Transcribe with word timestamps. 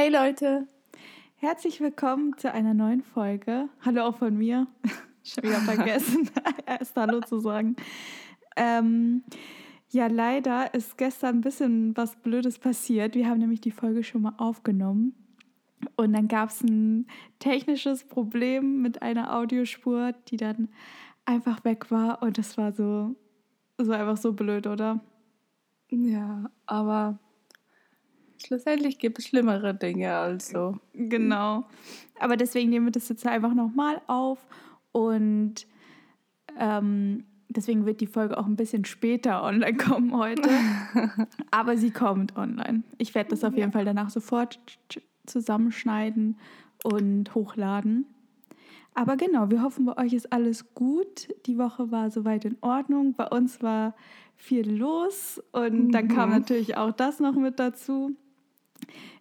Hey 0.00 0.08
Leute! 0.08 0.66
Herzlich 1.36 1.78
willkommen 1.78 2.34
zu 2.38 2.50
einer 2.50 2.72
neuen 2.72 3.02
Folge. 3.02 3.68
Hallo 3.84 4.04
auch 4.04 4.16
von 4.16 4.34
mir. 4.34 4.66
Schon 5.22 5.44
wieder 5.44 5.60
vergessen, 5.60 6.30
erst 6.66 6.96
Hallo 6.96 7.20
zu 7.20 7.38
sagen. 7.38 7.76
Ähm, 8.56 9.24
ja, 9.90 10.06
leider 10.06 10.72
ist 10.72 10.96
gestern 10.96 11.36
ein 11.36 11.40
bisschen 11.42 11.94
was 11.98 12.16
Blödes 12.16 12.58
passiert. 12.58 13.14
Wir 13.14 13.28
haben 13.28 13.40
nämlich 13.40 13.60
die 13.60 13.72
Folge 13.72 14.02
schon 14.02 14.22
mal 14.22 14.32
aufgenommen. 14.38 15.14
Und 15.96 16.14
dann 16.14 16.28
gab 16.28 16.48
es 16.48 16.62
ein 16.62 17.06
technisches 17.38 18.02
Problem 18.04 18.80
mit 18.80 19.02
einer 19.02 19.36
Audiospur, 19.36 20.14
die 20.28 20.38
dann 20.38 20.70
einfach 21.26 21.62
weg 21.66 21.90
war. 21.90 22.22
Und 22.22 22.38
das 22.38 22.56
war 22.56 22.72
so, 22.72 23.16
so 23.76 23.92
einfach 23.92 24.16
so 24.16 24.32
blöd, 24.32 24.66
oder? 24.66 25.00
Ja, 25.90 26.50
aber 26.64 27.18
schlussendlich 28.44 28.98
gibt 28.98 29.18
es 29.18 29.26
schlimmere 29.26 29.74
Dinge 29.74 30.14
also. 30.14 30.78
Genau. 30.94 31.64
Aber 32.18 32.36
deswegen 32.36 32.70
nehmen 32.70 32.86
wir 32.86 32.92
das 32.92 33.08
jetzt 33.08 33.26
einfach 33.26 33.54
nochmal 33.54 34.00
auf 34.06 34.38
und 34.92 35.66
ähm, 36.58 37.24
deswegen 37.48 37.86
wird 37.86 38.00
die 38.00 38.06
Folge 38.06 38.38
auch 38.38 38.46
ein 38.46 38.56
bisschen 38.56 38.84
später 38.84 39.42
online 39.42 39.76
kommen 39.76 40.16
heute. 40.16 40.48
Aber 41.50 41.76
sie 41.76 41.90
kommt 41.90 42.36
online. 42.36 42.82
Ich 42.98 43.14
werde 43.14 43.30
das 43.30 43.44
auf 43.44 43.56
jeden 43.56 43.72
Fall 43.72 43.84
danach 43.84 44.10
sofort 44.10 44.60
zusammenschneiden 45.26 46.38
und 46.82 47.34
hochladen. 47.34 48.06
Aber 48.94 49.16
genau, 49.16 49.50
wir 49.50 49.62
hoffen, 49.62 49.84
bei 49.84 49.96
euch 49.98 50.12
ist 50.12 50.32
alles 50.32 50.74
gut. 50.74 51.28
Die 51.46 51.58
Woche 51.58 51.90
war 51.90 52.10
soweit 52.10 52.44
in 52.44 52.56
Ordnung. 52.60 53.14
Bei 53.14 53.28
uns 53.28 53.62
war 53.62 53.94
viel 54.36 54.70
los 54.70 55.40
und 55.52 55.92
dann 55.92 56.08
kam 56.08 56.30
mhm. 56.30 56.36
natürlich 56.36 56.76
auch 56.76 56.92
das 56.92 57.20
noch 57.20 57.34
mit 57.34 57.60
dazu. 57.60 58.16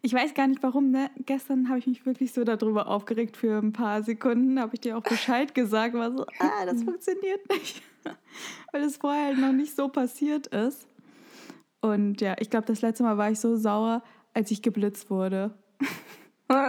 Ich 0.02 0.14
weiß 0.14 0.34
gar 0.34 0.48
nicht 0.48 0.64
warum, 0.64 0.92
ne? 0.92 1.10
Gestern 1.26 1.68
habe 1.68 1.80
ich 1.80 1.88
mich 1.88 2.06
wirklich 2.06 2.32
so 2.34 2.44
darüber 2.44 2.88
aufgeregt 2.88 3.36
für 3.36 3.58
ein 3.58 3.74
paar 3.74 4.02
Sekunden, 4.04 4.60
habe 4.60 4.76
ich 4.76 4.82
dir 4.82 4.98
auch 4.98 5.04
Bescheid 5.04 5.54
gesagt, 5.54 5.94
war 5.94 6.12
so, 6.12 6.26
ah, 6.40 6.66
das 6.66 6.84
funktioniert 6.84 7.50
nicht. 7.50 7.82
Weil 8.72 8.84
es 8.84 8.98
vorher 8.98 9.26
halt 9.26 9.38
noch 9.40 9.52
nicht 9.52 9.76
so 9.76 9.90
passiert 9.90 10.48
ist. 10.48 10.88
Und 11.82 12.22
ja, 12.22 12.36
ich 12.40 12.50
glaube, 12.50 12.66
das 12.66 12.82
letzte 12.82 13.04
Mal 13.04 13.18
war 13.18 13.32
ich 13.32 13.40
so 13.40 13.56
sauer, 13.56 14.04
als 14.34 14.52
ich 14.52 14.62
geblitzt 14.62 15.10
wurde. 15.10 15.54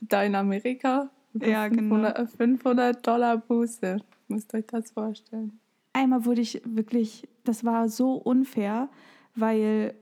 da 0.00 0.22
in 0.22 0.34
Amerika? 0.34 1.10
Ja, 1.34 1.68
500, 1.68 2.16
genau. 2.16 2.30
500 2.36 3.06
Dollar 3.06 3.36
Buße. 3.38 3.98
Müsst 4.28 4.54
euch 4.54 4.66
das 4.66 4.90
vorstellen. 4.90 5.60
Einmal 5.92 6.24
wurde 6.24 6.40
ich 6.40 6.62
wirklich, 6.64 7.28
das 7.44 7.64
war 7.64 7.88
so 7.88 8.14
unfair, 8.14 8.88
weil 9.34 9.94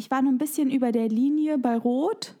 ich 0.00 0.10
war 0.10 0.22
nur 0.22 0.32
ein 0.32 0.38
bisschen 0.38 0.70
über 0.70 0.92
der 0.92 1.10
Linie 1.10 1.58
bei 1.58 1.76
Rot 1.76 2.34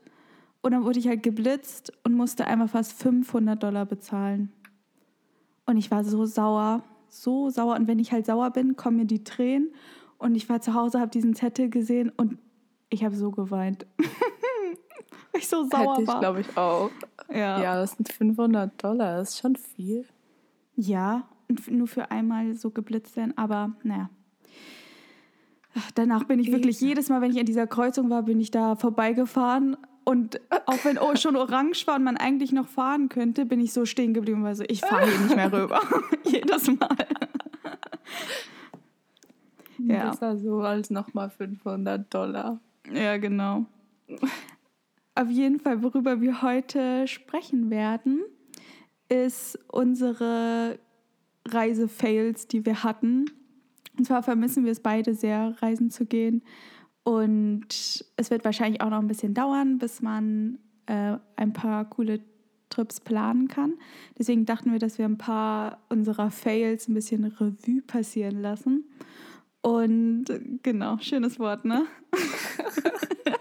und 0.62 0.72
dann 0.72 0.82
wurde 0.82 0.98
ich 0.98 1.08
halt 1.08 1.22
geblitzt 1.22 1.92
und 2.04 2.14
musste 2.14 2.46
einmal 2.46 2.68
fast 2.68 2.94
500 2.94 3.62
Dollar 3.62 3.84
bezahlen. 3.84 4.50
Und 5.66 5.76
ich 5.76 5.90
war 5.90 6.02
so 6.02 6.24
sauer, 6.24 6.82
so 7.10 7.50
sauer. 7.50 7.76
Und 7.76 7.86
wenn 7.86 7.98
ich 7.98 8.12
halt 8.12 8.24
sauer 8.24 8.50
bin, 8.50 8.76
kommen 8.76 8.96
mir 8.96 9.04
die 9.04 9.24
Tränen. 9.24 9.74
Und 10.16 10.36
ich 10.36 10.48
war 10.48 10.62
zu 10.62 10.72
Hause, 10.72 11.00
habe 11.00 11.10
diesen 11.10 11.34
Zettel 11.34 11.68
gesehen 11.68 12.10
und 12.16 12.38
ich 12.88 13.04
habe 13.04 13.14
so 13.14 13.30
geweint. 13.30 13.86
Ich 15.32 15.46
so 15.46 15.64
sauer 15.64 15.92
Hätte 15.92 16.02
ich, 16.02 16.18
glaube 16.18 16.40
ich, 16.40 16.56
auch. 16.56 16.90
Ja. 17.32 17.62
ja, 17.62 17.76
das 17.76 17.92
sind 17.92 18.12
500 18.12 18.82
Dollar, 18.82 19.18
das 19.18 19.30
ist 19.30 19.38
schon 19.38 19.54
viel. 19.54 20.04
Ja, 20.74 21.28
nur 21.68 21.86
für 21.86 22.10
einmal 22.10 22.54
so 22.54 22.70
geblitzt 22.70 23.16
werden, 23.16 23.38
aber 23.38 23.72
naja. 23.84 24.10
Danach 25.94 26.24
bin 26.24 26.40
ich 26.40 26.50
wirklich 26.50 26.80
jedes 26.80 27.08
Mal, 27.08 27.20
wenn 27.20 27.30
ich 27.30 27.38
an 27.38 27.46
dieser 27.46 27.66
Kreuzung 27.66 28.10
war, 28.10 28.22
bin 28.22 28.40
ich 28.40 28.50
da 28.50 28.74
vorbeigefahren. 28.74 29.76
Und 30.04 30.40
auch 30.66 30.84
wenn 30.84 30.98
oh, 30.98 31.14
schon 31.14 31.36
orange 31.36 31.86
war 31.86 31.96
und 31.96 32.04
man 32.04 32.16
eigentlich 32.16 32.52
noch 32.52 32.66
fahren 32.66 33.08
könnte, 33.08 33.46
bin 33.46 33.60
ich 33.60 33.72
so 33.72 33.84
stehen 33.84 34.14
geblieben, 34.14 34.42
weil 34.42 34.54
so, 34.54 34.64
ich 34.66 34.80
fahre 34.80 35.08
hier 35.08 35.20
nicht 35.20 35.36
mehr 35.36 35.52
rüber. 35.52 35.80
Jedes 36.24 36.66
Mal. 36.66 36.96
ja. 39.78 40.10
Besser 40.10 40.36
so 40.38 40.60
als 40.60 40.90
nochmal 40.90 41.30
500 41.30 42.12
Dollar. 42.12 42.58
Ja, 42.92 43.18
genau. 43.18 43.66
Auf 45.14 45.28
jeden 45.28 45.60
Fall, 45.60 45.82
worüber 45.82 46.20
wir 46.20 46.42
heute 46.42 47.06
sprechen 47.06 47.70
werden, 47.70 48.22
ist 49.08 49.58
unsere 49.68 50.78
Reise-Fails, 51.46 52.48
die 52.48 52.64
wir 52.64 52.82
hatten 52.82 53.26
und 53.96 54.04
zwar 54.04 54.22
vermissen 54.22 54.64
wir 54.64 54.72
es 54.72 54.80
beide 54.80 55.14
sehr, 55.14 55.54
reisen 55.60 55.90
zu 55.90 56.06
gehen. 56.06 56.42
Und 57.02 58.04
es 58.16 58.30
wird 58.30 58.44
wahrscheinlich 58.44 58.80
auch 58.80 58.90
noch 58.90 58.98
ein 58.98 59.08
bisschen 59.08 59.34
dauern, 59.34 59.78
bis 59.78 60.02
man 60.02 60.58
äh, 60.86 61.16
ein 61.36 61.52
paar 61.52 61.88
coole 61.88 62.20
Trips 62.68 63.00
planen 63.00 63.48
kann. 63.48 63.74
Deswegen 64.18 64.46
dachten 64.46 64.72
wir, 64.72 64.78
dass 64.78 64.98
wir 64.98 65.04
ein 65.04 65.18
paar 65.18 65.80
unserer 65.88 66.30
Fails 66.30 66.88
ein 66.88 66.94
bisschen 66.94 67.24
Revue 67.24 67.82
passieren 67.82 68.40
lassen. 68.40 68.84
Und 69.62 70.26
genau, 70.62 70.98
schönes 70.98 71.38
Wort, 71.38 71.64
ne? 71.64 71.86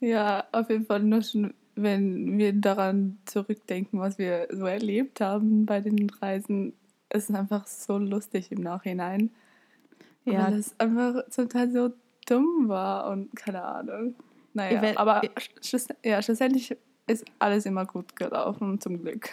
ja, 0.00 0.44
auf 0.52 0.70
jeden 0.70 0.86
Fall 0.86 1.02
nur 1.02 1.22
schon, 1.22 1.54
wenn 1.74 2.38
wir 2.38 2.52
daran 2.52 3.18
zurückdenken, 3.24 3.98
was 3.98 4.18
wir 4.18 4.48
so 4.52 4.66
erlebt 4.66 5.20
haben 5.20 5.66
bei 5.66 5.80
den 5.80 6.08
Reisen, 6.10 6.74
ist 7.12 7.30
einfach 7.30 7.66
so 7.66 7.98
lustig 7.98 8.52
im 8.52 8.62
Nachhinein. 8.62 9.30
Ja. 10.24 10.46
Weil 10.46 10.58
es 10.58 10.78
einfach 10.78 11.28
zum 11.30 11.48
Teil 11.48 11.70
so 11.70 11.90
dumm 12.26 12.68
war 12.68 13.10
und 13.10 13.34
keine 13.34 13.62
Ahnung. 13.62 14.14
Naja, 14.54 14.82
werd, 14.82 14.98
aber 14.98 15.22
schluss, 15.62 15.88
ja, 16.04 16.20
schlussendlich 16.20 16.76
ist 17.06 17.24
alles 17.38 17.64
immer 17.66 17.86
gut 17.86 18.16
gelaufen, 18.16 18.80
zum 18.80 19.00
Glück. 19.00 19.30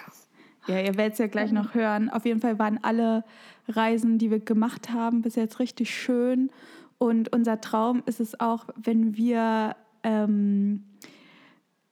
Ja, 0.68 0.80
ihr 0.80 0.96
werdet 0.96 1.14
es 1.14 1.20
ja 1.20 1.28
gleich 1.28 1.52
noch 1.52 1.74
hören. 1.74 2.10
Auf 2.10 2.26
jeden 2.26 2.42
Fall 2.42 2.58
waren 2.58 2.80
alle 2.84 3.24
Reisen, 3.68 4.18
die 4.18 4.32
wir 4.32 4.40
gemacht 4.40 4.92
haben, 4.92 5.22
bis 5.22 5.36
jetzt 5.36 5.60
richtig 5.60 5.94
schön. 5.94 6.50
Und 6.98 7.34
unser 7.34 7.62
Traum 7.62 8.02
ist 8.06 8.20
es 8.20 8.40
auch, 8.40 8.66
wenn 8.76 9.16
wir 9.16 9.76
ähm, 10.04 10.84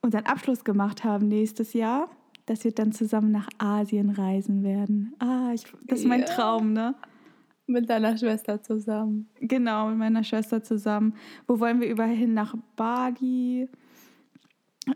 unseren 0.02 0.26
Abschluss 0.26 0.64
gemacht 0.64 1.04
haben 1.04 1.28
nächstes 1.28 1.74
Jahr, 1.74 2.10
dass 2.46 2.64
wir 2.64 2.72
dann 2.72 2.92
zusammen 2.92 3.32
nach 3.32 3.48
Asien 3.58 4.10
reisen 4.10 4.64
werden. 4.64 5.14
Ah, 5.20 5.52
ich, 5.54 5.66
das 5.86 6.00
ist 6.00 6.06
mein 6.06 6.22
ja. 6.22 6.26
Traum, 6.26 6.74
ne? 6.74 6.96
Mit 7.66 7.90
deiner 7.90 8.18
Schwester 8.18 8.62
zusammen. 8.62 9.30
Genau, 9.40 9.88
mit 9.90 9.98
meiner 9.98 10.24
Schwester 10.24 10.62
zusammen. 10.62 11.16
Wo 11.48 11.60
wollen 11.60 11.80
wir 11.80 11.90
überall 11.90 12.14
hin? 12.14 12.34
Nach 12.34 12.56
Bali, 12.76 13.70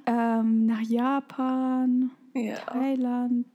ähm, 0.06 0.66
nach 0.66 0.82
Japan, 0.82 2.12
ja. 2.34 2.56
Thailand. 2.56 3.46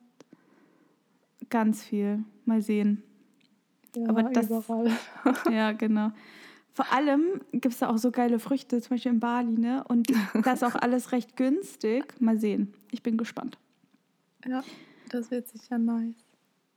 Ganz 1.50 1.84
viel. 1.84 2.24
Mal 2.46 2.62
sehen. 2.62 3.02
Ja, 3.94 4.08
Aber 4.08 4.22
das, 4.22 4.46
überall. 4.46 4.90
ja, 5.50 5.72
genau. 5.72 6.12
Vor 6.72 6.90
allem 6.90 7.42
gibt 7.52 7.74
es 7.74 7.80
da 7.80 7.90
auch 7.90 7.98
so 7.98 8.10
geile 8.10 8.38
Früchte, 8.38 8.80
zum 8.80 8.94
Beispiel 8.94 9.12
in 9.12 9.20
Bali, 9.20 9.58
ne? 9.58 9.84
Und 9.86 10.08
das 10.44 10.62
ist 10.62 10.64
auch 10.64 10.74
alles 10.74 11.12
recht 11.12 11.36
günstig. 11.36 12.18
Mal 12.18 12.38
sehen. 12.38 12.72
Ich 12.90 13.02
bin 13.02 13.18
gespannt. 13.18 13.58
Ja, 14.48 14.62
das 15.08 15.30
wird 15.30 15.48
sicher 15.48 15.78
nice. 15.78 16.24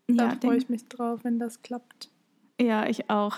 Da 0.08 0.30
ja, 0.30 0.38
freue 0.42 0.58
ich 0.58 0.70
mich 0.70 0.88
drauf, 0.88 1.22
wenn 1.24 1.40
das 1.40 1.62
klappt. 1.62 2.09
Ja, 2.59 2.88
ich 2.88 3.09
auch. 3.09 3.38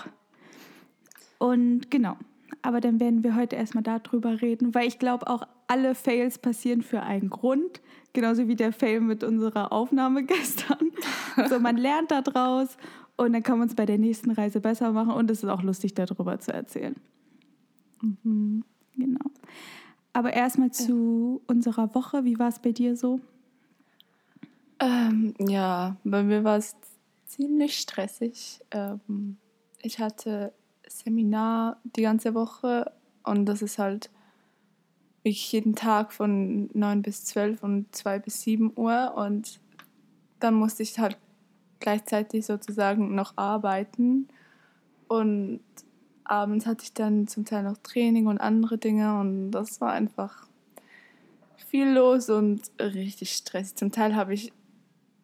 Und 1.38 1.90
genau. 1.90 2.16
Aber 2.62 2.80
dann 2.80 3.00
werden 3.00 3.22
wir 3.22 3.36
heute 3.36 3.56
erstmal 3.56 3.84
darüber 3.84 4.40
reden, 4.40 4.74
weil 4.74 4.86
ich 4.88 4.98
glaube 4.98 5.28
auch 5.28 5.42
alle 5.66 5.94
Fails 5.94 6.38
passieren 6.38 6.82
für 6.82 7.02
einen 7.02 7.30
Grund. 7.30 7.80
Genauso 8.12 8.48
wie 8.48 8.56
der 8.56 8.72
Fail 8.72 9.00
mit 9.00 9.22
unserer 9.22 9.72
Aufnahme 9.72 10.24
gestern. 10.24 10.90
so, 11.48 11.60
man 11.60 11.76
lernt 11.76 12.10
da 12.10 12.22
draus 12.22 12.76
und 13.16 13.32
dann 13.32 13.42
kann 13.42 13.58
man 13.58 13.68
es 13.68 13.74
bei 13.74 13.86
der 13.86 13.98
nächsten 13.98 14.30
Reise 14.30 14.60
besser 14.60 14.92
machen 14.92 15.12
und 15.12 15.30
es 15.30 15.42
ist 15.42 15.48
auch 15.48 15.62
lustig, 15.62 15.94
darüber 15.94 16.38
zu 16.40 16.52
erzählen. 16.52 16.96
Mhm. 18.02 18.64
Genau. 18.96 19.30
Aber 20.12 20.32
erstmal 20.32 20.72
zu 20.72 21.42
unserer 21.46 21.94
Woche. 21.94 22.24
Wie 22.24 22.38
war 22.38 22.48
es 22.48 22.58
bei 22.58 22.72
dir 22.72 22.96
so? 22.96 23.20
Ähm, 24.80 25.34
ja, 25.38 25.96
bei 26.04 26.22
mir 26.22 26.44
war 26.44 26.56
es 26.56 26.76
ziemlich 27.26 27.78
stressig. 27.78 28.60
Ähm, 28.70 29.36
ich 29.82 29.98
hatte 29.98 30.52
Seminar 30.86 31.78
die 31.96 32.02
ganze 32.02 32.34
Woche 32.34 32.92
und 33.24 33.46
das 33.46 33.62
ist 33.62 33.78
halt 33.78 34.10
wirklich 35.22 35.52
jeden 35.52 35.74
Tag 35.74 36.12
von 36.12 36.70
9 36.72 37.02
bis 37.02 37.24
12 37.24 37.62
und 37.62 37.94
2 37.94 38.18
bis 38.18 38.42
7 38.42 38.72
Uhr 38.76 39.14
und 39.16 39.60
dann 40.40 40.54
musste 40.54 40.82
ich 40.82 40.98
halt 40.98 41.18
gleichzeitig 41.80 42.46
sozusagen 42.46 43.14
noch 43.14 43.32
arbeiten 43.36 44.28
und 45.08 45.60
abends 46.24 46.66
hatte 46.66 46.84
ich 46.84 46.92
dann 46.92 47.26
zum 47.26 47.44
Teil 47.44 47.64
noch 47.64 47.78
Training 47.78 48.26
und 48.26 48.38
andere 48.38 48.78
Dinge 48.78 49.18
und 49.18 49.50
das 49.50 49.80
war 49.80 49.92
einfach 49.92 50.46
viel 51.56 51.88
los 51.90 52.30
und 52.30 52.62
richtig 52.80 53.32
stressig. 53.32 53.76
Zum 53.76 53.92
Teil 53.92 54.14
habe 54.16 54.34
ich 54.34 54.52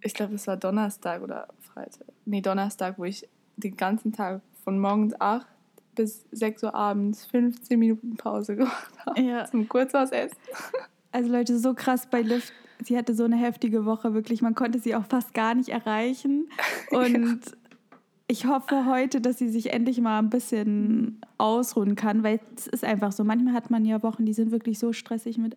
ich 0.05 0.15
glaube, 0.15 0.35
es 0.35 0.47
war 0.47 0.56
Donnerstag 0.56 1.23
oder 1.23 1.49
Freitag. 1.61 2.06
Nee, 2.27 2.43
Donnerstag, 2.43 2.99
wo 2.99 3.05
ich 3.05 3.27
den 3.56 3.77
ganzen 3.77 4.12
Tag 4.12 4.43
von 4.62 4.79
morgens 4.79 5.19
8 5.19 5.47
bis 5.95 6.27
6 6.33 6.65
Uhr 6.65 6.75
abends 6.75 7.25
15 7.27 7.79
Minuten 7.79 8.17
Pause 8.17 8.56
gemacht 8.56 8.93
habe. 9.06 9.21
Ja. 9.21 9.45
Zum 9.47 9.69
kurz 9.69 9.93
was 9.95 10.12
essen. 10.12 10.37
Also 11.12 11.31
Leute, 11.31 11.56
so 11.61 11.75
krass 11.75 12.09
bei 12.11 12.23
Lift. 12.23 12.53
Sie 12.83 12.99
hatte 12.99 13.15
so 13.15 13.23
eine 13.23 13.37
heftige 13.37 13.85
Woche, 13.85 14.15
wirklich. 14.15 14.43
Man 14.43 14.56
konnte 14.56 14.81
sie 14.81 14.97
auch 14.97 15.05
fast 15.05 15.33
gar 15.33 15.55
nicht 15.55 15.69
erreichen. 15.69 16.49
Und 16.91 17.15
ja. 17.15 17.53
ich 18.27 18.47
hoffe 18.47 18.87
heute, 18.87 19.21
dass 19.21 19.39
sie 19.39 19.49
sich 19.49 19.73
endlich 19.73 20.00
mal 20.00 20.19
ein 20.19 20.29
bisschen 20.29 21.21
ausruhen 21.39 21.95
kann, 21.95 22.25
weil 22.25 22.41
es 22.57 22.67
ist 22.67 22.83
einfach 22.83 23.12
so. 23.12 23.23
Manchmal 23.23 23.55
hat 23.55 23.71
man 23.71 23.85
ja 23.85 24.03
Wochen, 24.03 24.27
die 24.27 24.33
sind 24.33 24.50
wirklich 24.50 24.81
so 24.81 24.93
stressig 24.93 25.39
mit 25.39 25.57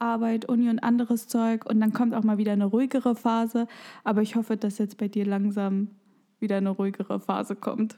Arbeit, 0.00 0.46
Uni 0.46 0.68
und 0.68 0.80
anderes 0.80 1.28
Zeug. 1.28 1.66
Und 1.66 1.80
dann 1.80 1.92
kommt 1.92 2.14
auch 2.14 2.24
mal 2.24 2.38
wieder 2.38 2.52
eine 2.52 2.64
ruhigere 2.64 3.14
Phase. 3.14 3.68
Aber 4.04 4.22
ich 4.22 4.36
hoffe, 4.36 4.56
dass 4.56 4.78
jetzt 4.78 4.98
bei 4.98 5.08
dir 5.08 5.24
langsam 5.24 5.88
wieder 6.40 6.56
eine 6.56 6.70
ruhigere 6.70 7.20
Phase 7.20 7.54
kommt. 7.54 7.96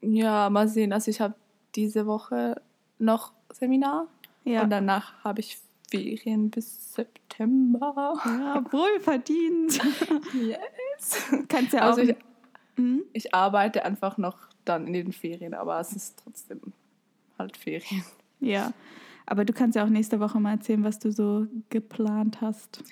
Ja, 0.00 0.50
mal 0.50 0.68
sehen. 0.68 0.92
Also 0.92 1.10
ich 1.10 1.20
habe 1.20 1.34
diese 1.74 2.06
Woche 2.06 2.60
noch 2.98 3.32
Seminar 3.52 4.06
ja. 4.44 4.62
und 4.62 4.70
danach 4.70 5.22
habe 5.22 5.40
ich 5.40 5.58
Ferien 5.90 6.50
bis 6.50 6.94
September. 6.94 8.14
Ja, 8.24 8.64
wohl 8.72 9.00
verdient. 9.00 9.78
yes. 10.32 11.30
Kannst 11.48 11.72
ja 11.72 11.82
auch. 11.82 11.98
Also 11.98 12.02
ich, 12.02 12.16
mhm. 12.76 13.02
ich 13.12 13.34
arbeite 13.34 13.84
einfach 13.84 14.18
noch 14.18 14.38
dann 14.64 14.86
in 14.86 14.94
den 14.94 15.12
Ferien, 15.12 15.54
aber 15.54 15.78
es 15.80 15.92
ist 15.92 16.22
trotzdem 16.22 16.60
halt 17.38 17.56
Ferien. 17.56 18.04
Ja, 18.40 18.72
aber 19.26 19.44
du 19.44 19.52
kannst 19.52 19.76
ja 19.76 19.84
auch 19.84 19.88
nächste 19.88 20.20
Woche 20.20 20.40
mal 20.40 20.52
erzählen, 20.52 20.84
was 20.84 20.98
du 20.98 21.12
so 21.12 21.46
geplant 21.70 22.40
hast. 22.40 22.82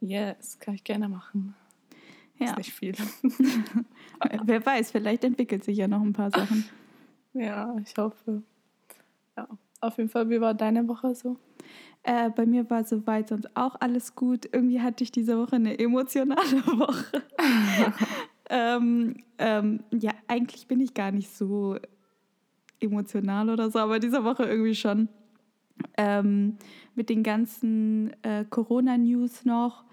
Yes, 0.00 0.58
kann 0.58 0.74
ich 0.74 0.84
gerne 0.84 1.08
machen. 1.08 1.54
Ja. 2.38 2.46
Ist 2.46 2.56
nicht 2.56 2.72
viel. 2.72 2.94
Wer 4.44 4.64
weiß, 4.64 4.90
vielleicht 4.92 5.24
entwickelt 5.24 5.62
sich 5.62 5.76
ja 5.76 5.88
noch 5.88 6.02
ein 6.02 6.12
paar 6.12 6.30
Sachen. 6.30 6.64
Ja, 7.32 7.76
ich 7.80 7.96
hoffe. 7.96 8.42
Ja, 9.36 9.46
auf 9.80 9.98
jeden 9.98 10.08
Fall, 10.08 10.28
wie 10.30 10.40
war 10.40 10.52
deine 10.52 10.88
Woche 10.88 11.14
so? 11.14 11.36
Äh, 12.02 12.28
bei 12.30 12.44
mir 12.44 12.68
war 12.68 12.84
soweit 12.84 13.28
sonst 13.28 13.56
auch 13.56 13.76
alles 13.78 14.16
gut. 14.16 14.48
Irgendwie 14.52 14.80
hatte 14.80 15.04
ich 15.04 15.12
diese 15.12 15.38
Woche 15.38 15.54
eine 15.54 15.78
emotionale 15.78 16.66
Woche. 16.66 17.22
ähm, 18.48 19.22
ähm, 19.38 19.84
ja, 19.92 20.10
eigentlich 20.26 20.66
bin 20.66 20.80
ich 20.80 20.92
gar 20.92 21.12
nicht 21.12 21.30
so 21.30 21.76
emotional 22.80 23.48
oder 23.48 23.70
so, 23.70 23.78
aber 23.78 24.00
diese 24.00 24.24
Woche 24.24 24.42
irgendwie 24.42 24.74
schon. 24.74 25.08
Ähm, 25.96 26.56
mit 26.94 27.08
den 27.08 27.22
ganzen 27.22 28.12
äh, 28.22 28.44
Corona-News 28.48 29.44
noch 29.44 29.84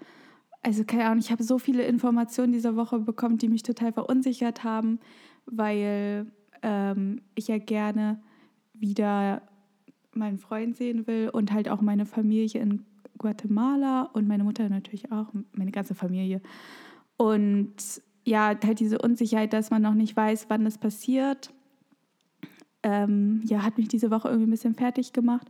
also 0.62 0.84
keine 0.84 1.06
Ahnung, 1.06 1.20
ich 1.20 1.30
habe 1.30 1.42
so 1.42 1.58
viele 1.58 1.84
Informationen 1.84 2.52
diese 2.52 2.76
Woche 2.76 2.98
bekommen, 2.98 3.38
die 3.38 3.48
mich 3.48 3.62
total 3.62 3.92
verunsichert 3.92 4.64
haben, 4.64 4.98
weil 5.46 6.26
ähm, 6.62 7.22
ich 7.34 7.48
ja 7.48 7.58
gerne 7.58 8.20
wieder 8.74 9.42
meinen 10.12 10.38
Freund 10.38 10.76
sehen 10.76 11.06
will 11.06 11.30
und 11.32 11.52
halt 11.52 11.68
auch 11.68 11.80
meine 11.80 12.06
Familie 12.06 12.60
in 12.60 12.84
Guatemala 13.18 14.02
und 14.12 14.28
meine 14.28 14.44
Mutter 14.44 14.68
natürlich 14.68 15.10
auch, 15.12 15.26
meine 15.52 15.70
ganze 15.70 15.94
Familie. 15.94 16.40
Und 17.16 17.74
ja, 18.24 18.54
halt 18.62 18.80
diese 18.80 18.98
Unsicherheit, 18.98 19.52
dass 19.52 19.70
man 19.70 19.82
noch 19.82 19.94
nicht 19.94 20.16
weiß, 20.16 20.46
wann 20.48 20.66
es 20.66 20.78
passiert, 20.78 21.52
ähm, 22.82 23.42
ja, 23.44 23.62
hat 23.62 23.78
mich 23.78 23.88
diese 23.88 24.10
Woche 24.10 24.28
irgendwie 24.28 24.48
ein 24.48 24.52
bisschen 24.52 24.74
fertig 24.74 25.12
gemacht. 25.12 25.46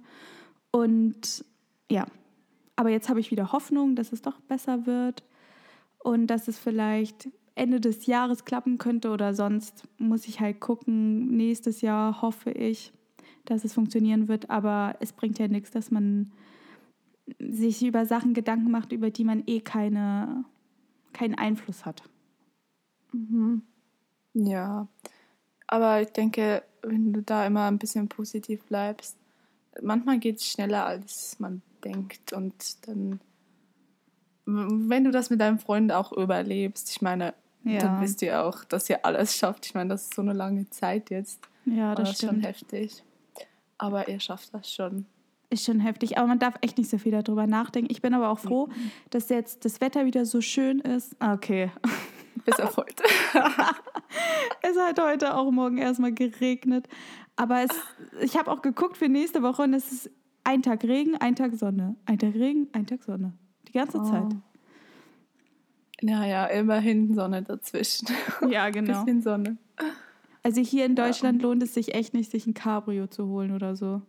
Und 0.71 1.45
ja, 1.91 2.07
aber 2.77 2.91
jetzt 2.91 3.09
habe 3.09 3.21
ich 3.21 3.31
wieder 3.31 3.53
Hoffnung, 3.53 3.97
dass 3.97 4.13
es 4.13 4.23
doch 4.23 4.41
besser 4.41 4.87
wird 4.87 5.25
und 5.99 6.29
dass 6.29 6.49
es 6.49 6.59
vielleicht 6.59 7.29
Ende 7.55 7.81
des 7.81 8.07
Jahres 8.07 8.45
klappen 8.45 8.79
könnte 8.79 9.11
oder 9.11 9.35
sonst 9.35 9.89
muss 9.99 10.29
ich 10.29 10.41
halt 10.41 10.61
gucken. 10.61 11.37
Nächstes 11.37 11.81
Jahr 11.81 12.23
hoffe 12.23 12.51
ich, 12.51 12.93
dass 13.45 13.65
es 13.65 13.75
funktionieren 13.75 14.29
wird, 14.29 14.49
aber 14.49 14.97
es 15.01 15.13
bringt 15.13 15.39
ja 15.39 15.49
nichts, 15.49 15.71
dass 15.71 15.91
man 15.91 16.31
sich 17.41 17.85
über 17.85 18.07
Sachen 18.07 18.33
Gedanken 18.33 18.71
macht, 18.71 18.93
über 18.93 19.11
die 19.11 19.25
man 19.25 19.43
eh 19.47 19.61
keine, 19.61 20.45
keinen 21.13 21.35
Einfluss 21.35 21.85
hat. 21.85 22.03
Mhm. 23.13 23.63
Ja, 24.35 24.87
aber 25.67 26.01
ich 26.01 26.13
denke, 26.13 26.63
wenn 26.83 27.13
du 27.13 27.23
da 27.23 27.47
immer 27.47 27.67
ein 27.67 27.79
bisschen 27.79 28.09
positiv 28.09 28.63
bleibst, 28.65 29.17
manchmal 29.83 30.19
geht 30.19 30.37
es 30.37 30.47
schneller, 30.47 30.87
als 30.87 31.39
man 31.39 31.63
denkt. 31.85 32.33
Und 32.33 32.87
dann, 32.87 33.21
wenn 34.45 35.05
du 35.05 35.11
das 35.11 35.31
mit 35.31 35.41
deinem 35.41 35.59
Freund 35.59 35.93
auch 35.93 36.13
überlebst, 36.13 36.91
ich 36.91 37.03
meine, 37.03 37.35
ja. 37.65 37.81
dann 37.81 38.01
wisst 38.01 38.23
ihr 38.23 38.45
auch, 38.45 38.65
dass 38.65 38.89
ihr 38.89 39.05
alles 39.05 39.37
schafft. 39.37 39.67
Ich 39.67 39.75
meine, 39.75 39.91
das 39.91 40.05
ist 40.05 40.15
so 40.15 40.23
eine 40.23 40.33
lange 40.33 40.69
Zeit 40.71 41.11
jetzt. 41.11 41.41
Ja, 41.65 41.95
das, 41.95 42.11
das 42.11 42.23
ist 42.23 42.29
schon 42.29 42.41
heftig. 42.41 43.05
Aber 43.77 44.09
ihr 44.09 44.21
schafft 44.21 44.53
das 44.55 44.73
schon. 44.73 45.07
Ist 45.51 45.65
schon 45.65 45.81
heftig, 45.81 46.19
aber 46.19 46.27
man 46.27 46.39
darf 46.39 46.57
echt 46.61 46.77
nicht 46.77 46.91
so 46.91 46.99
viel 46.99 47.13
darüber 47.13 47.47
nachdenken. 47.47 47.91
Ich 47.91 48.03
bin 48.03 48.13
aber 48.13 48.29
auch 48.29 48.39
froh, 48.39 48.69
dass 49.09 49.31
jetzt 49.31 49.65
das 49.65 49.81
Wetter 49.81 50.05
wieder 50.05 50.27
so 50.27 50.43
schön 50.43 50.81
ist. 50.81 51.17
Ah, 51.21 51.33
okay. 51.33 51.71
Bis 52.49 52.61
auf 52.61 52.79
heute. 52.79 53.03
es 54.63 54.79
hat 54.79 54.99
heute 54.99 55.37
auch 55.37 55.51
morgen 55.51 55.77
erstmal 55.77 56.13
geregnet. 56.13 56.89
Aber 57.37 57.63
es, 57.63 57.71
ich 58.23 58.39
habe 58.39 58.51
auch 58.51 58.63
geguckt 58.63 58.97
für 58.97 59.09
nächste 59.09 59.43
Woche 59.43 59.63
und 59.63 59.75
es 59.75 59.93
ist 59.93 60.11
ein 60.45 60.63
Tag 60.63 60.83
Regen, 60.85 61.15
ein 61.17 61.37
Tag 61.37 61.55
Sonne. 61.55 61.97
Ein 62.07 62.19
Tag 62.19 62.35
Regen, 62.35 62.69
ein 62.73 62.87
Tag 62.87 63.03
Sonne. 63.03 63.35
Die 63.69 63.73
ganze 63.73 63.99
oh. 63.99 64.05
Zeit. 64.05 64.35
Ja, 66.01 66.47
immerhin 66.47 67.15
Sonne 67.15 67.43
dazwischen. 67.43 68.09
Ja, 68.49 68.71
genau. 68.71 69.05
Bisschen 69.05 69.21
Sonne. 69.21 69.59
Also 70.43 70.63
hier 70.63 70.87
in 70.87 70.95
Deutschland 70.95 71.43
ja. 71.43 71.49
lohnt 71.49 71.63
es 71.63 71.75
sich 71.75 71.95
echt 71.95 72.15
nicht, 72.15 72.31
sich 72.31 72.47
ein 72.47 72.55
Cabrio 72.55 73.09
zu 73.09 73.27
holen 73.27 73.53
oder 73.53 73.77
so. 73.77 74.01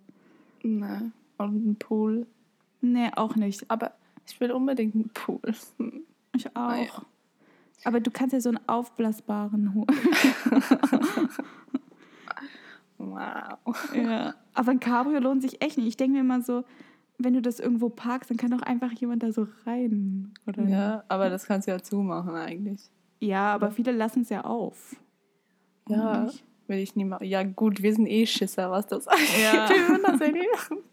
Nee. 0.63 1.11
Und 1.37 1.55
einen 1.55 1.75
Pool. 1.75 2.25
Nee, 2.79 3.09
auch 3.17 3.35
nicht. 3.35 3.69
Aber 3.69 3.95
ich 4.25 4.39
will 4.39 4.51
unbedingt 4.53 4.95
einen 4.95 5.09
Pool. 5.09 5.41
Ich 6.33 6.47
auch. 6.55 6.69
Naja. 6.69 7.05
Aber 7.83 7.99
du 7.99 8.11
kannst 8.11 8.33
ja 8.33 8.41
so 8.41 8.49
einen 8.49 8.59
aufblasbaren 8.67 9.73
holen. 9.73 9.87
Wow. 12.99 13.57
Ja. 13.95 14.35
Aber 14.53 14.71
ein 14.71 14.79
Cabrio 14.79 15.19
lohnt 15.19 15.41
sich 15.41 15.63
echt 15.63 15.77
nicht. 15.77 15.87
Ich 15.87 15.97
denke 15.97 16.15
mir 16.15 16.19
immer 16.19 16.41
so, 16.41 16.65
wenn 17.17 17.33
du 17.33 17.41
das 17.41 17.59
irgendwo 17.59 17.89
parkst, 17.89 18.29
dann 18.29 18.37
kann 18.37 18.51
doch 18.51 18.61
einfach 18.61 18.91
jemand 18.91 19.23
da 19.23 19.31
so 19.31 19.47
rein. 19.65 20.33
Oder? 20.45 20.63
Ja, 20.67 21.03
aber 21.07 21.29
das 21.29 21.45
kannst 21.45 21.67
du 21.67 21.71
ja 21.71 21.81
zumachen 21.81 22.35
eigentlich. 22.35 22.81
Ja, 23.19 23.53
aber 23.53 23.71
viele 23.71 23.93
lassen 23.93 24.21
es 24.21 24.29
ja 24.29 24.43
auf. 24.43 24.97
Ja, 25.87 26.29
will 26.67 26.79
ich 26.79 26.95
nie 26.95 27.05
machen. 27.05 27.25
Ja, 27.25 27.43
gut, 27.43 27.81
wir 27.81 27.93
sind 27.93 28.07
eh 28.07 28.25
Schisser, 28.25 28.69
was 28.69 28.87
das 28.87 29.07
angeht. 29.07 29.27
Ja. 29.41 29.69
wir 29.69 29.87
würden 29.87 30.03
das 30.03 30.19
ja 30.19 30.43
machen. 30.53 30.77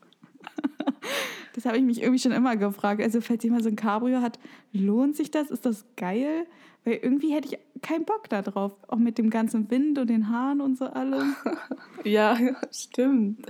Das 1.54 1.64
habe 1.64 1.78
ich 1.78 1.84
mich 1.84 2.02
irgendwie 2.02 2.18
schon 2.18 2.32
immer 2.32 2.54
gefragt. 2.56 3.00
Also, 3.00 3.22
falls 3.22 3.42
jemand 3.42 3.62
so 3.62 3.70
ein 3.70 3.76
Cabrio 3.76 4.20
hat, 4.20 4.38
lohnt 4.72 5.16
sich 5.16 5.30
das? 5.30 5.50
Ist 5.50 5.64
das 5.64 5.86
geil? 5.96 6.46
Weil 6.86 7.00
irgendwie 7.02 7.34
hätte 7.34 7.48
ich 7.48 7.82
keinen 7.82 8.04
Bock 8.04 8.28
da 8.28 8.42
drauf. 8.42 8.72
Auch 8.86 8.96
mit 8.96 9.18
dem 9.18 9.28
ganzen 9.28 9.68
Wind 9.70 9.98
und 9.98 10.08
den 10.08 10.30
Haaren 10.30 10.60
und 10.60 10.78
so 10.78 10.86
allem. 10.86 11.34
ja, 12.04 12.38
stimmt. 12.70 13.44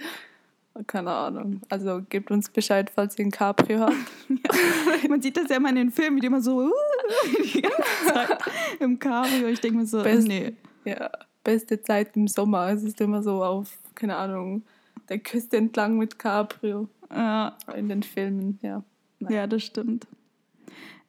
Keine 0.86 1.10
Ahnung. 1.10 1.60
Also 1.68 2.00
gebt 2.08 2.30
uns 2.30 2.48
Bescheid, 2.48 2.90
falls 2.90 3.18
ihr 3.18 3.26
ein 3.26 3.30
Cabrio 3.30 3.80
habt. 3.80 3.94
ja. 4.30 5.08
Man 5.08 5.20
sieht 5.20 5.36
das 5.36 5.50
ja 5.50 5.56
immer 5.56 5.68
in 5.68 5.76
den 5.76 5.90
Filmen, 5.90 6.16
wie 6.16 6.20
die 6.20 6.26
immer 6.28 6.40
so 6.40 6.70
die 7.54 7.60
ganze 7.60 7.82
Zeit 8.06 8.38
im 8.80 8.98
Cabrio. 8.98 9.48
Ich 9.48 9.60
denke 9.60 9.78
mir 9.78 9.86
so, 9.86 10.02
Best, 10.02 10.26
nee. 10.26 10.54
Ja, 10.86 11.10
beste 11.44 11.80
Zeit 11.82 12.16
im 12.16 12.28
Sommer. 12.28 12.70
Es 12.70 12.82
ist 12.82 13.00
immer 13.02 13.22
so 13.22 13.44
auf, 13.44 13.78
keine 13.94 14.16
Ahnung, 14.16 14.62
der 15.10 15.18
Küste 15.18 15.58
entlang 15.58 15.98
mit 15.98 16.18
Cabrio. 16.18 16.88
Ja. 17.10 17.54
In 17.76 17.90
den 17.90 18.02
Filmen, 18.02 18.58
ja. 18.62 18.82
Nein. 19.20 19.32
Ja, 19.32 19.46
das 19.46 19.62
stimmt. 19.62 20.06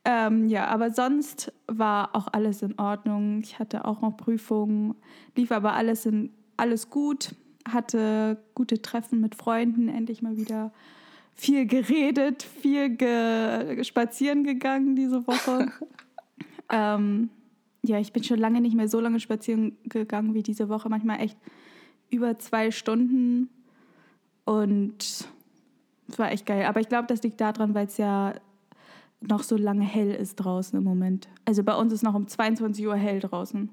Ähm, 0.09 0.47
ja, 0.47 0.67
aber 0.67 0.91
sonst 0.91 1.51
war 1.67 2.15
auch 2.15 2.29
alles 2.31 2.61
in 2.61 2.79
Ordnung. 2.79 3.41
Ich 3.43 3.59
hatte 3.59 3.83
auch 3.83 3.99
noch 3.99 4.15
Prüfungen, 4.15 4.95
lief 5.35 5.51
aber 5.51 5.73
alles, 5.73 6.05
in, 6.05 6.31
alles 6.55 6.89
gut, 6.89 7.35
hatte 7.67 8.37
gute 8.55 8.81
Treffen 8.81 9.19
mit 9.19 9.35
Freunden, 9.35 9.89
endlich 9.89 10.21
mal 10.21 10.37
wieder 10.37 10.71
viel 11.35 11.65
geredet, 11.65 12.41
viel 12.41 12.95
ge 12.95 13.83
spazieren 13.83 14.45
gegangen 14.45 14.95
diese 14.95 15.27
Woche. 15.27 15.73
ähm, 16.71 17.29
ja, 17.83 17.99
ich 17.99 18.13
bin 18.13 18.23
schon 18.23 18.39
lange 18.39 18.61
nicht 18.61 18.77
mehr 18.77 18.87
so 18.87 19.01
lange 19.01 19.19
spazieren 19.19 19.75
gegangen 19.83 20.33
wie 20.33 20.41
diese 20.41 20.69
Woche, 20.69 20.87
manchmal 20.87 21.19
echt 21.19 21.37
über 22.09 22.39
zwei 22.39 22.71
Stunden 22.71 23.49
und 24.45 25.27
es 26.07 26.17
war 26.17 26.31
echt 26.31 26.45
geil. 26.45 26.65
Aber 26.65 26.79
ich 26.79 26.87
glaube, 26.87 27.07
das 27.07 27.21
liegt 27.23 27.41
daran, 27.41 27.75
weil 27.75 27.87
es 27.87 27.97
ja 27.97 28.35
noch 29.21 29.43
so 29.43 29.55
lange 29.57 29.83
hell 29.83 30.12
ist 30.12 30.36
draußen 30.36 30.77
im 30.77 30.83
Moment. 30.83 31.27
Also 31.45 31.63
bei 31.63 31.75
uns 31.75 31.91
ist 31.93 32.03
noch 32.03 32.13
um 32.13 32.27
22 32.27 32.86
Uhr 32.88 32.95
hell 32.95 33.19
draußen. 33.19 33.69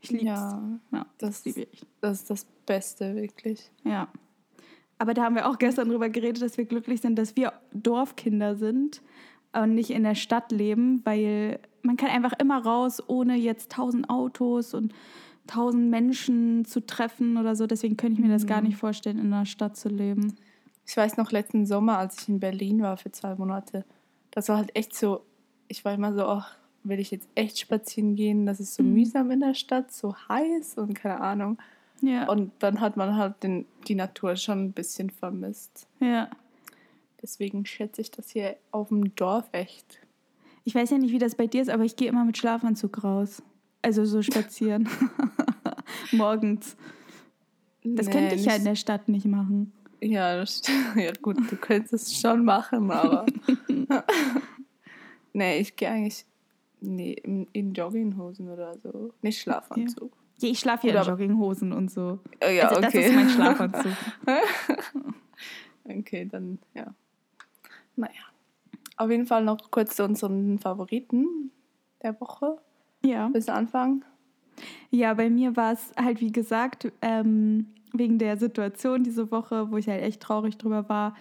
Ich 0.00 0.10
liebe 0.10 0.24
ja, 0.26 0.62
ja, 0.92 1.06
das 1.18 1.44
liebe 1.44 1.66
ich. 1.72 1.84
Das 2.00 2.20
ist 2.20 2.30
das 2.30 2.44
Beste, 2.66 3.14
wirklich. 3.16 3.70
Ja. 3.84 4.08
Aber 4.98 5.14
da 5.14 5.22
haben 5.24 5.34
wir 5.36 5.48
auch 5.48 5.58
gestern 5.58 5.88
drüber 5.88 6.08
geredet, 6.08 6.42
dass 6.42 6.56
wir 6.58 6.64
glücklich 6.64 7.00
sind, 7.00 7.16
dass 7.16 7.36
wir 7.36 7.52
Dorfkinder 7.72 8.56
sind 8.56 9.02
und 9.52 9.74
nicht 9.74 9.90
in 9.90 10.02
der 10.02 10.14
Stadt 10.16 10.50
leben, 10.52 11.00
weil 11.04 11.60
man 11.82 11.96
kann 11.96 12.10
einfach 12.10 12.32
immer 12.38 12.62
raus, 12.64 13.02
ohne 13.08 13.36
jetzt 13.36 13.72
tausend 13.72 14.10
Autos 14.10 14.74
und 14.74 14.92
tausend 15.46 15.88
Menschen 15.90 16.64
zu 16.64 16.84
treffen 16.84 17.36
oder 17.38 17.56
so. 17.56 17.66
Deswegen 17.66 17.96
könnte 17.96 18.20
ich 18.20 18.26
mir 18.26 18.32
das 18.32 18.46
gar 18.46 18.60
Mhm. 18.60 18.68
nicht 18.68 18.76
vorstellen, 18.76 19.18
in 19.18 19.32
einer 19.32 19.46
Stadt 19.46 19.76
zu 19.76 19.88
leben. 19.88 20.34
Ich 20.86 20.96
weiß 20.96 21.16
noch 21.16 21.30
letzten 21.32 21.64
Sommer, 21.66 21.98
als 21.98 22.22
ich 22.22 22.28
in 22.28 22.40
Berlin 22.40 22.82
war 22.82 22.96
für 22.96 23.10
zwei 23.12 23.34
Monate, 23.36 23.84
das 24.38 24.48
war 24.48 24.56
halt 24.58 24.74
echt 24.76 24.94
so, 24.94 25.22
ich 25.66 25.84
war 25.84 25.92
immer 25.94 26.14
so, 26.14 26.24
ach, 26.26 26.56
will 26.84 27.00
ich 27.00 27.10
jetzt 27.10 27.28
echt 27.34 27.58
spazieren 27.58 28.14
gehen? 28.14 28.46
Das 28.46 28.60
ist 28.60 28.74
so 28.74 28.82
Mhm. 28.82 28.92
mühsam 28.94 29.30
in 29.32 29.40
der 29.40 29.54
Stadt, 29.54 29.92
so 29.92 30.14
heiß 30.28 30.78
und 30.78 30.94
keine 30.94 31.20
Ahnung. 31.20 31.58
Ja. 32.00 32.28
Und 32.30 32.52
dann 32.60 32.80
hat 32.80 32.96
man 32.96 33.16
halt 33.16 33.42
den, 33.42 33.66
die 33.88 33.96
Natur 33.96 34.36
schon 34.36 34.66
ein 34.66 34.72
bisschen 34.72 35.10
vermisst. 35.10 35.86
ja. 36.00 36.28
Deswegen 37.20 37.66
schätze 37.66 38.00
ich 38.00 38.12
das 38.12 38.30
hier 38.30 38.54
auf 38.70 38.90
dem 38.90 39.12
Dorf 39.16 39.48
echt. 39.50 39.98
Ich 40.62 40.72
weiß 40.76 40.90
ja 40.90 40.98
nicht, 40.98 41.10
wie 41.10 41.18
das 41.18 41.34
bei 41.34 41.48
dir 41.48 41.60
ist, 41.62 41.68
aber 41.68 41.82
ich 41.84 41.96
gehe 41.96 42.08
immer 42.08 42.24
mit 42.24 42.38
Schlafanzug 42.38 43.02
raus. 43.02 43.42
Also 43.82 44.04
so 44.04 44.22
spazieren. 44.22 44.88
Morgens. 46.12 46.76
Das 47.82 48.06
Nee, 48.06 48.12
könnte 48.12 48.34
ich 48.36 48.44
ja 48.44 48.54
in 48.54 48.64
der 48.64 48.76
Stadt 48.76 49.08
nicht 49.08 49.26
machen. 49.26 49.72
Ja, 50.00 50.36
das, 50.36 50.62
ja 50.94 51.10
gut, 51.20 51.38
du 51.50 51.56
könntest 51.56 51.92
es 51.92 52.20
schon 52.20 52.44
machen, 52.44 52.88
aber. 52.92 53.26
nee, 55.32 55.58
ich 55.58 55.76
gehe 55.76 55.90
eigentlich 55.90 56.26
nee, 56.80 57.12
in, 57.12 57.46
in 57.52 57.72
Jogginghosen 57.74 58.48
oder 58.48 58.76
so. 58.78 59.12
Nicht 59.22 59.40
Schlafanzug. 59.40 60.12
Ja, 60.40 60.48
ich 60.50 60.58
schlafe 60.58 60.86
ja 60.86 60.94
in 60.94 61.00
Oder- 61.00 61.08
Jogginghosen 61.10 61.72
und 61.72 61.90
so. 61.90 62.20
Oh, 62.44 62.48
ja, 62.48 62.68
also 62.68 62.80
okay. 62.80 63.00
das 63.00 63.06
ist 63.10 63.14
mein 63.14 63.28
Schlafanzug. 63.28 63.92
okay, 65.84 66.28
dann 66.30 66.58
ja. 66.74 66.94
Naja. 67.96 68.12
Auf 68.96 69.10
jeden 69.10 69.26
Fall 69.26 69.44
noch 69.44 69.70
kurz 69.70 69.96
zu 69.96 70.04
unseren 70.04 70.58
Favoriten 70.58 71.50
der 72.02 72.20
Woche. 72.20 72.58
Ja. 73.04 73.28
Bis 73.28 73.48
Anfang. 73.48 74.04
Ja, 74.90 75.14
bei 75.14 75.30
mir 75.30 75.56
war 75.56 75.72
es 75.72 75.92
halt, 75.96 76.20
wie 76.20 76.32
gesagt, 76.32 76.90
ähm, 77.02 77.66
wegen 77.92 78.18
der 78.18 78.36
Situation 78.36 79.04
diese 79.04 79.30
Woche, 79.30 79.70
wo 79.70 79.76
ich 79.76 79.88
halt 79.88 80.02
echt 80.02 80.20
traurig 80.20 80.58
drüber 80.58 80.88
war, 80.88 81.14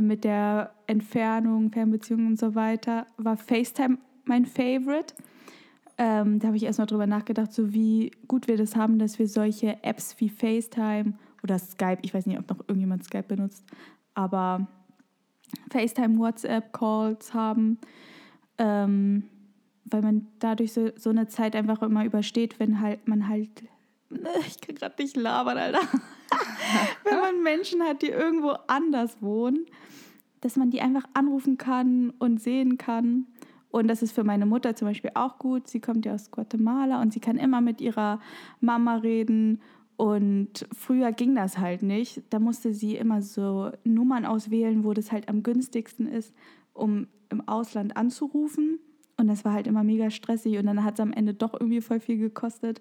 mit 0.00 0.24
der 0.24 0.74
Entfernung, 0.86 1.70
Fernbeziehungen 1.72 2.26
und 2.26 2.38
so 2.38 2.54
weiter, 2.54 3.06
war 3.16 3.36
FaceTime 3.36 3.98
mein 4.24 4.44
Favorite. 4.44 5.14
Ähm, 5.96 6.38
da 6.38 6.48
habe 6.48 6.56
ich 6.56 6.64
erstmal 6.64 6.86
drüber 6.86 7.06
nachgedacht, 7.06 7.52
so 7.52 7.72
wie 7.72 8.12
gut 8.28 8.46
wir 8.46 8.56
das 8.56 8.76
haben, 8.76 8.98
dass 8.98 9.18
wir 9.18 9.26
solche 9.26 9.82
Apps 9.82 10.14
wie 10.18 10.28
FaceTime 10.28 11.14
oder 11.42 11.58
Skype, 11.58 11.98
ich 12.02 12.14
weiß 12.14 12.26
nicht, 12.26 12.38
ob 12.38 12.48
noch 12.48 12.60
irgendjemand 12.60 13.04
Skype 13.04 13.24
benutzt, 13.24 13.64
aber 14.14 14.68
FaceTime, 15.70 16.18
WhatsApp-Calls 16.18 17.34
haben, 17.34 17.78
ähm, 18.58 19.24
weil 19.86 20.02
man 20.02 20.26
dadurch 20.38 20.72
so, 20.72 20.90
so 20.96 21.10
eine 21.10 21.26
Zeit 21.28 21.56
einfach 21.56 21.82
immer 21.82 22.04
übersteht, 22.04 22.60
wenn 22.60 22.80
halt 22.80 23.08
man 23.08 23.28
halt, 23.28 23.64
ich 24.10 24.60
kann 24.60 24.74
gerade 24.74 25.02
nicht 25.02 25.16
labern, 25.16 25.58
Alter, 25.58 25.80
wenn 27.04 27.20
man 27.20 27.42
Menschen 27.42 27.82
hat, 27.82 28.02
die 28.02 28.08
irgendwo 28.08 28.54
anders 28.66 29.20
wohnen, 29.20 29.66
dass 30.40 30.56
man 30.56 30.70
die 30.70 30.80
einfach 30.80 31.04
anrufen 31.14 31.58
kann 31.58 32.10
und 32.18 32.40
sehen 32.40 32.78
kann. 32.78 33.26
Und 33.70 33.88
das 33.88 34.02
ist 34.02 34.12
für 34.12 34.24
meine 34.24 34.46
Mutter 34.46 34.74
zum 34.76 34.88
Beispiel 34.88 35.10
auch 35.14 35.38
gut. 35.38 35.68
Sie 35.68 35.80
kommt 35.80 36.06
ja 36.06 36.14
aus 36.14 36.30
Guatemala 36.30 37.02
und 37.02 37.12
sie 37.12 37.20
kann 37.20 37.36
immer 37.36 37.60
mit 37.60 37.80
ihrer 37.80 38.20
Mama 38.60 38.96
reden. 38.96 39.60
Und 39.96 40.66
früher 40.72 41.12
ging 41.12 41.34
das 41.34 41.58
halt 41.58 41.82
nicht. 41.82 42.22
Da 42.30 42.38
musste 42.38 42.72
sie 42.72 42.96
immer 42.96 43.20
so 43.20 43.70
Nummern 43.84 44.24
auswählen, 44.24 44.84
wo 44.84 44.94
das 44.94 45.12
halt 45.12 45.28
am 45.28 45.42
günstigsten 45.42 46.06
ist, 46.06 46.32
um 46.72 47.08
im 47.30 47.46
Ausland 47.46 47.96
anzurufen. 47.96 48.78
Und 49.16 49.26
das 49.26 49.44
war 49.44 49.52
halt 49.52 49.66
immer 49.66 49.82
mega 49.82 50.10
stressig. 50.10 50.56
Und 50.58 50.66
dann 50.66 50.84
hat 50.84 50.94
es 50.94 51.00
am 51.00 51.12
Ende 51.12 51.34
doch 51.34 51.52
irgendwie 51.52 51.80
voll 51.80 52.00
viel 52.00 52.16
gekostet. 52.16 52.80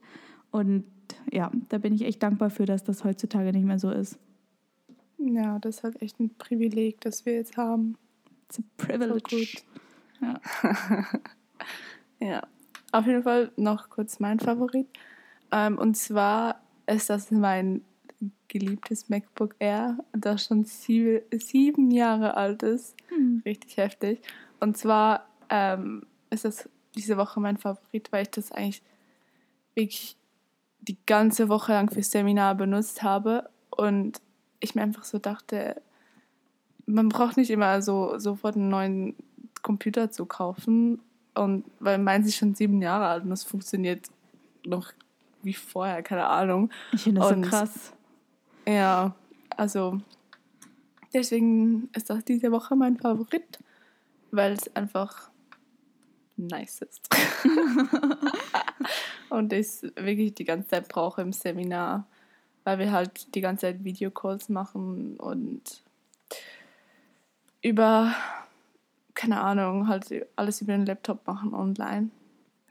Und 0.58 0.86
ja, 1.32 1.52
da 1.70 1.78
bin 1.78 1.94
ich 1.94 2.04
echt 2.04 2.22
dankbar 2.24 2.50
für, 2.50 2.66
dass 2.66 2.84
das 2.84 3.04
heutzutage 3.04 3.52
nicht 3.52 3.66
mehr 3.66 3.80
so 3.80 3.92
ist. 3.92 4.18
Ja, 5.18 5.60
das 5.60 5.78
ist 5.78 5.84
halt 5.84 6.02
echt 6.02 6.20
ein 6.20 6.36
Privileg, 6.38 7.02
das 7.02 7.26
wir 7.26 7.34
jetzt 7.34 7.58
haben. 7.58 7.98
It's 8.46 8.60
a 8.60 8.64
privilege. 8.78 9.24
Gut. 9.30 9.64
Ja. 10.22 10.42
Ja, 12.20 12.48
auf 12.92 13.06
jeden 13.06 13.24
Fall 13.24 13.52
noch 13.58 13.90
kurz 13.90 14.20
mein 14.20 14.40
Favorit. 14.40 14.88
Ähm, 15.52 15.78
und 15.78 15.96
zwar 15.96 16.62
ist 16.88 17.10
das 17.10 17.32
mein 17.32 17.84
geliebtes 18.48 19.10
MacBook 19.10 19.56
Air, 19.60 20.00
das 20.14 20.46
schon 20.46 20.64
sieben, 20.64 21.22
sieben 21.32 21.92
Jahre 21.92 22.36
alt 22.36 22.64
ist. 22.64 22.96
Hm. 23.10 23.44
Richtig 23.46 23.78
heftig. 23.78 24.22
Und 24.60 24.78
zwar 24.78 25.28
ähm, 25.50 26.08
ist 26.30 26.46
das 26.46 26.70
diese 26.96 27.18
Woche 27.18 27.40
mein 27.40 27.58
Favorit, 27.58 28.12
weil 28.12 28.24
ich 28.24 28.32
das 28.32 28.52
eigentlich 28.52 28.82
wirklich 29.76 30.18
die 30.82 30.98
ganze 31.06 31.50
Woche 31.50 31.74
lang 31.74 31.90
fürs 31.92 32.12
Seminar 32.12 32.56
benutzt 32.56 33.04
habe 33.04 33.50
und 33.70 34.22
ich 34.60 34.76
mir 34.76 34.82
einfach 34.82 35.04
so 35.04 35.18
dachte, 35.20 35.82
man 36.86 37.10
braucht 37.10 37.38
nicht 37.38 37.50
immer 37.50 37.82
so 37.82 38.18
sofort 38.18 38.56
einen 38.56 38.70
neuen 38.70 39.16
Computer 39.62 40.10
zu 40.10 40.26
kaufen 40.26 41.02
und 41.36 41.66
weil 41.80 41.98
meins 41.98 42.28
ist 42.28 42.38
schon 42.38 42.56
sieben 42.56 42.82
Jahre 42.82 43.08
alt 43.08 43.24
und 43.26 43.32
es 43.32 43.44
funktioniert 43.44 44.08
noch 44.66 44.92
wie 45.44 45.54
vorher, 45.54 46.02
keine 46.04 46.28
Ahnung. 46.28 46.70
Ich 46.94 47.04
finde 47.04 47.22
das 47.22 47.32
Und- 47.32 47.44
so 47.44 47.50
krass. 47.50 47.94
Ja, 48.68 49.16
also 49.56 50.00
deswegen 51.14 51.90
ist 51.96 52.10
das 52.10 52.24
diese 52.26 52.52
Woche 52.52 52.76
mein 52.76 52.98
Favorit, 52.98 53.60
weil 54.32 54.54
es 54.54 54.76
einfach 54.76 55.30
nice 56.38 56.82
ist. 56.82 57.10
und 59.30 59.54
ich 59.54 59.82
wirklich 59.96 60.34
die 60.34 60.46
ganze 60.46 60.70
Zeit 60.70 60.88
brauche 60.88 61.22
im 61.22 61.34
Seminar, 61.34 62.08
weil 62.64 62.80
wir 62.80 62.92
halt 62.92 63.34
die 63.36 63.42
ganze 63.42 63.68
Zeit 63.68 63.84
Videocalls 63.84 64.50
machen 64.50 65.18
und 65.18 65.84
über, 67.62 68.14
keine 69.14 69.42
Ahnung, 69.42 69.88
halt 69.88 70.28
alles 70.36 70.62
über 70.62 70.74
den 70.74 70.86
Laptop 70.86 71.26
machen 71.28 71.54
online. 71.54 72.10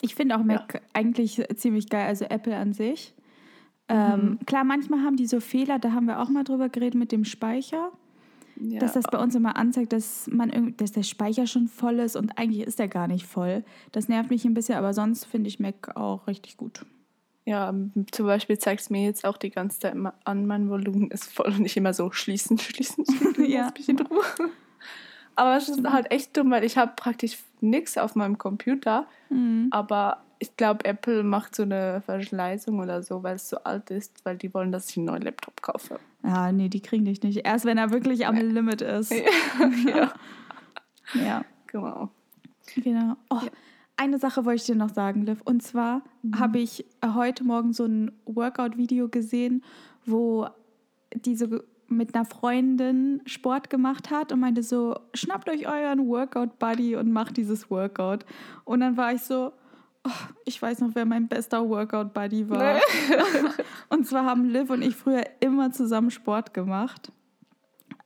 Ich 0.01 0.15
finde 0.15 0.37
auch 0.37 0.45
Mac 0.45 0.83
eigentlich 0.93 1.43
ziemlich 1.57 1.89
geil, 1.89 2.07
also 2.07 2.27
Apple 2.27 2.57
an 2.57 2.73
sich. 2.73 3.15
Ähm, 3.89 4.39
klar, 4.47 4.65
manchmal 4.65 5.03
haben 5.03 5.17
die 5.17 5.27
so 5.27 5.41
Fehler, 5.41 5.79
da 5.79 5.93
haben 5.93 6.07
wir 6.07 6.21
auch 6.21 6.29
mal 6.29 6.45
drüber 6.45 6.69
geredet 6.69 6.99
mit 6.99 7.13
dem 7.13 7.25
Speicher, 7.25 7.93
Ja, 8.61 8.79
dass 8.81 8.95
das 8.95 9.05
bei 9.11 9.19
uns 9.19 9.35
immer 9.35 9.57
anzeigt, 9.57 9.93
dass, 9.93 10.27
man 10.29 10.75
dass 10.77 10.93
der 10.93 11.03
Speicher 11.03 11.47
schon 11.47 11.69
voll 11.69 11.99
ist 11.99 12.17
und 12.17 12.39
eigentlich 12.39 12.67
ist 12.67 12.81
er 12.81 12.89
gar 12.89 13.07
nicht 13.09 13.27
voll. 13.27 13.65
Das 13.93 14.09
nervt 14.09 14.31
mich 14.31 14.45
ein 14.45 14.55
bisschen, 14.55 14.77
aber 14.77 14.95
sonst 14.95 15.25
finde 15.27 15.49
ich 15.49 15.61
Mac 15.61 15.97
auch 15.97 16.27
richtig 16.27 16.57
gut. 16.57 16.85
Ja, 17.45 17.73
zum 18.11 18.27
Beispiel 18.27 18.59
zeigt 18.59 18.81
es 18.81 18.91
mir 18.91 19.05
jetzt 19.05 19.25
auch 19.25 19.37
die 19.37 19.51
ganze 19.51 19.79
Zeit 19.79 19.95
immer 19.95 20.15
an, 20.25 20.47
mein 20.47 20.69
Volumen 20.69 21.11
ist 21.11 21.33
voll 21.33 21.47
und 21.47 21.61
nicht 21.61 21.77
immer 21.77 21.93
so 21.95 22.11
schließen, 22.11 22.59
schließen, 22.59 23.05
schließen, 23.07 23.45
Ja. 23.49 23.67
lass 23.67 23.75
mich 23.75 23.89
in 23.89 23.99
Ruhe. 24.01 24.23
Aber 25.37 25.57
es 25.57 25.69
ist 25.69 25.85
halt 25.85 26.11
echt 26.11 26.37
dumm, 26.37 26.51
weil 26.51 26.65
ich 26.65 26.77
habe 26.79 26.93
praktisch 26.97 27.37
nichts 27.61 27.99
auf 27.99 28.15
meinem 28.17 28.39
Computer, 28.39 29.07
Mhm. 29.29 29.69
aber 29.71 30.23
ich 30.39 30.57
glaube, 30.57 30.85
Apple 30.85 31.23
macht 31.23 31.55
so 31.55 31.63
eine 31.63 32.03
Verschleißung 32.05 32.79
oder 32.81 33.03
so, 33.03 33.23
weil 33.23 33.37
es 33.37 33.49
so 33.49 33.59
alt 33.59 33.91
ist, 33.91 34.25
weil 34.25 34.37
die 34.37 34.53
wollen, 34.53 34.73
dass 34.73 34.91
ich 34.91 34.97
einen 34.97 35.07
neuen 35.07 35.23
Laptop 35.23 35.63
kaufe. 35.63 35.99
Ah, 36.23 36.53
nee, 36.53 36.69
die 36.69 36.81
kriegen 36.81 37.05
dich 37.05 37.23
nicht. 37.23 37.47
Erst 37.47 37.65
wenn 37.65 37.79
er 37.79 37.91
wirklich 37.91 38.27
am 38.27 38.37
Limit 38.37 38.83
ist. 38.83 39.13
ja, 39.87 40.13
Ja, 41.15 41.45
genau. 41.67 42.11
genau. 42.75 43.17
Oh, 43.31 43.41
Eine 43.97 44.19
Sache 44.19 44.45
wollte 44.45 44.61
ich 44.61 44.67
dir 44.67 44.75
noch 44.75 44.93
sagen, 44.93 45.23
Liv. 45.23 45.41
Und 45.45 45.63
zwar 45.63 46.03
habe 46.35 46.59
ich 46.59 46.85
äh, 47.01 47.09
heute 47.15 47.45
Morgen 47.45 47.73
so 47.73 47.85
ein 47.85 48.13
Workout-Video 48.27 49.09
gesehen, 49.09 49.63
wo 50.05 50.49
diese 51.15 51.65
mit 51.89 52.15
einer 52.15 52.25
Freundin 52.25 53.23
Sport 53.27 53.71
gemacht 53.71 54.11
hat 54.11 54.33
und 54.33 54.41
meinte 54.41 54.63
so, 54.63 54.99
schnappt 55.15 55.49
euch 55.49 55.69
euren 55.69 56.09
Workout-Buddy 56.09 56.97
und 56.97 57.13
macht 57.13 57.37
dieses 57.37 57.71
Workout. 57.71 58.27
Und 58.65 58.81
dann 58.81 58.97
war 58.97 59.13
ich 59.13 59.23
so, 59.23 59.53
oh, 60.07 60.11
ich 60.45 60.61
weiß 60.61 60.81
noch, 60.81 60.91
wer 60.95 61.05
mein 61.05 61.29
bester 61.29 61.69
Workout-Buddy 61.69 62.49
war. 62.51 62.81
und 63.89 64.07
zwar 64.07 64.25
haben 64.25 64.45
Liv 64.49 64.71
und 64.71 64.83
ich 64.83 64.95
früher 64.97 65.25
immer 65.41 65.73
zusammen 65.73 66.11
Sport 66.11 66.55
gemacht. 66.55 67.13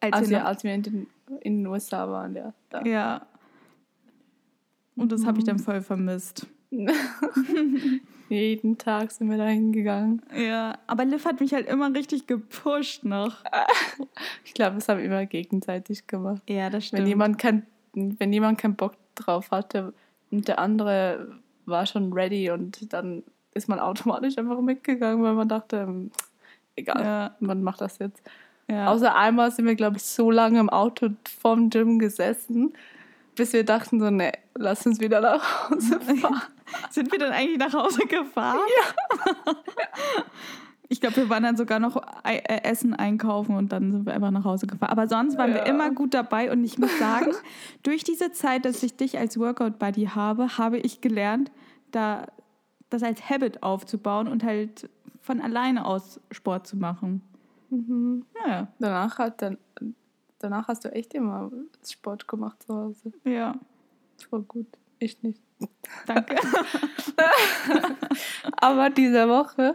Als 0.01 0.13
Also 0.15 0.31
wir 0.31 0.39
noch- 0.41 0.47
als 0.47 0.65
wir 0.65 0.75
in 0.75 0.83
den, 0.83 1.07
in 1.43 1.59
den 1.59 1.67
USA 1.67 2.09
waren, 2.09 2.35
ja. 2.35 2.53
Da. 2.71 2.83
ja. 2.85 3.27
Und 4.97 5.13
das 5.13 5.25
habe 5.25 5.39
ich 5.39 5.45
dann 5.45 5.59
voll 5.59 5.81
vermisst. 5.81 6.47
Jeden 8.29 8.79
Tag 8.79 9.11
sind 9.11 9.29
wir 9.29 9.39
da 9.39 9.47
hingegangen. 9.47 10.23
Ja, 10.37 10.79
aber 10.87 11.05
Liv 11.05 11.25
hat 11.25 11.41
mich 11.41 11.53
halt 11.53 11.67
immer 11.69 11.93
richtig 11.95 12.27
gepusht 12.27 13.05
noch. 13.05 13.43
Ich 14.45 14.55
glaube, 14.55 14.75
das 14.77 14.89
haben 14.89 14.99
wir 14.99 15.07
immer 15.07 15.25
gegenseitig 15.27 16.07
gemacht. 16.07 16.43
Ja, 16.49 16.69
das 16.71 16.87
stimmt. 16.87 17.03
Wenn 17.03 17.09
jemand, 17.09 17.39
kein, 17.39 17.67
wenn 17.95 18.33
jemand 18.33 18.59
keinen 18.59 18.75
Bock 18.77 18.95
drauf 19.15 19.51
hatte 19.51 19.95
und 20.31 20.49
der 20.49 20.59
andere 20.59 21.40
war 21.67 21.87
schon 21.87 22.13
ready 22.13 22.51
und 22.51 22.93
dann 22.93 23.23
ist 23.55 23.69
man 23.69 23.81
automatisch 23.81 24.39
einfach 24.39 24.61
mitgegangen, 24.61 25.23
weil 25.25 25.33
man 25.35 25.49
dachte, 25.49 25.77
ähm, 25.79 26.11
egal, 26.77 27.03
Ja. 27.05 27.37
man 27.41 27.63
macht 27.63 27.81
das 27.81 27.99
jetzt. 27.99 28.23
ja. 28.69 28.87
Außer 28.89 29.15
einmal 29.15 29.51
sind 29.51 29.67
wir, 29.67 29.75
glaube 29.75 29.97
ich, 29.97 30.05
so 30.05 30.31
lange 30.31 30.61
im 30.61 30.71
Auto 30.71 31.11
vom 31.41 31.71
Gym 31.71 31.99
gesessen, 31.99 32.73
bis 33.35 33.53
wir 33.53 33.65
dachten 33.65 34.01
so, 34.01 34.11
ne, 34.11 34.33
lass 34.55 34.87
uns 34.87 35.01
wieder 35.01 35.21
nach 35.21 35.71
Hause 35.71 36.01
fahren. 36.21 36.43
Sind 36.91 37.11
wir 37.11 37.19
dann 37.19 37.33
eigentlich 37.33 37.59
nach 37.59 37.73
Hause 37.75 38.03
gefahren? 38.07 38.61
Ja. 39.47 39.55
Ich 40.93 41.01
glaube, 41.01 41.17
wir 41.17 41.29
waren 41.31 41.45
dann 41.45 41.57
sogar 41.57 41.79
noch 41.79 42.03
äh, 42.25 42.43
Essen 42.65 42.95
einkaufen 42.95 43.55
und 43.55 43.71
dann 43.71 43.93
sind 43.93 44.07
wir 44.07 44.13
einfach 44.13 44.33
nach 44.33 44.45
Hause 44.45 44.67
gefahren. 44.67 44.91
Aber 44.91 45.07
sonst 45.07 45.39
waren 45.39 45.51
ja. 45.51 45.59
wir 45.59 45.67
immer 45.67 45.93
gut 45.93 46.15
dabei 46.15 46.51
und 46.51 46.65
ich 46.65 46.79
muss 46.79 46.99
sagen, 46.99 47.31
durch 47.85 48.03
diese 48.03 48.33
Zeit, 48.33 48.65
dass 48.65 48.83
ich 48.83 48.97
dich 48.97 49.17
als 49.17 49.39
Workout-Buddy 49.39 50.07
habe, 50.07 50.59
habe 50.59 50.79
ich 50.79 51.01
gelernt, 51.01 51.53
da 51.93 52.27
das 52.91 53.05
als 53.05 53.31
Habit 53.31 53.63
aufzubauen 53.63 54.27
und 54.27 54.43
halt 54.43 54.91
von 55.21 55.41
alleine 55.41 55.87
aus 55.87 56.21
Sport 56.33 56.67
zu 56.67 56.77
machen. 56.77 57.23
Mhm. 57.71 58.27
Naja. 58.35 58.67
Danach, 58.81 59.19
hat 59.19 59.43
dann, 59.43 59.59
danach 60.41 60.67
hast 60.67 60.85
du 60.85 60.93
echt 60.93 61.15
immer 61.15 61.53
Sport 61.89 62.27
gemacht 62.27 62.65
zu 62.65 62.75
Hause. 62.75 63.13
Ja. 63.25 63.55
Voll 64.29 64.43
gut. 64.43 64.67
Ich 64.99 65.23
nicht. 65.23 65.41
Danke. 66.07 66.37
Aber 68.61 68.91
diese 68.91 69.29
Woche 69.29 69.75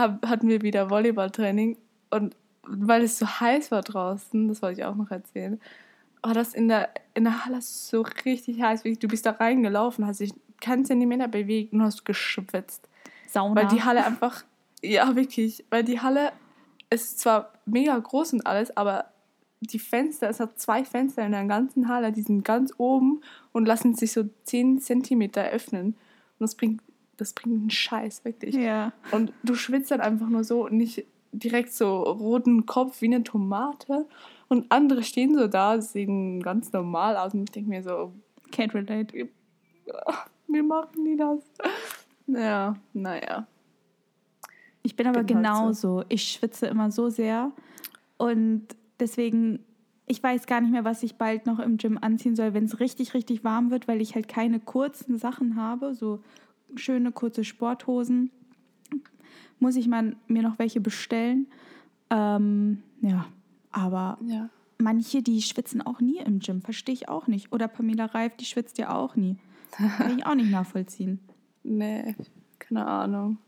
hatten 0.00 0.48
wir 0.48 0.62
wieder 0.62 0.90
Volleyballtraining 0.90 1.76
und 2.10 2.36
weil 2.62 3.02
es 3.02 3.18
so 3.18 3.26
heiß 3.26 3.70
war 3.70 3.82
draußen, 3.82 4.48
das 4.48 4.62
wollte 4.62 4.80
ich 4.80 4.86
auch 4.86 4.96
noch 4.96 5.10
erzählen, 5.10 5.60
war 6.22 6.34
das 6.34 6.54
in 6.54 6.68
der, 6.68 6.90
in 7.14 7.24
der 7.24 7.44
Halle 7.44 7.60
so 7.60 8.02
richtig 8.24 8.60
heiß. 8.60 8.82
Du 8.82 9.08
bist 9.08 9.26
da 9.26 9.30
reingelaufen, 9.32 10.06
hast 10.06 10.20
dich 10.20 10.32
keinen 10.60 10.84
Zentimeter 10.84 11.28
bewegt 11.28 11.72
und 11.72 11.82
hast 11.82 12.04
geschwitzt. 12.04 12.88
Sauna. 13.28 13.62
Weil 13.62 13.68
die 13.68 13.84
Halle 13.84 14.04
einfach, 14.04 14.44
ja 14.82 15.14
wirklich, 15.14 15.64
weil 15.70 15.84
die 15.84 16.00
Halle 16.00 16.32
ist 16.90 17.20
zwar 17.20 17.52
mega 17.64 17.96
groß 17.96 18.32
und 18.34 18.46
alles, 18.46 18.76
aber 18.76 19.06
die 19.60 19.78
Fenster, 19.78 20.28
es 20.28 20.40
hat 20.40 20.58
zwei 20.58 20.84
Fenster 20.84 21.24
in 21.24 21.32
der 21.32 21.44
ganzen 21.44 21.88
Halle, 21.88 22.12
die 22.12 22.22
sind 22.22 22.44
ganz 22.44 22.72
oben 22.76 23.20
und 23.52 23.66
lassen 23.66 23.94
sich 23.94 24.12
so 24.12 24.24
10 24.44 24.80
Zentimeter 24.80 25.44
öffnen. 25.44 25.86
Und 25.86 26.40
das 26.40 26.54
bringt 26.54 26.82
das 27.16 27.32
bringt 27.32 27.60
einen 27.60 27.70
Scheiß, 27.70 28.24
wirklich. 28.24 28.54
Ja. 28.54 28.92
Und 29.12 29.32
du 29.42 29.54
schwitzt 29.54 29.90
dann 29.90 30.00
einfach 30.00 30.28
nur 30.28 30.44
so 30.44 30.68
nicht 30.68 31.04
direkt 31.32 31.72
so 31.72 32.02
roten 32.02 32.66
Kopf 32.66 33.00
wie 33.00 33.06
eine 33.06 33.22
Tomate. 33.22 34.06
Und 34.48 34.70
andere 34.70 35.02
stehen 35.02 35.36
so 35.36 35.48
da, 35.48 35.80
sehen 35.80 36.42
ganz 36.42 36.72
normal 36.72 37.16
aus. 37.16 37.34
Und 37.34 37.44
ich 37.44 37.50
denke 37.50 37.70
mir 37.70 37.82
so, 37.82 38.12
can't 38.52 38.74
relate. 38.74 39.28
Wie 40.48 40.62
machen 40.62 41.04
die 41.04 41.16
das? 41.16 41.40
Ja, 42.26 42.76
naja. 42.92 43.46
Ich 44.82 44.94
bin 44.96 45.06
aber 45.06 45.24
bin 45.24 45.36
genauso. 45.38 45.98
Halt 45.98 46.06
so. 46.06 46.14
Ich 46.14 46.32
schwitze 46.32 46.66
immer 46.66 46.90
so 46.90 47.08
sehr. 47.08 47.52
Und 48.18 48.68
deswegen, 49.00 49.64
ich 50.06 50.22
weiß 50.22 50.46
gar 50.46 50.60
nicht 50.60 50.70
mehr, 50.70 50.84
was 50.84 51.02
ich 51.02 51.16
bald 51.16 51.46
noch 51.46 51.58
im 51.58 51.76
Gym 51.76 51.98
anziehen 52.00 52.36
soll, 52.36 52.54
wenn 52.54 52.64
es 52.64 52.80
richtig, 52.80 53.14
richtig 53.14 53.42
warm 53.44 53.70
wird, 53.70 53.88
weil 53.88 54.00
ich 54.00 54.14
halt 54.14 54.28
keine 54.28 54.60
kurzen 54.60 55.18
Sachen 55.18 55.56
habe, 55.56 55.94
so 55.94 56.20
schöne 56.74 57.12
kurze 57.12 57.44
Sporthosen. 57.44 58.30
Muss 59.58 59.76
ich 59.76 59.88
mal 59.88 60.16
mir 60.26 60.42
noch 60.42 60.58
welche 60.58 60.80
bestellen. 60.80 61.46
Ähm, 62.10 62.82
ja, 63.00 63.26
aber 63.72 64.18
ja. 64.22 64.48
manche, 64.78 65.22
die 65.22 65.40
schwitzen 65.42 65.82
auch 65.82 66.00
nie 66.00 66.18
im 66.18 66.40
Gym, 66.40 66.62
verstehe 66.62 66.94
ich 66.94 67.08
auch 67.08 67.26
nicht. 67.26 67.52
Oder 67.52 67.68
Pamela 67.68 68.06
Reif, 68.06 68.36
die 68.36 68.44
schwitzt 68.44 68.78
ja 68.78 68.94
auch 68.94 69.16
nie. 69.16 69.36
Kann 69.70 70.18
ich 70.18 70.26
auch 70.26 70.34
nicht 70.34 70.50
nachvollziehen. 70.50 71.20
Nee, 71.62 72.14
keine 72.58 72.86
Ahnung. 72.86 73.38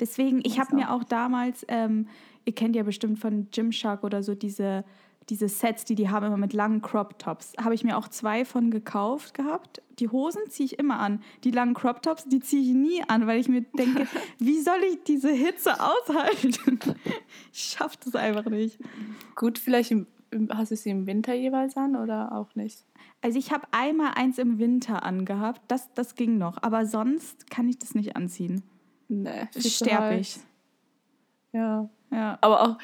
Deswegen, 0.00 0.40
ich 0.44 0.58
habe 0.58 0.74
mir 0.74 0.90
auch 0.92 1.04
damals, 1.04 1.64
ähm, 1.68 2.08
ihr 2.44 2.54
kennt 2.54 2.74
ja 2.74 2.82
bestimmt 2.82 3.18
von 3.18 3.48
Gymshark 3.50 4.02
oder 4.02 4.22
so 4.22 4.34
diese 4.34 4.84
diese 5.28 5.48
Sets, 5.48 5.84
die 5.84 5.94
die 5.94 6.08
haben 6.08 6.26
immer 6.26 6.36
mit 6.36 6.52
langen 6.52 6.82
Crop 6.82 7.18
Tops. 7.18 7.52
Habe 7.62 7.74
ich 7.74 7.84
mir 7.84 7.96
auch 7.96 8.08
zwei 8.08 8.44
von 8.44 8.70
gekauft 8.70 9.34
gehabt. 9.34 9.82
Die 9.98 10.08
Hosen 10.08 10.42
ziehe 10.48 10.66
ich 10.66 10.78
immer 10.78 10.98
an. 10.98 11.22
Die 11.44 11.50
langen 11.50 11.74
Crop 11.74 12.02
Tops, 12.02 12.24
die 12.26 12.40
ziehe 12.40 12.62
ich 12.62 12.74
nie 12.74 13.02
an, 13.06 13.26
weil 13.26 13.38
ich 13.38 13.48
mir 13.48 13.62
denke, 13.62 14.06
wie 14.38 14.60
soll 14.60 14.80
ich 14.90 15.04
diese 15.04 15.30
Hitze 15.30 15.74
aushalten? 15.74 16.80
ich 17.52 17.60
schaffe 17.60 17.96
das 18.04 18.14
einfach 18.16 18.46
nicht. 18.46 18.78
Gut, 19.36 19.58
vielleicht 19.58 19.92
im, 19.92 20.06
hast 20.50 20.72
du 20.72 20.76
sie 20.76 20.90
im 20.90 21.06
Winter 21.06 21.34
jeweils 21.34 21.76
an 21.76 21.96
oder 21.96 22.32
auch 22.32 22.54
nicht? 22.54 22.84
Also 23.22 23.38
ich 23.38 23.52
habe 23.52 23.66
einmal 23.70 24.12
eins 24.14 24.38
im 24.38 24.58
Winter 24.58 25.02
angehabt, 25.04 25.60
das, 25.68 25.92
das 25.92 26.14
ging 26.14 26.38
noch, 26.38 26.62
aber 26.62 26.86
sonst 26.86 27.50
kann 27.50 27.68
ich 27.68 27.78
das 27.78 27.94
nicht 27.94 28.16
anziehen. 28.16 28.62
Nee, 29.08 29.48
sterbe 29.58 30.16
ich. 30.16 30.38
Ja. 31.52 31.90
ja. 32.10 32.38
Aber 32.40 32.62
auch 32.62 32.78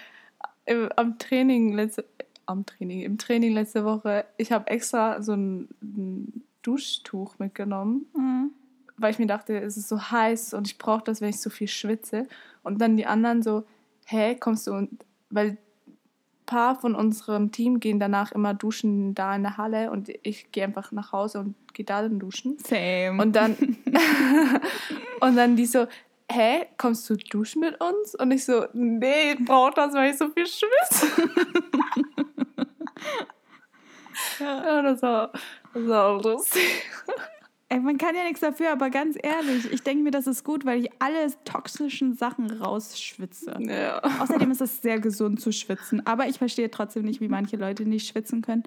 im, 0.66 0.90
am 0.96 1.18
Training 1.18 1.72
letzte, 1.72 2.04
am 2.46 2.64
Training, 2.66 3.02
im 3.02 3.18
Training 3.18 3.52
letzte 3.52 3.84
Woche, 3.84 4.24
ich 4.36 4.52
habe 4.52 4.68
extra 4.68 5.20
so 5.22 5.32
ein, 5.32 5.68
ein 5.82 6.44
Duschtuch 6.62 7.38
mitgenommen, 7.38 8.06
mhm. 8.14 8.50
weil 8.96 9.12
ich 9.12 9.18
mir 9.18 9.26
dachte, 9.26 9.60
es 9.60 9.76
ist 9.76 9.88
so 9.88 10.00
heiß 10.00 10.54
und 10.54 10.66
ich 10.66 10.78
brauche 10.78 11.04
das, 11.04 11.20
wenn 11.20 11.30
ich 11.30 11.40
so 11.40 11.50
viel 11.50 11.68
schwitze. 11.68 12.26
Und 12.62 12.80
dann 12.80 12.96
die 12.96 13.06
anderen 13.06 13.42
so, 13.42 13.64
hä, 14.06 14.34
kommst 14.36 14.66
du 14.66 14.72
und 14.72 15.04
weil 15.30 15.50
ein 15.50 15.58
paar 16.46 16.76
von 16.76 16.94
unserem 16.94 17.50
Team 17.52 17.80
gehen 17.80 17.98
danach 17.98 18.32
immer 18.32 18.54
duschen 18.54 19.14
da 19.14 19.34
in 19.34 19.42
der 19.42 19.56
Halle 19.56 19.90
und 19.90 20.10
ich 20.22 20.52
gehe 20.52 20.64
einfach 20.64 20.92
nach 20.92 21.12
Hause 21.12 21.40
und 21.40 21.54
gehe 21.74 21.84
da 21.84 22.02
dann 22.02 22.18
duschen. 22.18 22.56
Same. 22.58 23.20
Und 23.20 23.34
dann 23.34 23.56
und 25.20 25.36
dann 25.36 25.56
die 25.56 25.66
so, 25.66 25.86
hä, 26.30 26.66
kommst 26.76 27.08
du 27.08 27.16
duschen 27.16 27.60
mit 27.60 27.80
uns? 27.80 28.14
Und 28.14 28.30
ich 28.30 28.44
so, 28.44 28.66
nee, 28.72 29.32
ich 29.32 29.44
brauche 29.44 29.72
das, 29.74 29.94
weil 29.94 30.10
ich 30.10 30.18
so 30.18 30.28
viel 30.28 30.46
schwitze. 30.46 31.06
ja, 34.40 34.82
das 34.82 35.02
war, 35.02 35.32
das 35.74 35.86
war 35.86 36.06
auch 36.06 36.22
lustig. 36.22 36.62
Ey, 37.68 37.80
man 37.80 37.98
kann 37.98 38.14
ja 38.14 38.22
nichts 38.22 38.40
dafür, 38.40 38.70
aber 38.70 38.90
ganz 38.90 39.16
ehrlich, 39.20 39.72
ich 39.72 39.82
denke 39.82 40.04
mir, 40.04 40.12
das 40.12 40.28
ist 40.28 40.44
gut, 40.44 40.64
weil 40.64 40.84
ich 40.84 40.90
alle 41.00 41.26
toxischen 41.44 42.14
Sachen 42.14 42.48
rausschwitze. 42.48 43.58
Ja. 43.58 44.00
Außerdem 44.20 44.52
ist 44.52 44.60
es 44.60 44.82
sehr 44.82 45.00
gesund 45.00 45.40
zu 45.40 45.50
schwitzen. 45.50 46.06
Aber 46.06 46.28
ich 46.28 46.38
verstehe 46.38 46.70
trotzdem 46.70 47.04
nicht, 47.04 47.20
wie 47.20 47.26
manche 47.26 47.56
Leute 47.56 47.84
nicht 47.84 48.06
schwitzen 48.06 48.40
können. 48.40 48.62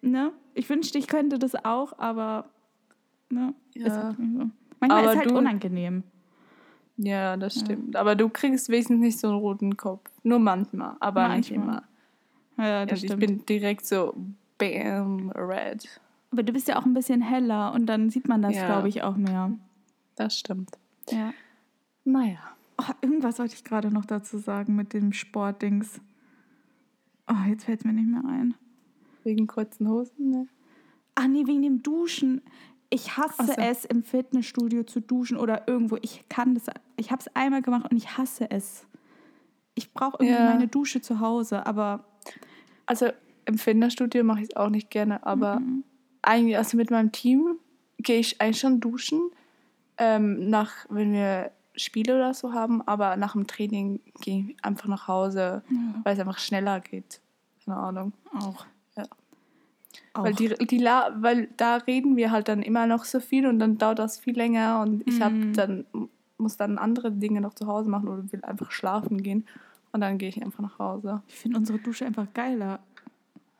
Ne? 0.00 0.32
Ich 0.54 0.68
wünschte, 0.68 0.96
ich 0.96 1.08
könnte 1.08 1.40
das 1.40 1.56
auch, 1.64 1.98
aber 1.98 2.44
ne? 3.30 3.52
Ja. 3.74 3.86
Ist 3.86 3.96
halt 3.96 4.16
so. 4.16 4.50
Manchmal 4.78 5.00
aber 5.00 5.12
ist 5.12 5.18
halt 5.18 5.30
du, 5.30 5.38
unangenehm. 5.38 6.04
Ja, 6.96 7.36
das 7.36 7.58
stimmt. 7.58 7.94
Ja. 7.94 8.00
Aber 8.00 8.14
du 8.14 8.28
kriegst 8.28 8.68
wenigstens 8.68 9.00
nicht 9.00 9.18
so 9.18 9.28
einen 9.28 9.38
roten 9.38 9.76
Kopf. 9.76 10.08
Nur 10.22 10.38
manchmal, 10.38 10.96
aber 11.00 11.22
manchmal. 11.22 11.38
nicht 11.38 11.50
immer. 11.50 11.82
Ja, 12.56 12.86
das 12.86 13.02
ja, 13.02 13.08
stimmt. 13.08 13.22
Ich 13.22 13.28
bin 13.28 13.46
direkt 13.46 13.86
so 13.86 14.14
bam, 14.58 15.30
red. 15.30 15.88
Aber 16.30 16.42
du 16.42 16.52
bist 16.52 16.68
ja 16.68 16.78
auch 16.78 16.84
ein 16.84 16.94
bisschen 16.94 17.20
heller 17.20 17.72
und 17.72 17.86
dann 17.86 18.10
sieht 18.10 18.28
man 18.28 18.42
das, 18.42 18.54
ja. 18.56 18.66
glaube 18.66 18.88
ich, 18.88 19.02
auch 19.02 19.16
mehr. 19.16 19.52
Das 20.16 20.38
stimmt. 20.38 20.70
Ja. 21.10 21.32
Naja. 22.04 22.38
Oh, 22.78 22.92
irgendwas 23.02 23.38
wollte 23.38 23.54
ich 23.54 23.64
gerade 23.64 23.90
noch 23.90 24.04
dazu 24.04 24.38
sagen 24.38 24.74
mit 24.74 24.92
dem 24.92 25.12
Sportdings. 25.12 26.00
Oh, 27.28 27.48
jetzt 27.48 27.64
fällt 27.64 27.80
es 27.80 27.84
mir 27.84 27.92
nicht 27.92 28.08
mehr 28.08 28.24
ein. 28.26 28.54
Wegen 29.22 29.46
kurzen 29.46 29.88
Hosen, 29.88 30.30
ne? 30.30 30.48
Ach 31.14 31.26
nee, 31.28 31.46
wegen 31.46 31.62
dem 31.62 31.82
Duschen. 31.82 32.42
Ich 32.90 33.16
hasse 33.16 33.46
so. 33.46 33.52
es, 33.52 33.84
im 33.84 34.02
Fitnessstudio 34.02 34.82
zu 34.84 35.00
duschen 35.00 35.36
oder 35.36 35.66
irgendwo. 35.68 35.96
Ich 36.02 36.28
kann 36.28 36.54
das. 36.54 36.64
Ich 36.96 37.10
habe 37.10 37.20
es 37.20 37.34
einmal 37.34 37.62
gemacht 37.62 37.90
und 37.90 37.96
ich 37.96 38.16
hasse 38.18 38.50
es. 38.50 38.86
Ich 39.74 39.92
brauche 39.92 40.18
irgendwie 40.20 40.42
ja. 40.42 40.52
meine 40.52 40.68
Dusche 40.68 41.00
zu 41.00 41.20
Hause, 41.20 41.66
aber. 41.66 42.04
Also 42.86 43.08
im 43.46 43.58
Fitnessstudio 43.58 44.24
mache 44.24 44.40
ich 44.40 44.48
es 44.50 44.56
auch 44.56 44.70
nicht 44.70 44.90
gerne, 44.90 45.24
aber 45.26 45.60
mhm. 45.60 45.84
eigentlich, 46.22 46.56
also 46.56 46.76
mit 46.76 46.90
meinem 46.90 47.12
Team 47.12 47.56
gehe 47.98 48.18
ich 48.18 48.40
eigentlich 48.40 48.60
schon 48.60 48.80
duschen, 48.80 49.30
ähm, 49.98 50.48
nach, 50.50 50.86
wenn 50.88 51.12
wir 51.12 51.50
Spiele 51.76 52.16
oder 52.16 52.34
so 52.34 52.52
haben, 52.52 52.82
aber 52.82 53.16
nach 53.16 53.32
dem 53.32 53.46
Training 53.46 54.00
gehe 54.20 54.46
ich 54.48 54.64
einfach 54.64 54.88
nach 54.88 55.08
Hause, 55.08 55.62
ja. 55.68 55.76
weil 56.04 56.14
es 56.14 56.20
einfach 56.20 56.38
schneller 56.38 56.80
geht. 56.80 57.20
Keine 57.64 57.78
Ahnung. 57.78 58.12
Auch. 58.34 58.66
Auch. 60.12 60.24
Weil, 60.24 60.34
die, 60.34 60.48
die, 60.48 60.84
weil 60.84 61.48
da 61.56 61.76
reden 61.76 62.16
wir 62.16 62.30
halt 62.30 62.48
dann 62.48 62.62
immer 62.62 62.86
noch 62.86 63.04
so 63.04 63.20
viel 63.20 63.46
und 63.46 63.58
dann 63.58 63.78
dauert 63.78 63.98
das 63.98 64.18
viel 64.18 64.36
länger 64.36 64.80
und 64.80 65.06
ich 65.06 65.20
habe 65.20 65.34
mhm. 65.34 65.52
dann 65.54 65.86
muss 66.38 66.56
dann 66.56 66.78
andere 66.78 67.10
Dinge 67.10 67.40
noch 67.40 67.54
zu 67.54 67.66
Hause 67.66 67.88
machen 67.88 68.08
oder 68.08 68.32
will 68.32 68.44
einfach 68.44 68.70
schlafen 68.70 69.22
gehen 69.22 69.44
und 69.94 70.00
dann 70.00 70.18
gehe 70.18 70.28
ich 70.28 70.42
einfach 70.42 70.58
nach 70.58 70.78
Hause. 70.80 71.22
Ich 71.28 71.36
finde 71.36 71.56
unsere 71.56 71.78
Dusche 71.78 72.04
einfach 72.04 72.26
geiler. 72.34 72.80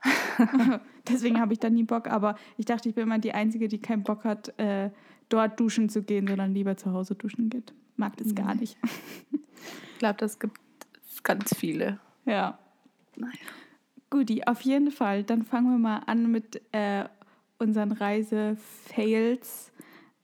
Deswegen 1.08 1.40
habe 1.40 1.52
ich 1.52 1.60
da 1.60 1.70
nie 1.70 1.84
Bock, 1.84 2.08
aber 2.08 2.34
ich 2.58 2.66
dachte, 2.66 2.88
ich 2.88 2.96
bin 2.96 3.04
immer 3.04 3.20
die 3.20 3.32
Einzige, 3.32 3.68
die 3.68 3.78
keinen 3.78 4.02
Bock 4.02 4.24
hat, 4.24 4.52
äh, 4.58 4.90
dort 5.28 5.60
duschen 5.60 5.88
zu 5.88 6.02
gehen, 6.02 6.26
sondern 6.26 6.52
lieber 6.52 6.76
zu 6.76 6.92
Hause 6.92 7.14
duschen 7.14 7.50
geht. 7.50 7.72
Mag 7.96 8.16
das 8.16 8.34
gar 8.34 8.56
nicht. 8.56 8.76
ich 9.30 9.98
glaube, 10.00 10.16
das 10.18 10.40
gibt 10.40 10.58
ganz 11.22 11.54
viele. 11.54 12.00
Ja. 12.26 12.58
Naja. 13.14 13.32
Guti, 14.10 14.42
auf 14.44 14.60
jeden 14.62 14.90
Fall. 14.90 15.22
Dann 15.22 15.44
fangen 15.44 15.70
wir 15.70 15.78
mal 15.78 15.98
an 16.06 16.32
mit 16.32 16.60
äh, 16.72 17.04
unseren 17.58 17.92
Reise-Fails. 17.92 19.70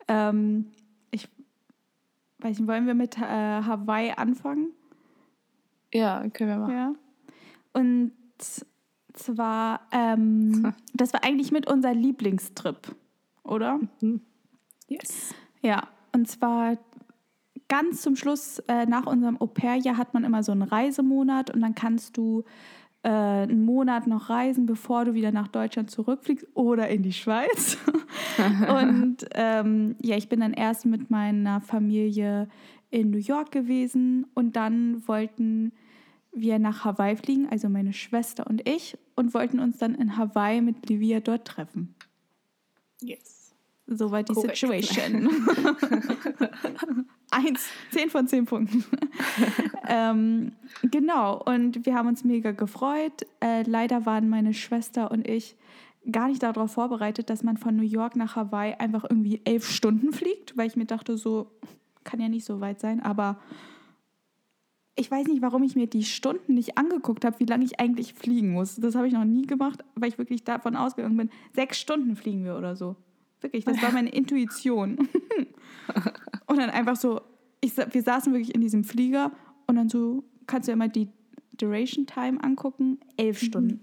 Ähm, 0.09 0.73
ich 1.13 1.29
weiß 2.41 2.59
nicht, 2.59 2.69
wollen 2.69 2.89
wir 2.89 2.95
mit 2.95 3.17
äh, 3.17 3.21
Hawaii 3.21 4.11
anfangen? 4.17 4.73
Ja, 5.93 6.29
können 6.33 6.51
wir 6.51 6.59
machen. 6.59 6.75
Ja. 6.75 6.93
Und 7.73 8.13
zwar, 9.13 9.81
ähm, 9.93 10.73
das 10.95 11.13
war 11.13 11.25
eigentlich 11.25 11.53
mit 11.53 11.69
unser 11.69 11.95
Lieblingstrip, 11.95 12.95
oder? 13.43 13.79
Mhm. 14.01 14.21
Yes. 14.89 15.35
Ja, 15.63 15.89
und 16.13 16.29
zwar 16.29 16.77
ganz 17.69 18.03
zum 18.03 18.17
Schluss 18.17 18.59
äh, 18.67 18.87
nach 18.87 19.07
unserem 19.07 19.41
Au-pair-Jahr 19.41 19.97
hat 19.97 20.13
man 20.13 20.25
immer 20.25 20.43
so 20.43 20.53
einen 20.53 20.63
Reisemonat 20.63 21.51
und 21.51 21.61
dann 21.61 21.75
kannst 21.75 22.17
du 22.17 22.45
äh, 23.03 23.09
einen 23.09 23.65
Monat 23.65 24.07
noch 24.07 24.29
reisen, 24.29 24.67
bevor 24.67 25.05
du 25.05 25.15
wieder 25.15 25.33
nach 25.33 25.49
Deutschland 25.49 25.91
zurückfliegst 25.91 26.49
oder 26.55 26.89
in 26.89 27.03
die 27.03 27.13
Schweiz. 27.13 27.79
und 28.69 29.19
ähm, 29.35 29.97
ja, 30.03 30.17
ich 30.17 30.29
bin 30.29 30.41
dann 30.41 30.53
erst 30.53 30.85
mit 30.85 31.11
meiner 31.11 31.61
Familie 31.61 32.49
in 32.91 33.11
New 33.11 33.19
York 33.19 33.53
gewesen 33.53 34.27
und 34.35 34.57
dann 34.57 35.07
wollten 35.07 35.73
wir 36.33 36.59
nach 36.59 36.85
Hawaii 36.85 37.17
fliegen, 37.17 37.49
also 37.49 37.69
meine 37.69 37.93
Schwester 37.93 38.47
und 38.47 38.69
ich, 38.69 38.97
und 39.17 39.35
wollten 39.35 39.59
uns 39.59 39.79
dann 39.79 39.95
in 39.95 40.17
Hawaii 40.17 40.61
mit 40.61 40.89
Livia 40.89 41.21
dort 41.21 41.47
treffen. 41.47 41.95
Yes. 43.01 43.55
So 43.87 44.11
war 44.13 44.23
die 44.23 44.33
Korrekt. 44.33 44.57
Situation. 44.57 45.29
Eins, 47.33 47.69
zehn 47.91 48.09
von 48.09 48.29
zehn 48.29 48.45
Punkten. 48.45 48.85
ähm, 49.89 50.53
genau, 50.83 51.43
und 51.43 51.85
wir 51.87 51.95
haben 51.95 52.09
uns 52.09 52.25
mega 52.25 52.53
gefreut. 52.53 53.27
Äh, 53.41 53.63
leider 53.63 54.07
waren 54.07 54.29
meine 54.29 54.55
Schwester 54.55 55.11
und 55.11 55.27
ich 55.27 55.57
gar 56.11 56.29
nicht 56.29 56.43
darauf 56.43 56.73
vorbereitet, 56.73 57.31
dass 57.31 57.43
man 57.43 57.57
von 57.57 57.77
New 57.77 57.83
York 57.83 58.17
nach 58.17 58.37
Hawaii 58.37 58.75
einfach 58.75 59.05
irgendwie 59.05 59.41
elf 59.45 59.69
Stunden 59.69 60.13
fliegt, 60.13 60.57
weil 60.57 60.67
ich 60.67 60.77
mir 60.77 60.87
dachte, 60.87 61.17
so 61.17 61.51
kann 62.05 62.21
ja 62.21 62.29
nicht 62.29 62.45
so 62.45 62.61
weit 62.61 62.81
sein, 62.81 63.01
aber 63.01 63.41
ich 64.97 65.11
weiß 65.11 65.29
nicht, 65.29 65.41
warum 65.41 65.63
ich 65.63 65.77
mir 65.77 65.87
die 65.87 66.05
Stunden 66.05 66.55
nicht 66.55 66.77
angeguckt 66.77 67.25
habe, 67.25 67.41
wie 67.41 67.47
lange 67.47 67.65
ich 67.65 67.81
eigentlich 67.81 68.13
fliegen 68.13 68.53
muss. 68.53 68.77
Das 68.77 68.95
habe 68.95 69.07
ich 69.07 69.15
noch 69.15 69.25
nie 69.25 69.47
gemacht, 69.47 69.83
weil 69.95 70.11
ich 70.11 70.19
wirklich 70.19 70.45
davon 70.45 70.77
ausgegangen 70.77 71.17
bin, 71.17 71.31
sechs 71.55 71.79
Stunden 71.79 72.17
fliegen 72.17 72.45
wir 72.45 72.57
oder 72.57 72.77
so. 72.77 72.97
Wirklich, 73.41 73.65
das 73.65 73.81
war 73.81 73.93
meine 73.93 74.11
Intuition. 74.11 74.99
und 76.47 76.59
dann 76.59 76.69
einfach 76.69 76.97
so, 76.97 77.23
ich, 77.63 77.75
wir 77.77 78.03
saßen 78.03 78.33
wirklich 78.33 78.55
in 78.55 78.61
diesem 78.61 78.85
Flieger 78.85 79.33
und 79.67 79.77
dann 79.77 79.89
so, 79.89 80.25
kannst 80.47 80.69
du 80.69 80.73
ja 80.73 80.77
mal 80.77 80.91
die 80.91 81.09
Duration 81.57 82.07
Time 82.07 82.43
angucken, 82.43 82.99
elf 83.17 83.39
Stunden. 83.41 83.81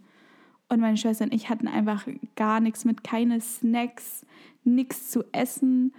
Und 0.70 0.82
meine 0.82 0.98
Schwester 0.98 1.26
und 1.26 1.34
ich 1.34 1.50
hatten 1.50 1.68
einfach 1.68 2.06
gar 2.36 2.60
nichts 2.60 2.86
mit, 2.86 3.04
keine 3.04 3.40
Snacks, 3.40 4.26
nichts 4.64 5.10
zu 5.10 5.24
essen. 5.32 5.94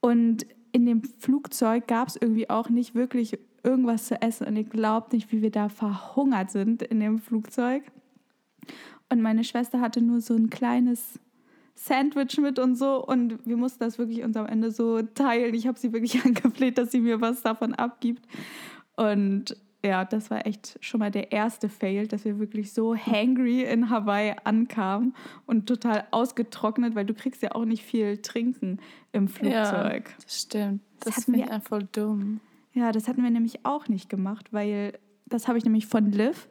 Und 0.00 0.46
in 0.74 0.86
dem 0.86 1.02
Flugzeug 1.20 1.86
gab 1.86 2.08
es 2.08 2.16
irgendwie 2.16 2.50
auch 2.50 2.68
nicht 2.68 2.96
wirklich 2.96 3.38
irgendwas 3.62 4.06
zu 4.06 4.20
essen. 4.20 4.48
Und 4.48 4.56
ihr 4.56 4.64
glaubt 4.64 5.12
nicht, 5.12 5.30
wie 5.30 5.40
wir 5.40 5.52
da 5.52 5.68
verhungert 5.68 6.50
sind 6.50 6.82
in 6.82 6.98
dem 6.98 7.20
Flugzeug. 7.20 7.84
Und 9.08 9.22
meine 9.22 9.44
Schwester 9.44 9.80
hatte 9.80 10.02
nur 10.02 10.20
so 10.20 10.34
ein 10.34 10.50
kleines 10.50 11.20
Sandwich 11.76 12.38
mit 12.38 12.58
und 12.58 12.74
so. 12.74 13.06
Und 13.06 13.38
wir 13.46 13.56
mussten 13.56 13.84
das 13.84 13.98
wirklich 13.98 14.24
uns 14.24 14.36
am 14.36 14.46
Ende 14.46 14.72
so 14.72 15.00
teilen. 15.00 15.54
Ich 15.54 15.68
habe 15.68 15.78
sie 15.78 15.92
wirklich 15.92 16.24
angefleht, 16.24 16.76
dass 16.76 16.90
sie 16.90 17.00
mir 17.00 17.20
was 17.20 17.42
davon 17.42 17.72
abgibt. 17.72 18.26
Und 18.96 19.56
ja, 19.84 20.04
das 20.04 20.30
war 20.30 20.46
echt 20.46 20.78
schon 20.80 21.00
mal 21.00 21.10
der 21.10 21.30
erste 21.30 21.68
Fail, 21.68 22.06
dass 22.06 22.24
wir 22.24 22.38
wirklich 22.38 22.72
so 22.72 22.96
hangry 22.96 23.62
in 23.62 23.90
Hawaii 23.90 24.34
ankamen 24.44 25.14
und 25.46 25.66
total 25.66 26.04
ausgetrocknet, 26.10 26.94
weil 26.94 27.04
du 27.04 27.14
kriegst 27.14 27.42
ja 27.42 27.52
auch 27.52 27.64
nicht 27.64 27.84
viel 27.84 28.18
trinken 28.18 28.78
im 29.12 29.28
Flugzeug. 29.28 30.08
Ja, 30.08 30.14
das 30.24 30.40
stimmt. 30.40 30.80
Das 31.00 31.16
Das, 31.16 31.24
finde 31.24 31.40
ich 31.40 31.68
voll 31.68 31.86
dumm. 31.92 32.40
Ja, 32.72 32.92
das 32.92 33.08
hatten 33.08 33.22
wir 33.22 33.30
nämlich 33.30 33.64
auch 33.64 33.88
nicht 33.88 34.08
gemacht, 34.08 34.52
weil 34.52 34.98
das 35.26 35.48
habe 35.48 35.58
ich 35.58 35.64
nämlich 35.64 35.86
von 35.86 36.10
Liv 36.10 36.48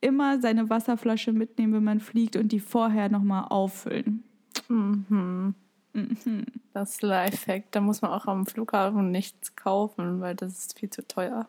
immer 0.00 0.40
seine 0.40 0.70
Wasserflasche 0.70 1.32
mitnehmen, 1.32 1.72
wenn 1.74 1.84
man 1.84 2.00
fliegt 2.00 2.36
und 2.36 2.52
die 2.52 2.60
vorher 2.60 3.08
nochmal 3.08 3.46
auffüllen. 3.48 4.22
Mhm. 4.68 5.54
Mhm. 5.92 6.44
Das 6.72 7.02
Lifehack. 7.02 7.72
Da 7.72 7.80
muss 7.80 8.02
man 8.02 8.10
auch 8.12 8.26
am 8.26 8.46
Flughafen 8.46 9.10
nichts 9.10 9.56
kaufen, 9.56 10.20
weil 10.20 10.34
das 10.34 10.58
ist 10.58 10.78
viel 10.78 10.90
zu 10.90 11.06
teuer. 11.06 11.48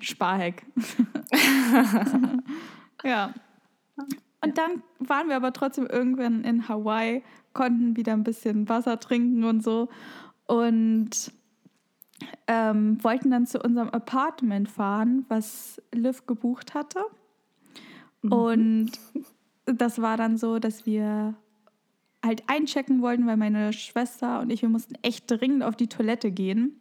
Sparhack. 0.00 0.62
ja. 3.04 3.34
Und 4.40 4.58
dann 4.58 4.82
waren 4.98 5.28
wir 5.28 5.36
aber 5.36 5.52
trotzdem 5.52 5.86
irgendwann 5.86 6.44
in 6.44 6.68
Hawaii, 6.68 7.22
konnten 7.52 7.96
wieder 7.96 8.12
ein 8.12 8.24
bisschen 8.24 8.68
Wasser 8.68 9.00
trinken 9.00 9.44
und 9.44 9.64
so 9.64 9.88
und 10.46 11.32
ähm, 12.46 13.02
wollten 13.02 13.30
dann 13.30 13.46
zu 13.46 13.60
unserem 13.60 13.90
Apartment 13.90 14.68
fahren, 14.68 15.24
was 15.28 15.82
Liv 15.92 16.26
gebucht 16.26 16.74
hatte. 16.74 17.04
Und 18.22 18.90
das 19.64 20.00
war 20.00 20.16
dann 20.16 20.36
so, 20.36 20.58
dass 20.58 20.86
wir 20.86 21.34
halt 22.24 22.42
einchecken 22.48 23.00
wollten, 23.00 23.26
weil 23.26 23.36
meine 23.36 23.72
Schwester 23.72 24.40
und 24.40 24.50
ich, 24.50 24.62
wir 24.62 24.68
mussten 24.68 24.94
echt 25.02 25.30
dringend 25.30 25.62
auf 25.62 25.76
die 25.76 25.88
Toilette 25.88 26.32
gehen. 26.32 26.80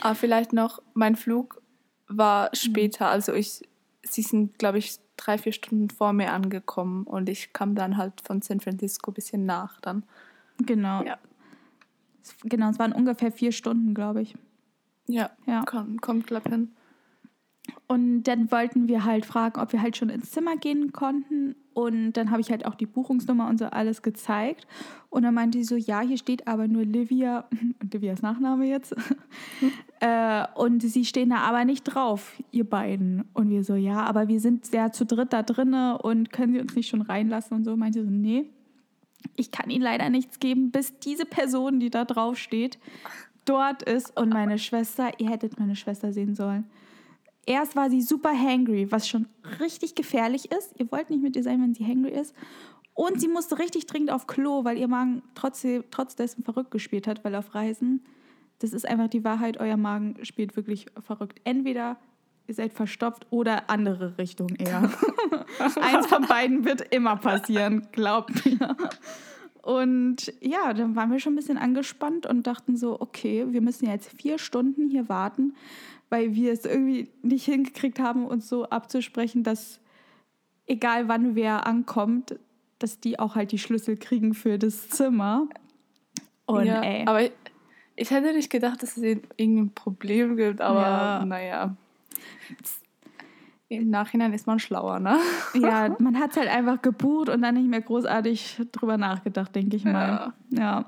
Aber 0.00 0.14
vielleicht 0.14 0.52
noch, 0.52 0.80
mein 0.94 1.16
Flug 1.16 1.60
war 2.08 2.46
Mhm. 2.46 2.56
später. 2.56 3.08
Also 3.08 3.32
ich, 3.32 3.62
sie 4.02 4.22
sind, 4.22 4.58
glaube 4.58 4.78
ich, 4.78 4.98
drei, 5.16 5.38
vier 5.38 5.52
Stunden 5.52 5.90
vor 5.90 6.12
mir 6.12 6.32
angekommen 6.32 7.04
und 7.04 7.28
ich 7.28 7.52
kam 7.52 7.74
dann 7.74 7.96
halt 7.96 8.20
von 8.22 8.42
San 8.42 8.60
Francisco 8.60 9.10
ein 9.10 9.14
bisschen 9.14 9.46
nach 9.46 9.80
dann. 9.80 10.02
Genau. 10.58 11.02
Ja. 11.04 11.18
Genau, 12.42 12.70
es 12.70 12.78
waren 12.78 12.92
ungefähr 12.92 13.30
vier 13.32 13.52
Stunden, 13.52 13.94
glaube 13.94 14.22
ich. 14.22 14.34
Ja, 15.06 15.30
Ja. 15.46 15.62
Komm, 15.66 16.00
kommt, 16.00 16.26
glaub 16.26 16.48
hin. 16.48 16.74
Und 17.86 18.24
dann 18.24 18.50
wollten 18.50 18.88
wir 18.88 19.04
halt 19.04 19.26
fragen, 19.26 19.60
ob 19.60 19.72
wir 19.72 19.82
halt 19.82 19.96
schon 19.96 20.08
ins 20.08 20.30
Zimmer 20.30 20.56
gehen 20.56 20.92
konnten. 20.92 21.54
Und 21.74 22.12
dann 22.12 22.30
habe 22.30 22.40
ich 22.40 22.50
halt 22.50 22.66
auch 22.66 22.74
die 22.74 22.86
Buchungsnummer 22.86 23.48
und 23.48 23.58
so 23.58 23.66
alles 23.66 24.02
gezeigt. 24.02 24.66
Und 25.10 25.22
dann 25.22 25.34
meinte 25.34 25.58
sie 25.58 25.64
so, 25.64 25.76
ja, 25.76 26.00
hier 26.00 26.16
steht 26.16 26.46
aber 26.46 26.68
nur 26.68 26.84
Livia, 26.84 27.46
und 27.82 27.92
Livias 27.92 28.22
Nachname 28.22 28.66
jetzt. 28.66 28.94
äh, 30.00 30.44
und 30.54 30.82
sie 30.82 31.04
stehen 31.04 31.30
da 31.30 31.38
aber 31.38 31.64
nicht 31.64 31.84
drauf, 31.84 32.32
ihr 32.52 32.68
beiden. 32.68 33.24
Und 33.34 33.50
wir 33.50 33.64
so, 33.64 33.74
ja, 33.74 34.02
aber 34.02 34.28
wir 34.28 34.40
sind 34.40 34.72
ja 34.72 34.90
zu 34.92 35.04
dritt 35.04 35.32
da 35.32 35.42
drinne 35.42 35.98
und 35.98 36.32
können 36.32 36.54
sie 36.54 36.60
uns 36.60 36.74
nicht 36.74 36.88
schon 36.88 37.02
reinlassen 37.02 37.56
und 37.56 37.64
so. 37.64 37.76
Meinte 37.76 38.00
sie 38.00 38.06
so, 38.06 38.10
nee, 38.10 38.46
ich 39.36 39.50
kann 39.50 39.70
ihnen 39.70 39.84
leider 39.84 40.10
nichts 40.10 40.38
geben, 40.38 40.70
bis 40.70 40.98
diese 40.98 41.26
Person, 41.26 41.80
die 41.80 41.90
da 41.90 42.04
drauf 42.04 42.38
steht, 42.38 42.78
dort 43.44 43.82
ist. 43.82 44.16
Und 44.18 44.30
meine 44.30 44.58
Schwester, 44.58 45.10
ihr 45.18 45.28
hättet 45.28 45.58
meine 45.58 45.76
Schwester 45.76 46.12
sehen 46.12 46.34
sollen. 46.34 46.64
Erst 47.46 47.76
war 47.76 47.90
sie 47.90 48.02
super 48.02 48.32
hangry, 48.32 48.90
was 48.90 49.08
schon 49.08 49.26
richtig 49.60 49.94
gefährlich 49.94 50.50
ist. 50.50 50.74
Ihr 50.78 50.90
wollt 50.90 51.10
nicht 51.10 51.22
mit 51.22 51.36
ihr 51.36 51.42
sein, 51.42 51.60
wenn 51.60 51.74
sie 51.74 51.84
hangry 51.84 52.12
ist. 52.12 52.34
Und 52.94 53.20
sie 53.20 53.28
musste 53.28 53.58
richtig 53.58 53.86
dringend 53.86 54.10
auf 54.10 54.26
Klo, 54.26 54.64
weil 54.64 54.78
ihr 54.78 54.88
Magen 54.88 55.22
trotzdem, 55.34 55.84
trotz 55.90 56.14
dessen 56.14 56.44
verrückt 56.44 56.70
gespielt 56.70 57.06
hat, 57.06 57.24
weil 57.24 57.34
auf 57.34 57.54
Reisen, 57.54 58.04
das 58.60 58.72
ist 58.72 58.88
einfach 58.88 59.08
die 59.08 59.24
Wahrheit, 59.24 59.58
euer 59.58 59.76
Magen 59.76 60.16
spielt 60.24 60.56
wirklich 60.56 60.86
verrückt. 61.04 61.40
Entweder 61.44 61.98
ihr 62.46 62.54
seid 62.54 62.72
verstopft 62.72 63.26
oder 63.30 63.68
andere 63.68 64.16
Richtung 64.16 64.48
eher. 64.50 64.90
Eins 65.80 66.06
von 66.06 66.26
beiden 66.26 66.64
wird 66.64 66.94
immer 66.94 67.16
passieren, 67.16 67.88
glaubt 67.90 68.44
mir. 68.46 68.76
Und 69.62 70.32
ja, 70.40 70.74
dann 70.74 70.94
waren 70.94 71.10
wir 71.10 71.18
schon 71.20 71.32
ein 71.32 71.36
bisschen 71.36 71.56
angespannt 71.56 72.26
und 72.26 72.46
dachten 72.46 72.76
so, 72.76 73.00
okay, 73.00 73.46
wir 73.48 73.62
müssen 73.62 73.88
jetzt 73.88 74.10
vier 74.12 74.38
Stunden 74.38 74.90
hier 74.90 75.08
warten, 75.08 75.54
weil 76.10 76.34
wir 76.34 76.52
es 76.52 76.64
irgendwie 76.64 77.08
nicht 77.22 77.44
hingekriegt 77.44 77.98
haben, 77.98 78.26
uns 78.26 78.48
so 78.48 78.68
abzusprechen, 78.68 79.42
dass 79.42 79.80
egal 80.66 81.08
wann 81.08 81.34
wer 81.34 81.66
ankommt, 81.66 82.38
dass 82.78 83.00
die 83.00 83.18
auch 83.18 83.34
halt 83.34 83.52
die 83.52 83.58
Schlüssel 83.58 83.96
kriegen 83.96 84.34
für 84.34 84.58
das 84.58 84.88
Zimmer. 84.88 85.48
Und 86.46 86.66
ja, 86.66 86.82
ey, 86.82 87.06
Aber 87.06 87.22
ich, 87.22 87.32
ich 87.96 88.10
hätte 88.10 88.32
nicht 88.32 88.50
gedacht, 88.50 88.82
dass 88.82 88.96
es 88.96 89.02
irgendein 89.02 89.72
Problem 89.74 90.36
gibt, 90.36 90.60
aber 90.60 90.80
Ja. 90.80 91.24
naja. 91.24 91.76
Im 93.68 93.90
Nachhinein 93.90 94.32
ist 94.34 94.46
man 94.46 94.58
schlauer, 94.58 95.00
ne? 95.00 95.18
ja, 95.54 95.88
man 95.98 96.18
hat 96.18 96.32
es 96.32 96.36
halt 96.36 96.48
einfach 96.48 96.82
gebucht 96.82 97.28
und 97.28 97.42
dann 97.42 97.54
nicht 97.54 97.68
mehr 97.68 97.80
großartig 97.80 98.60
drüber 98.70 98.98
nachgedacht, 98.98 99.54
denke 99.54 99.76
ich 99.76 99.84
mal. 99.84 100.32
Ja. 100.50 100.84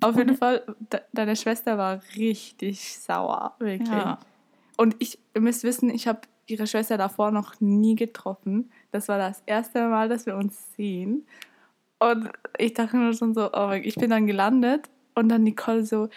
Auf 0.00 0.16
jeden 0.16 0.36
Fall, 0.36 0.62
de 0.92 1.00
deine 1.12 1.34
Schwester 1.36 1.76
war 1.78 2.00
richtig 2.16 2.98
sauer, 2.98 3.54
wirklich. 3.58 3.88
Ja. 3.88 4.18
Und 4.76 4.94
ich, 5.00 5.18
ihr 5.34 5.40
müsst 5.40 5.64
wissen, 5.64 5.90
ich 5.90 6.06
habe 6.06 6.20
ihre 6.46 6.66
Schwester 6.66 6.96
davor 6.96 7.30
noch 7.32 7.60
nie 7.60 7.94
getroffen. 7.96 8.70
Das 8.92 9.08
war 9.08 9.18
das 9.18 9.42
erste 9.46 9.88
Mal, 9.88 10.08
dass 10.08 10.24
wir 10.26 10.36
uns 10.36 10.72
sehen. 10.76 11.26
Und 11.98 12.30
ich 12.58 12.74
dachte 12.74 12.96
nur 12.96 13.12
schon 13.12 13.34
so, 13.34 13.50
oh, 13.52 13.66
mein- 13.66 13.82
ich 13.84 13.96
bin 13.96 14.10
dann 14.10 14.26
gelandet 14.28 14.88
und 15.16 15.28
dann 15.28 15.42
Nicole 15.42 15.84
so, 15.84 16.08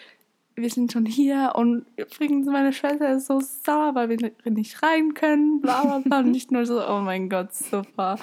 wir 0.54 0.70
sind 0.70 0.92
schon 0.92 1.06
hier 1.06 1.52
und 1.56 1.86
übrigens 1.96 2.46
meine 2.46 2.72
Schwester 2.72 3.14
ist 3.14 3.26
so 3.26 3.40
sauer, 3.40 3.94
weil 3.94 4.08
wir 4.10 4.30
nicht 4.44 4.82
rein 4.82 5.14
können, 5.14 5.60
bla 5.60 5.82
bla 5.82 5.98
bla. 5.98 6.18
Und 6.20 6.30
nicht 6.30 6.52
nur 6.52 6.66
so, 6.66 6.86
oh 6.86 7.00
mein 7.00 7.28
Gott, 7.28 7.52
super. 7.54 8.16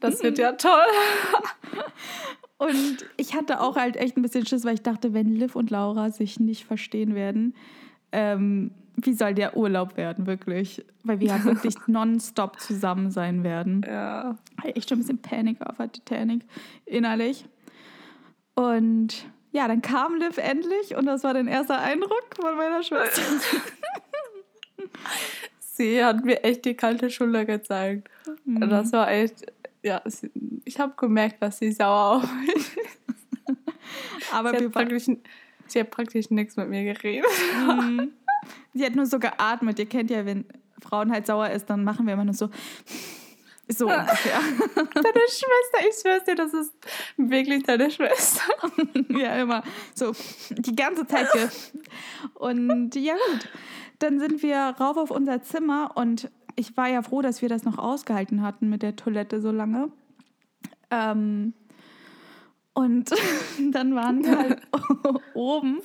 Das 0.00 0.22
wird 0.22 0.38
ja 0.38 0.52
toll. 0.52 0.72
Und 2.58 3.06
ich 3.16 3.34
hatte 3.34 3.60
auch 3.60 3.76
halt 3.76 3.96
echt 3.96 4.16
ein 4.16 4.22
bisschen 4.22 4.44
Schiss, 4.44 4.64
weil 4.64 4.74
ich 4.74 4.82
dachte, 4.82 5.14
wenn 5.14 5.34
Liv 5.34 5.54
und 5.54 5.70
Laura 5.70 6.10
sich 6.10 6.40
nicht 6.40 6.64
verstehen 6.64 7.14
werden, 7.14 7.54
ähm, 8.10 8.72
wie 8.96 9.12
soll 9.12 9.34
der 9.34 9.56
Urlaub 9.56 9.96
werden, 9.96 10.26
wirklich? 10.26 10.84
Weil 11.04 11.20
wir 11.20 11.32
halt 11.32 11.44
wirklich 11.44 11.76
nonstop 11.86 12.58
zusammen 12.60 13.10
sein 13.10 13.44
werden. 13.44 13.82
Ja. 13.86 14.36
Hatte 14.56 14.76
echt 14.76 14.88
schon 14.88 14.98
ein 14.98 15.02
bisschen 15.02 15.22
Panik 15.22 15.62
auf 15.62 15.76
der 15.76 15.92
Titanic 15.92 16.42
innerlich. 16.84 17.46
Und 18.54 19.26
ja, 19.52 19.68
dann 19.68 19.82
kam 19.82 20.16
Liv 20.16 20.36
endlich 20.38 20.96
und 20.96 21.06
das 21.06 21.22
war 21.22 21.34
dein 21.34 21.46
erster 21.46 21.78
Eindruck 21.78 22.26
von 22.34 22.56
meiner 22.56 22.82
Schwester. 22.82 23.22
Sie 25.60 26.04
hat 26.04 26.24
mir 26.24 26.42
echt 26.42 26.64
die 26.64 26.74
kalte 26.74 27.08
Schulter 27.08 27.44
gezeigt. 27.44 28.08
Mhm. 28.44 28.68
Das 28.68 28.92
war 28.92 29.10
echt, 29.10 29.46
ja, 29.82 30.02
sie, 30.04 30.30
ich 30.64 30.78
habe 30.78 30.94
gemerkt, 30.96 31.42
dass 31.42 31.58
sie 31.58 31.72
sauer 31.72 32.16
auf 32.16 32.32
mich 32.34 32.54
ist. 32.54 32.76
Aber 34.32 34.58
Sie 34.58 34.64
hat, 34.64 34.72
praktisch, 34.72 35.06
sie 35.66 35.80
hat 35.80 35.90
praktisch 35.90 36.30
nichts 36.30 36.56
mit 36.56 36.68
mir 36.68 36.84
geredet. 36.94 37.30
Mhm. 37.66 38.12
Sie 38.72 38.84
hat 38.84 38.94
nur 38.94 39.06
so 39.06 39.18
geatmet. 39.18 39.78
Ihr 39.78 39.86
kennt 39.86 40.10
ja, 40.10 40.24
wenn 40.24 40.46
Frauen 40.80 41.10
halt 41.10 41.26
sauer 41.26 41.50
ist, 41.50 41.68
dann 41.68 41.84
machen 41.84 42.06
wir 42.06 42.14
immer 42.14 42.24
nur 42.24 42.34
so. 42.34 42.48
So 43.68 43.86
ungefähr. 43.86 44.40
Deine 44.74 45.24
Schwester, 45.28 45.88
ich 45.88 46.00
schwör's 46.00 46.24
dir, 46.24 46.34
das 46.34 46.54
ist 46.54 46.72
wirklich 47.18 47.64
deine 47.64 47.90
Schwester. 47.90 48.40
ja, 49.10 49.34
immer. 49.42 49.62
So, 49.94 50.12
die 50.50 50.74
ganze 50.74 51.06
Zeit. 51.06 51.30
Ge 51.32 51.48
und 52.34 52.94
ja, 52.94 53.14
gut. 53.14 53.48
Dann 53.98 54.20
sind 54.20 54.42
wir 54.42 54.56
rauf 54.80 54.96
auf 54.96 55.10
unser 55.10 55.42
Zimmer 55.42 55.90
und 55.96 56.30
ich 56.58 56.76
war 56.76 56.88
ja 56.88 57.02
froh, 57.02 57.22
dass 57.22 57.40
wir 57.40 57.48
das 57.48 57.64
noch 57.64 57.78
ausgehalten 57.78 58.42
hatten 58.42 58.68
mit 58.68 58.82
der 58.82 58.96
Toilette 58.96 59.40
so 59.40 59.52
lange. 59.52 59.90
Ähm, 60.90 61.52
und 62.72 63.10
dann 63.72 63.94
waren 63.94 64.24
wir 64.24 64.38
halt 64.38 64.60
oben 65.34 65.80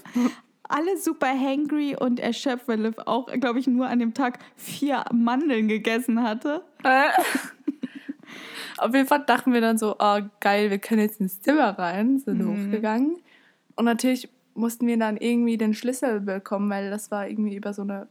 alle 0.67 0.97
super 0.97 1.27
hangry 1.27 1.95
und 1.95 2.19
erschöpft, 2.19 2.67
weil 2.67 2.81
Liv 2.81 2.95
auch, 3.05 3.27
glaube 3.27 3.59
ich, 3.59 3.67
nur 3.67 3.87
an 3.87 3.99
dem 3.99 4.13
Tag 4.15 4.39
vier 4.55 5.05
Mandeln 5.13 5.67
gegessen 5.67 6.23
hatte. 6.23 6.63
Äh. 6.83 7.09
Auf 8.79 8.95
jeden 8.95 9.07
Fall 9.07 9.23
dachten 9.25 9.53
wir 9.53 9.61
dann 9.61 9.77
so, 9.77 9.95
oh 9.99 10.19
geil, 10.39 10.71
wir 10.71 10.79
können 10.79 11.01
jetzt 11.01 11.19
ins 11.21 11.41
Zimmer 11.41 11.77
rein, 11.77 12.17
sind 12.19 12.39
Mhm. 12.39 12.47
hochgegangen. 12.47 13.17
Und 13.75 13.85
natürlich 13.85 14.29
mussten 14.55 14.87
wir 14.87 14.97
dann 14.97 15.17
irgendwie 15.17 15.57
den 15.57 15.75
Schlüssel 15.75 16.21
bekommen, 16.21 16.69
weil 16.69 16.89
das 16.89 17.11
war 17.11 17.27
irgendwie 17.27 17.55
über 17.55 17.73
so 17.73 17.83
eine 17.83 18.07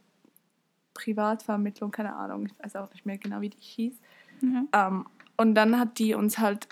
Privatvermittlung, 0.95 1.91
keine 1.91 2.15
Ahnung, 2.15 2.47
ich 2.47 2.65
weiß 2.65 2.77
auch 2.77 2.91
nicht 2.93 3.07
mehr 3.07 3.19
genau, 3.19 3.41
wie 3.41 3.51
die 3.51 3.61
hieß. 3.61 3.95
Ja. 4.43 4.89
Ähm, 4.89 5.07
und 5.37 5.55
dann 5.55 5.79
hat 5.79 5.99
die 5.99 6.15
uns 6.15 6.39
halt, 6.39 6.69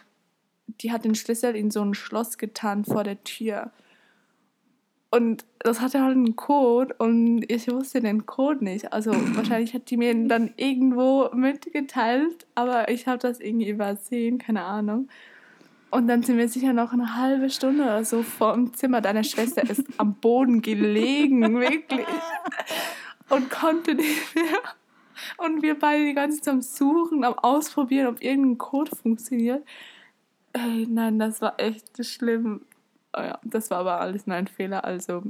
die 0.67 0.93
hat 0.93 1.05
den 1.05 1.15
Schlüssel 1.15 1.57
in 1.57 1.71
so 1.71 1.83
ein 1.83 1.95
Schloss 1.95 2.39
getan 2.39 2.85
vor 2.85 3.05
der 3.05 3.23
Tür. 3.25 3.71
Und 5.11 5.45
das 5.59 5.81
hatte 5.81 6.03
halt 6.03 6.17
einen 6.17 6.37
Code 6.37 6.95
und 6.99 7.43
ich 7.51 7.69
wusste 7.69 8.01
den 8.01 8.27
Code 8.27 8.65
nicht. 8.65 8.93
Also 8.93 9.13
wahrscheinlich 9.35 9.75
hat 9.75 9.91
die 9.91 9.97
mir 9.97 10.13
ihn 10.13 10.29
dann 10.29 10.53
irgendwo 10.57 11.31
mitgeteilt, 11.35 12.47
aber 12.55 12.89
ich 12.91 13.07
habe 13.07 13.19
das 13.19 13.41
irgendwie 13.41 13.69
übersehen, 13.69 14.39
keine 14.39 14.63
Ahnung. 14.63 15.09
Und 15.91 16.07
dann 16.07 16.23
sind 16.23 16.39
wir 16.39 16.49
sicher 16.49 16.73
noch 16.73 16.93
eine 16.93 17.17
halbe 17.17 17.51
Stunde 17.51 17.83
oder 17.83 18.05
so 18.05 18.23
vor 18.23 18.55
dem 18.55 18.73
Zimmer. 18.75 19.01
Deine 19.01 19.25
Schwester 19.25 19.69
ist 19.69 19.85
am 19.97 20.15
Boden 20.15 20.63
gelegen, 20.63 21.59
wirklich. 21.59 22.07
Und 23.31 23.51
konnte 23.51 23.95
nicht 23.95 24.35
mehr. 24.35 24.61
Und 25.37 25.63
wir 25.63 25.79
beide 25.79 26.05
die 26.05 26.15
ganze 26.15 26.41
Zeit 26.41 26.55
am 26.55 26.63
Suchen, 26.63 27.25
am 27.25 27.35
Ausprobieren, 27.35 28.09
ob 28.09 28.23
irgendein 28.23 28.59
Code 28.59 28.95
funktioniert. 28.95 29.67
Ey, 30.53 30.87
nein, 30.89 31.19
das 31.19 31.41
war 31.41 31.55
echt 31.59 32.05
schlimm. 32.05 32.63
Oh 33.17 33.21
ja, 33.21 33.39
das 33.45 33.71
war 33.71 33.79
aber 33.79 34.01
alles 34.01 34.27
nur 34.27 34.37
ein 34.37 34.47
Fehler, 34.47 34.85
also 34.85 35.23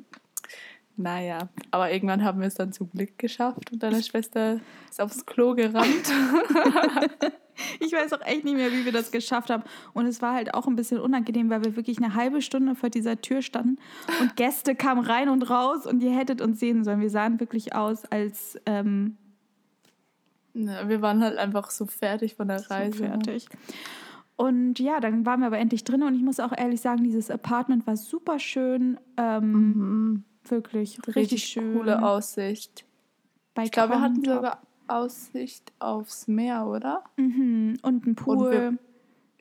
naja. 1.02 1.48
Aber 1.70 1.90
irgendwann 1.92 2.24
haben 2.24 2.40
wir 2.40 2.46
es 2.46 2.54
dann 2.54 2.72
zum 2.72 2.90
Glück 2.90 3.18
geschafft 3.18 3.72
und 3.72 3.82
deine 3.82 4.02
Schwester 4.02 4.60
ist 4.90 5.00
aufs 5.00 5.24
Klo 5.26 5.54
gerannt. 5.54 5.86
Ich 7.78 7.92
weiß 7.92 8.14
auch 8.14 8.22
echt 8.22 8.44
nicht 8.44 8.56
mehr, 8.56 8.72
wie 8.72 8.86
wir 8.86 8.92
das 8.92 9.10
geschafft 9.10 9.50
haben. 9.50 9.64
Und 9.92 10.06
es 10.06 10.22
war 10.22 10.32
halt 10.32 10.54
auch 10.54 10.66
ein 10.66 10.76
bisschen 10.76 10.98
unangenehm, 10.98 11.50
weil 11.50 11.62
wir 11.62 11.76
wirklich 11.76 11.98
eine 11.98 12.14
halbe 12.14 12.40
Stunde 12.40 12.74
vor 12.74 12.88
dieser 12.88 13.20
Tür 13.20 13.42
standen 13.42 13.76
und 14.18 14.34
Gäste 14.36 14.74
kamen 14.74 15.04
rein 15.04 15.28
und 15.28 15.42
raus 15.50 15.86
und 15.86 16.02
ihr 16.02 16.16
hättet 16.16 16.40
uns 16.40 16.58
sehen 16.58 16.84
sollen. 16.84 17.00
Wir 17.02 17.10
sahen 17.10 17.38
wirklich 17.38 17.74
aus, 17.74 18.06
als 18.06 18.58
ähm, 18.64 19.18
Ja, 20.54 20.88
wir 20.88 21.02
waren 21.02 21.22
halt 21.22 21.36
einfach 21.36 21.70
so 21.70 21.84
fertig 21.84 22.34
von 22.36 22.48
der 22.48 22.60
so 22.60 22.72
Reise. 22.72 23.04
fertig. 23.04 23.46
Und 24.36 24.78
ja, 24.78 24.98
dann 25.00 25.26
waren 25.26 25.40
wir 25.40 25.48
aber 25.48 25.58
endlich 25.58 25.84
drin 25.84 26.02
und 26.02 26.14
ich 26.14 26.22
muss 26.22 26.40
auch 26.40 26.56
ehrlich 26.56 26.80
sagen, 26.80 27.04
dieses 27.04 27.30
Apartment 27.30 27.86
war 27.86 27.96
super 27.98 28.38
schön. 28.38 28.98
Ähm, 29.18 29.52
Mhm. 29.52 30.24
Wirklich, 30.50 30.98
richtig, 30.98 31.16
Richtig 31.16 31.44
schön. 31.44 31.74
coole 31.74 32.02
Aussicht. 32.04 32.84
Bei 33.54 33.64
Ich 33.64 33.70
glaube, 33.72 33.94
wir 33.94 34.00
hatten 34.00 34.24
sogar 34.24 34.60
Aussicht 34.88 35.72
aufs 35.78 36.26
Meer, 36.28 36.66
oder? 36.66 37.04
Mhm. 37.16 37.78
Und 37.82 38.06
ein 38.06 38.14
Pool. 38.16 38.36
Und 38.36 38.50
wir- 38.50 38.78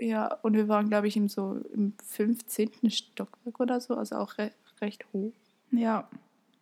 Ja, 0.08 0.34
und 0.44 0.54
wir 0.54 0.68
waren, 0.70 0.88
glaube 0.90 1.08
ich, 1.08 1.18
im, 1.18 1.28
so 1.28 1.60
im 1.74 1.94
15. 2.06 2.72
Stockwerk 2.90 3.60
oder 3.60 3.82
so, 3.82 3.96
also 3.96 4.16
auch 4.18 4.38
re 4.38 4.52
recht 4.82 5.06
hoch. 5.14 5.34
ja. 5.72 6.08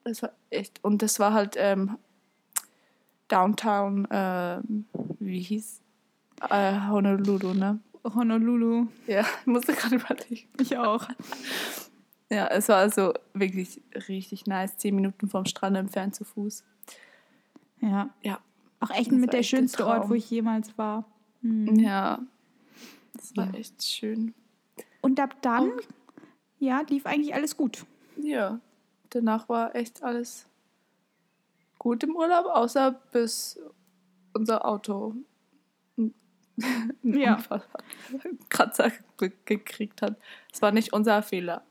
Das 0.03 0.21
war 0.23 0.31
echt. 0.49 0.81
Und 0.85 1.01
das 1.01 1.19
war 1.19 1.33
halt 1.33 1.55
ähm, 1.57 1.97
Downtown, 3.27 4.07
ähm, 4.09 4.85
wie 5.19 5.39
hieß? 5.41 5.81
Äh, 6.49 6.79
Honolulu, 6.87 7.53
ne? 7.53 7.79
Honolulu. 8.15 8.87
Ja, 9.05 9.21
ich 9.21 9.27
musste 9.45 9.73
gerade 9.73 9.95
überlegen. 9.97 10.47
Ich 10.61 10.77
auch. 10.77 11.05
Ja, 12.29 12.47
es 12.47 12.67
war 12.69 12.77
also 12.77 13.13
wirklich 13.33 13.81
richtig 14.09 14.45
nice. 14.47 14.77
Zehn 14.77 14.95
Minuten 14.95 15.29
vom 15.29 15.45
Strand 15.45 15.77
entfernt 15.77 16.15
zu 16.15 16.23
Fuß. 16.25 16.63
Ja. 17.81 18.09
Ja. 18.21 18.39
Auch 18.79 18.89
echt 18.91 19.11
Das 19.11 19.17
mit 19.17 19.31
der 19.33 19.39
echt 19.39 19.49
schönste 19.49 19.85
Ort, 19.87 20.09
wo 20.09 20.13
ich 20.13 20.29
jemals 20.29 20.77
war. 20.77 21.05
Mhm. 21.41 21.75
Ja. 21.79 22.19
Das 23.13 23.35
war 23.37 23.45
Ja. 23.47 23.53
echt 23.53 23.81
schön. 23.83 24.33
Und 25.01 25.19
ab 25.19 25.35
dann, 25.41 25.69
Oh. 25.71 25.81
ja, 26.59 26.81
lief 26.89 27.05
eigentlich 27.05 27.33
alles 27.33 27.55
gut. 27.55 27.85
Ja. 28.17 28.59
Danach 29.09 29.47
war 29.47 29.73
echt 29.75 30.03
alles 30.03 30.47
gut 31.79 32.03
im 32.03 32.15
Urlaub, 32.15 32.45
außer 32.47 32.91
bis 33.11 33.57
unser 34.33 34.65
Auto 34.67 35.15
einen 35.97 36.13
Ja. 37.03 37.35
Unfall 37.35 37.63
hat, 37.73 37.83
einen 38.23 38.37
Kratzer 38.49 38.91
ge- 39.17 39.31
gekriegt 39.45 40.01
hat. 40.01 40.17
Es 40.51 40.61
war 40.61 40.71
nicht 40.71 40.91
unser 40.93 41.23
Fehler. 41.23 41.63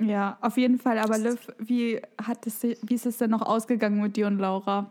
Ja, 0.00 0.36
auf 0.40 0.56
jeden 0.58 0.78
Fall. 0.78 0.98
Aber 0.98 1.16
Liv, 1.16 1.48
wie, 1.58 2.00
hat 2.22 2.46
es, 2.46 2.62
wie 2.62 2.94
ist 2.94 3.06
es 3.06 3.18
denn 3.18 3.30
noch 3.30 3.42
ausgegangen 3.42 4.00
mit 4.00 4.16
dir 4.16 4.26
und 4.26 4.38
Laura? 4.38 4.90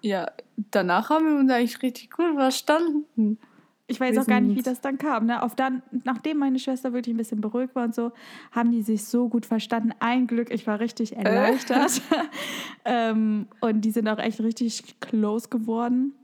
Ja, 0.00 0.30
danach 0.70 1.10
haben 1.10 1.26
wir 1.26 1.36
uns 1.40 1.50
eigentlich 1.50 1.82
richtig 1.82 2.10
gut 2.10 2.34
verstanden. 2.34 3.38
Ich 3.88 4.00
weiß 4.00 4.14
Wir 4.14 4.22
auch 4.22 4.26
gar 4.26 4.40
nicht, 4.40 4.56
wie 4.56 4.62
das 4.62 4.80
dann 4.80 4.98
kam. 4.98 5.26
Ne? 5.26 5.42
Auf 5.42 5.54
dann, 5.54 5.82
nachdem 6.04 6.38
meine 6.38 6.58
Schwester 6.58 6.92
wirklich 6.92 7.14
ein 7.14 7.18
bisschen 7.18 7.40
beruhigt 7.40 7.74
war 7.74 7.84
und 7.84 7.94
so, 7.94 8.12
haben 8.52 8.72
die 8.72 8.82
sich 8.82 9.04
so 9.04 9.28
gut 9.28 9.46
verstanden. 9.46 9.92
Ein 10.00 10.26
Glück, 10.26 10.50
ich 10.52 10.66
war 10.66 10.80
richtig 10.80 11.16
erleichtert. 11.16 12.02
ähm, 12.84 13.46
und 13.60 13.80
die 13.82 13.90
sind 13.92 14.08
auch 14.08 14.18
echt 14.18 14.40
richtig 14.40 14.98
close 15.00 15.48
geworden. 15.48 16.14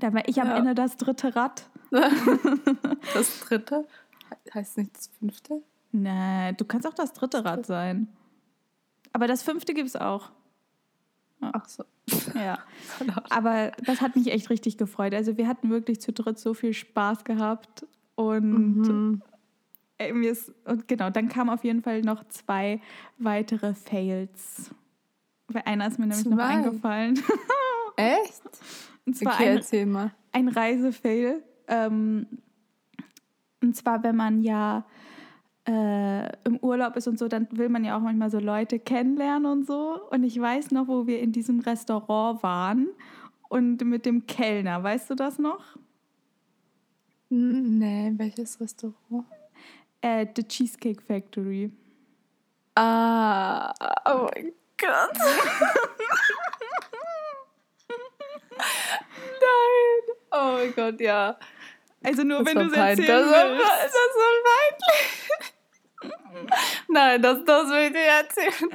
Da 0.00 0.12
war 0.12 0.28
ich 0.28 0.40
am 0.40 0.48
Ja. 0.48 0.56
Ende 0.56 0.74
das 0.74 0.96
dritte 0.96 1.34
Rad. 1.34 1.68
Das 3.14 3.40
dritte 3.40 3.86
he- 4.44 4.50
heißt 4.54 4.78
nicht 4.78 4.96
das 4.96 5.08
fünfte. 5.18 5.62
Nee, 5.92 6.52
du 6.54 6.64
kannst 6.64 6.86
auch 6.86 6.94
das 6.94 7.12
dritte 7.12 7.44
Rad 7.44 7.66
sein. 7.66 8.08
Aber 9.12 9.26
das 9.26 9.42
fünfte 9.42 9.74
gibt 9.74 9.88
es 9.88 9.96
auch. 9.96 10.30
Ach 11.40 11.66
so. 11.68 11.84
Ja. 12.34 12.58
Aber 13.30 13.72
das 13.84 14.00
hat 14.00 14.16
mich 14.16 14.30
echt 14.32 14.50
richtig 14.50 14.76
gefreut. 14.76 15.14
Also 15.14 15.36
wir 15.36 15.46
hatten 15.48 15.70
wirklich 15.70 16.00
zu 16.00 16.12
dritt 16.12 16.38
so 16.38 16.52
viel 16.54 16.72
Spaß 16.74 17.24
gehabt. 17.24 17.86
Und, 18.16 18.78
Mhm. 18.88 19.22
ey, 19.98 20.12
mir 20.12 20.32
ist, 20.32 20.52
und 20.64 20.88
genau, 20.88 21.10
dann 21.10 21.28
kamen 21.28 21.50
auf 21.50 21.64
jeden 21.64 21.82
Fall 21.82 22.02
noch 22.02 22.24
zwei 22.28 22.80
weitere 23.18 23.74
Fails. 23.74 24.70
Weil 25.46 25.62
einer 25.64 25.86
ist 25.86 25.98
mir 25.98 26.06
nämlich 26.06 26.26
noch 26.26 26.36
Zwei? 26.36 26.44
eingefallen. 26.44 27.22
Echt? 27.96 28.42
Und 29.06 29.16
zwar 29.16 29.34
Okay, 29.34 29.48
ein, 29.48 29.56
erzähl 29.56 29.86
mal. 29.86 30.12
ein 30.32 30.48
Reisefail. 30.48 31.42
Ähm, 31.68 32.26
und 33.62 33.74
zwar, 33.76 34.02
wenn 34.02 34.16
man 34.16 34.42
ja 34.42 34.84
äh, 35.68 36.28
im 36.44 36.56
Urlaub 36.62 36.96
ist 36.96 37.06
und 37.08 37.18
so, 37.18 37.28
dann 37.28 37.46
will 37.50 37.68
man 37.68 37.84
ja 37.84 37.96
auch 37.96 38.00
manchmal 38.00 38.30
so 38.30 38.38
Leute 38.38 38.78
kennenlernen 38.78 39.50
und 39.52 39.66
so. 39.66 40.00
Und 40.10 40.24
ich 40.24 40.40
weiß 40.40 40.70
noch, 40.70 40.88
wo 40.88 41.06
wir 41.06 41.20
in 41.20 41.30
diesem 41.32 41.60
Restaurant 41.60 42.42
waren 42.42 42.88
und 43.48 43.84
mit 43.84 44.06
dem 44.06 44.26
Kellner. 44.26 44.82
Weißt 44.82 45.10
du 45.10 45.14
das 45.14 45.38
noch? 45.38 45.62
Nee, 47.28 48.12
welches 48.16 48.58
Restaurant? 48.60 49.26
Äh, 50.00 50.26
The 50.34 50.44
Cheesecake 50.44 51.02
Factory. 51.02 51.70
Ah, 52.74 53.72
oh 54.06 54.28
mein 54.32 54.52
Gott. 54.78 55.18
Nein. 59.40 60.16
Oh 60.30 60.52
mein 60.54 60.74
Gott, 60.74 61.00
ja. 61.00 61.36
Also 62.02 62.22
nur 62.22 62.38
Das 62.38 62.46
wenn 62.46 62.58
du 62.58 62.66
es 62.66 62.72
erzählen 62.72 63.24
willst. 63.26 63.64
das 63.84 63.92
war 63.92 64.32
peinlich. 64.44 65.27
Nein, 66.88 67.20
das, 67.22 67.44
das 67.44 67.68
will 67.70 67.86
ich 67.86 67.92
dir 67.92 67.98
erzählen. 68.00 68.70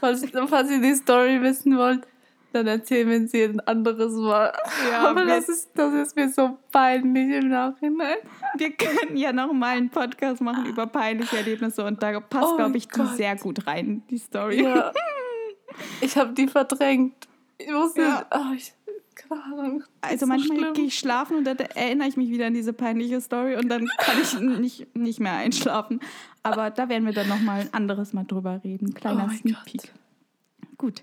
falls, 0.00 0.24
falls 0.48 0.70
ihr 0.70 0.80
die 0.80 0.94
Story 0.94 1.40
wissen 1.42 1.76
wollt. 1.76 2.06
Dann 2.52 2.66
erzählen 2.66 3.08
wir 3.08 3.28
sie 3.28 3.44
ein 3.44 3.60
anderes 3.60 4.12
Mal. 4.14 4.52
Ja, 4.90 5.08
aber 5.10 5.24
das 5.24 5.48
ist, 5.48 5.70
das 5.74 5.94
ist 5.94 6.16
mir 6.16 6.28
so 6.30 6.58
peinlich 6.72 7.30
im 7.30 7.48
Nachhinein. 7.48 8.16
Wir 8.56 8.72
können 8.72 9.16
ja 9.16 9.32
noch 9.32 9.52
mal 9.52 9.76
einen 9.76 9.88
Podcast 9.88 10.40
machen 10.40 10.66
über 10.66 10.88
peinliche 10.88 11.36
Erlebnisse 11.36 11.84
und 11.84 12.02
da 12.02 12.18
passt, 12.18 12.48
Oh 12.52 12.56
glaube 12.56 12.76
ich, 12.76 12.88
die 12.88 12.98
Gott. 12.98 13.16
sehr 13.16 13.36
gut 13.36 13.64
rein, 13.68 14.02
die 14.10 14.18
Story. 14.18 14.62
Ja. 14.64 14.92
Ich 16.00 16.16
habe 16.16 16.32
die 16.32 16.48
verdrängt. 16.48 17.28
Ich 17.56 17.72
wusste, 17.72 18.00
Ja. 18.02 18.26
oh, 18.34 18.52
ich, 18.56 18.74
keine 19.28 19.44
Ahnung. 19.44 19.84
Also 20.00 20.20
so 20.20 20.26
manchmal 20.26 20.58
schlimm. 20.58 20.74
gehe 20.74 20.86
ich 20.86 20.98
schlafen 20.98 21.36
und 21.36 21.44
dann 21.44 21.56
erinnere 21.58 22.08
ich 22.08 22.16
mich 22.16 22.30
wieder 22.30 22.46
an 22.46 22.54
diese 22.54 22.72
peinliche 22.72 23.20
Story 23.20 23.56
und 23.56 23.68
dann 23.68 23.86
kann 23.98 24.20
ich 24.20 24.38
nicht, 24.40 24.96
nicht 24.96 25.20
mehr 25.20 25.34
einschlafen. 25.34 26.00
Aber 26.42 26.70
da 26.70 26.88
werden 26.88 27.06
wir 27.06 27.12
dann 27.12 27.28
noch 27.28 27.40
mal 27.40 27.60
ein 27.60 27.74
anderes 27.74 28.12
Mal 28.12 28.24
drüber 28.24 28.60
reden. 28.64 28.94
Kleiner 28.94 29.28
Oh 29.30 29.34
Sneak 29.34 29.56
Gott. 29.56 29.64
Peek. 29.64 29.92
Gut. 30.78 31.02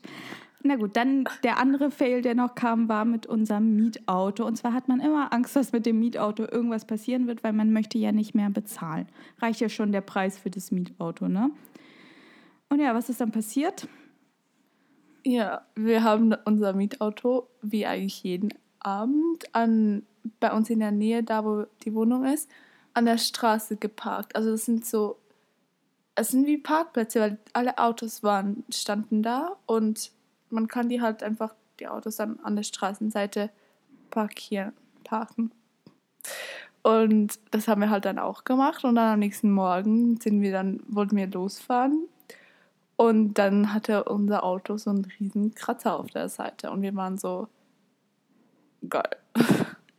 Na 0.64 0.76
gut, 0.76 0.98
dann 0.98 1.26
der 1.44 1.60
andere 1.60 1.92
Fail, 1.92 2.22
der 2.22 2.36
noch 2.36 2.56
kam, 2.56 2.90
war 2.90 3.06
mit 3.06 3.28
unserem 3.28 3.76
Mietauto. 3.76 4.46
Und 4.46 4.58
zwar 4.58 4.74
hat 4.74 4.88
man 4.88 5.00
immer 5.00 5.32
Angst, 5.32 5.56
dass 5.56 5.72
mit 5.72 5.86
dem 5.86 6.00
Mietauto 6.00 6.44
irgendwas 6.44 6.86
passieren 6.86 7.28
wird, 7.28 7.44
weil 7.44 7.54
man 7.54 7.72
möchte 7.72 7.98
ja 7.98 8.12
nicht 8.12 8.34
mehr 8.36 8.50
bezahlen. 8.50 9.08
Reicht 9.40 9.62
ja 9.62 9.70
schon 9.70 9.92
der 9.92 10.02
Preis 10.02 10.38
für 10.38 10.50
das 10.50 10.72
Mietauto, 10.72 11.28
ne? 11.28 11.52
Und 12.70 12.80
ja, 12.82 12.94
was 12.94 13.10
ist 13.10 13.22
dann 13.22 13.32
passiert? 13.32 13.88
Ja, 15.30 15.66
wir 15.76 16.06
haben 16.06 16.34
unser 16.46 16.72
Mietauto, 16.72 17.50
wie 17.62 17.86
eigentlich 17.86 18.24
jeden 18.24 18.54
Abend, 18.80 19.54
an, 19.54 20.04
bei 20.40 20.54
uns 20.54 20.70
in 20.70 20.80
der 20.80 20.92
Nähe, 20.92 21.22
da 21.22 21.44
wo 21.44 21.66
die 21.84 21.94
Wohnung 21.94 22.24
ist, 22.24 22.50
an 22.94 23.04
der 23.04 23.18
Straße 23.18 23.76
geparkt. 23.76 24.38
Also 24.38 24.52
das 24.52 24.64
sind 24.64 24.86
so, 24.86 25.18
es 26.16 26.30
sind 26.30 26.48
wie 26.48 26.58
Parkplätze, 26.58 27.20
weil 27.20 27.38
alle 27.52 27.78
Autos 27.78 28.24
waren, 28.24 28.64
standen 28.70 29.22
da 29.22 29.58
und 29.66 30.14
man 30.50 30.70
kann 30.70 30.88
die 30.88 31.02
halt 31.02 31.24
einfach, 31.24 31.54
die 31.82 31.90
Autos 31.90 32.16
dann 32.16 32.40
an 32.40 32.56
der 32.56 32.64
Straßenseite 32.64 33.50
parkieren, 34.10 34.72
parken. 35.04 35.52
Und 36.84 37.38
das 37.52 37.68
haben 37.68 37.82
wir 37.82 37.90
halt 37.90 38.06
dann 38.06 38.18
auch 38.18 38.46
gemacht 38.46 38.86
und 38.86 38.96
dann 38.96 39.16
am 39.16 39.20
nächsten 39.20 39.52
Morgen 39.52 40.22
sind 40.22 40.42
wir 40.42 40.54
dann, 40.54 40.80
wollten 40.88 41.18
wir 41.18 41.28
losfahren 41.28 42.08
und 42.98 43.36
dann 43.36 43.74
hatte 43.74 44.04
unser 44.04 44.44
Auto 44.44 44.78
so 44.78 44.90
einen 44.90 45.06
riesen 45.20 45.54
Kratzer 45.56 45.98
auf 45.98 46.08
der 46.08 46.28
Seite 46.30 46.70
und 46.72 46.82
wir 46.82 46.94
waren 46.96 47.18
so, 47.18 47.48
geil. 48.90 49.10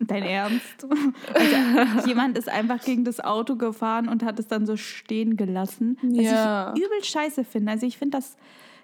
Dein 0.01 0.23
Ernst? 0.25 0.87
Also, 1.35 2.07
jemand 2.09 2.37
ist 2.39 2.49
einfach 2.49 2.81
gegen 2.83 3.05
das 3.05 3.21
Auto 3.21 3.57
gefahren 3.57 4.09
und 4.09 4.23
hat 4.23 4.39
es 4.39 4.47
dann 4.47 4.67
so 4.67 4.77
stehen 4.77 5.37
gelassen. 5.37 5.99
Was 6.03 6.25
Ja. 6.25 6.73
ich 6.77 6.83
übel 6.85 7.03
scheiße 7.03 7.45
finde. 7.45 7.73
Also 7.73 7.87
ich 7.87 7.99
finde, 7.99 8.19
das, 8.19 8.37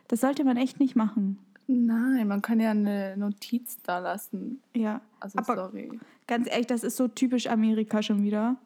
das 0.09 0.21
sollte 0.21 0.43
man 0.45 0.57
echt 0.57 0.81
nicht 0.81 0.97
machen. 0.97 1.39
Nein, 1.67 2.29
man 2.29 2.43
kann 2.43 2.61
ja 2.61 2.71
eine 2.73 3.17
Notiz 3.17 3.79
da 3.83 3.99
lassen. 3.99 4.61
Ja. 4.75 5.01
Also 5.21 5.39
Aber- 5.39 5.55
sorry. 5.57 5.99
Ganz 6.27 6.49
ehrlich, 6.51 6.67
das 6.67 6.83
ist 6.85 6.97
so 6.97 7.07
typisch 7.09 7.47
Amerika 7.49 8.03
schon 8.03 8.23
wieder. 8.23 8.57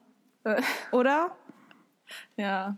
Oder? 0.93 1.33
ja. 2.37 2.77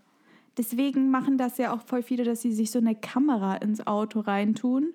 Deswegen 0.57 1.11
machen 1.11 1.39
das 1.39 1.59
ja 1.59 1.73
auch 1.73 1.83
voll 1.83 2.03
viele, 2.03 2.25
dass 2.25 2.43
sie 2.43 2.53
sich 2.53 2.71
so 2.71 2.79
eine 2.79 2.95
Kamera 2.95 3.57
ins 3.57 3.87
Auto 3.87 4.21
reintun, 4.21 4.93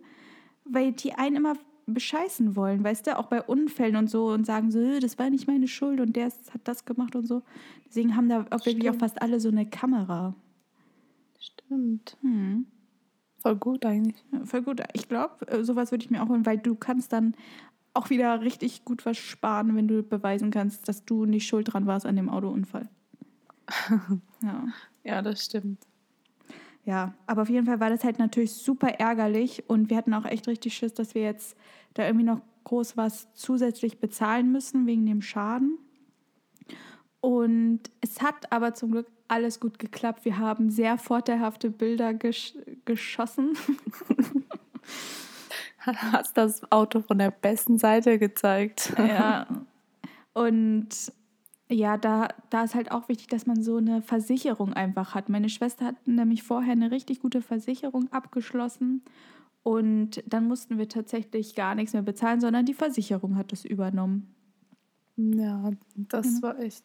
weil 0.65 0.91
die 0.91 1.13
einen 1.13 1.37
immer 1.37 1.53
bescheißen 1.87 2.55
wollen, 2.55 2.83
weißt 2.83 3.07
du, 3.07 3.17
auch 3.17 3.27
bei 3.27 3.41
Unfällen 3.43 3.95
und 3.95 4.09
so 4.09 4.27
und 4.27 4.45
sagen 4.45 4.71
so, 4.71 4.79
"Äh, 4.79 4.99
das 4.99 5.19
war 5.19 5.29
nicht 5.29 5.47
meine 5.47 5.67
Schuld 5.67 5.99
und 5.99 6.15
der 6.15 6.25
hat 6.27 6.61
das 6.63 6.85
gemacht 6.85 7.15
und 7.15 7.27
so. 7.27 7.43
Deswegen 7.87 8.15
haben 8.15 8.27
da 8.29 8.45
auch 8.51 8.65
wirklich 8.65 8.89
auch 8.89 8.95
fast 8.95 9.21
alle 9.21 9.39
so 9.39 9.49
eine 9.49 9.67
Kamera. 9.69 10.35
Stimmt. 11.39 12.17
Hm. 12.21 12.65
Voll 13.37 13.55
gut 13.57 13.85
eigentlich. 13.85 14.23
Ja, 14.31 14.43
voll 14.45 14.63
gut. 14.63 14.81
Ich 14.93 15.07
glaube, 15.07 15.63
sowas 15.63 15.91
würde 15.91 16.03
ich 16.03 16.09
mir 16.09 16.23
auch 16.23 16.29
holen, 16.29 16.45
weil 16.45 16.57
du 16.57 16.75
kannst 16.75 17.13
dann 17.13 17.35
auch 17.93 18.09
wieder 18.09 18.41
richtig 18.41 18.83
gut 18.85 19.05
was 19.05 19.17
sparen, 19.17 19.75
wenn 19.75 19.87
du 19.87 20.03
beweisen 20.03 20.51
kannst, 20.51 20.87
dass 20.89 21.05
du 21.05 21.25
nicht 21.25 21.47
schuld 21.47 21.71
dran 21.71 21.85
warst 21.85 22.05
an 22.05 22.15
dem 22.15 22.29
Autounfall. 22.29 22.89
ja. 24.43 24.63
Ja, 25.05 25.21
das 25.21 25.45
stimmt. 25.45 25.79
Ja, 26.83 27.13
aber 27.25 27.43
auf 27.43 27.49
jeden 27.49 27.65
Fall 27.65 27.79
war 27.79 27.89
das 27.89 28.03
halt 28.03 28.19
natürlich 28.19 28.53
super 28.53 28.99
ärgerlich 28.99 29.63
und 29.67 29.89
wir 29.89 29.97
hatten 29.97 30.13
auch 30.13 30.25
echt 30.25 30.47
richtig 30.47 30.75
Schiss, 30.75 30.93
dass 30.93 31.15
wir 31.15 31.23
jetzt 31.23 31.57
da 31.93 32.05
irgendwie 32.05 32.25
noch 32.25 32.41
groß 32.65 32.97
was 32.97 33.33
zusätzlich 33.33 33.99
bezahlen 33.99 34.51
müssen 34.51 34.85
wegen 34.85 35.05
dem 35.05 35.21
Schaden. 35.21 35.77
Und 37.21 37.79
es 38.01 38.21
hat 38.21 38.51
aber 38.51 38.73
zum 38.73 38.91
Glück 38.91 39.07
alles 39.27 39.59
gut 39.59 39.79
geklappt. 39.79 40.25
Wir 40.25 40.37
haben 40.37 40.69
sehr 40.69 40.97
vorteilhafte 40.97 41.71
Bilder 41.71 42.13
gesch 42.13 42.53
geschossen. 42.85 43.57
Hast 45.79 46.37
das 46.37 46.71
Auto 46.71 47.01
von 47.01 47.17
der 47.17 47.31
besten 47.31 47.77
Seite 47.77 48.19
gezeigt. 48.19 48.93
Ja. 48.97 49.47
Und 50.33 51.11
ja, 51.69 51.97
da, 51.97 52.27
da 52.49 52.63
ist 52.63 52.75
halt 52.75 52.91
auch 52.91 53.09
wichtig, 53.09 53.27
dass 53.27 53.45
man 53.47 53.63
so 53.63 53.77
eine 53.77 54.01
Versicherung 54.01 54.73
einfach 54.73 55.15
hat. 55.15 55.29
Meine 55.29 55.49
Schwester 55.49 55.85
hat 55.85 56.07
nämlich 56.07 56.43
vorher 56.43 56.73
eine 56.73 56.91
richtig 56.91 57.19
gute 57.21 57.41
Versicherung 57.41 58.11
abgeschlossen. 58.11 59.01
Und 59.63 60.23
dann 60.27 60.47
mussten 60.47 60.77
wir 60.77 60.87
tatsächlich 60.87 61.55
gar 61.55 61.73
nichts 61.73 61.93
mehr 61.93 62.03
bezahlen, 62.03 62.39
sondern 62.39 62.65
die 62.65 62.75
Versicherung 62.75 63.35
hat 63.35 63.51
das 63.51 63.65
übernommen. 63.65 64.33
Ja, 65.17 65.71
das 65.95 66.27
Genau. 66.27 66.41
war 66.43 66.59
echt 66.59 66.83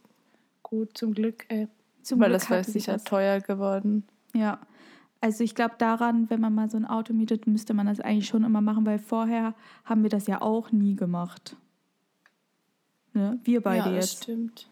gut, 0.63 0.97
zum 0.97 1.13
Glück, 1.13 1.45
ey. 1.49 1.69
Zum 2.03 2.19
Weil 2.21 2.31
Glück 2.31 2.41
das 2.41 2.49
wäre 2.51 2.65
sie 2.65 2.73
sicher 2.73 2.95
das. 2.95 3.05
teuer 3.05 3.41
geworden. 3.41 4.05
Ja. 4.35 4.61
Also 5.21 5.45
ich 5.45 5.55
glaube 5.55 5.75
daran, 5.77 6.31
wenn 6.31 6.41
man 6.41 6.55
mal 6.55 6.71
so 6.71 6.79
ein 6.79 6.87
Auto 6.87 7.13
mietet, 7.13 7.47
müsste 7.47 7.75
man 7.75 7.85
das 7.87 8.01
eigentlich 8.01 8.29
schon 8.29 8.45
immer 8.45 8.63
machen, 8.63 8.87
weil 8.87 8.99
vorher 8.99 9.55
haben 9.85 10.03
wir 10.03 10.09
das 10.09 10.27
ja 10.27 10.41
auch 10.41 10.73
nie 10.73 10.97
gemacht. 10.97 11.59
Ne? 13.13 13.39
Wir 13.45 13.61
beide 13.61 13.91
ja, 13.91 13.97
das 13.97 14.13
jetzt. 14.13 14.23
stimmt. 14.23 14.70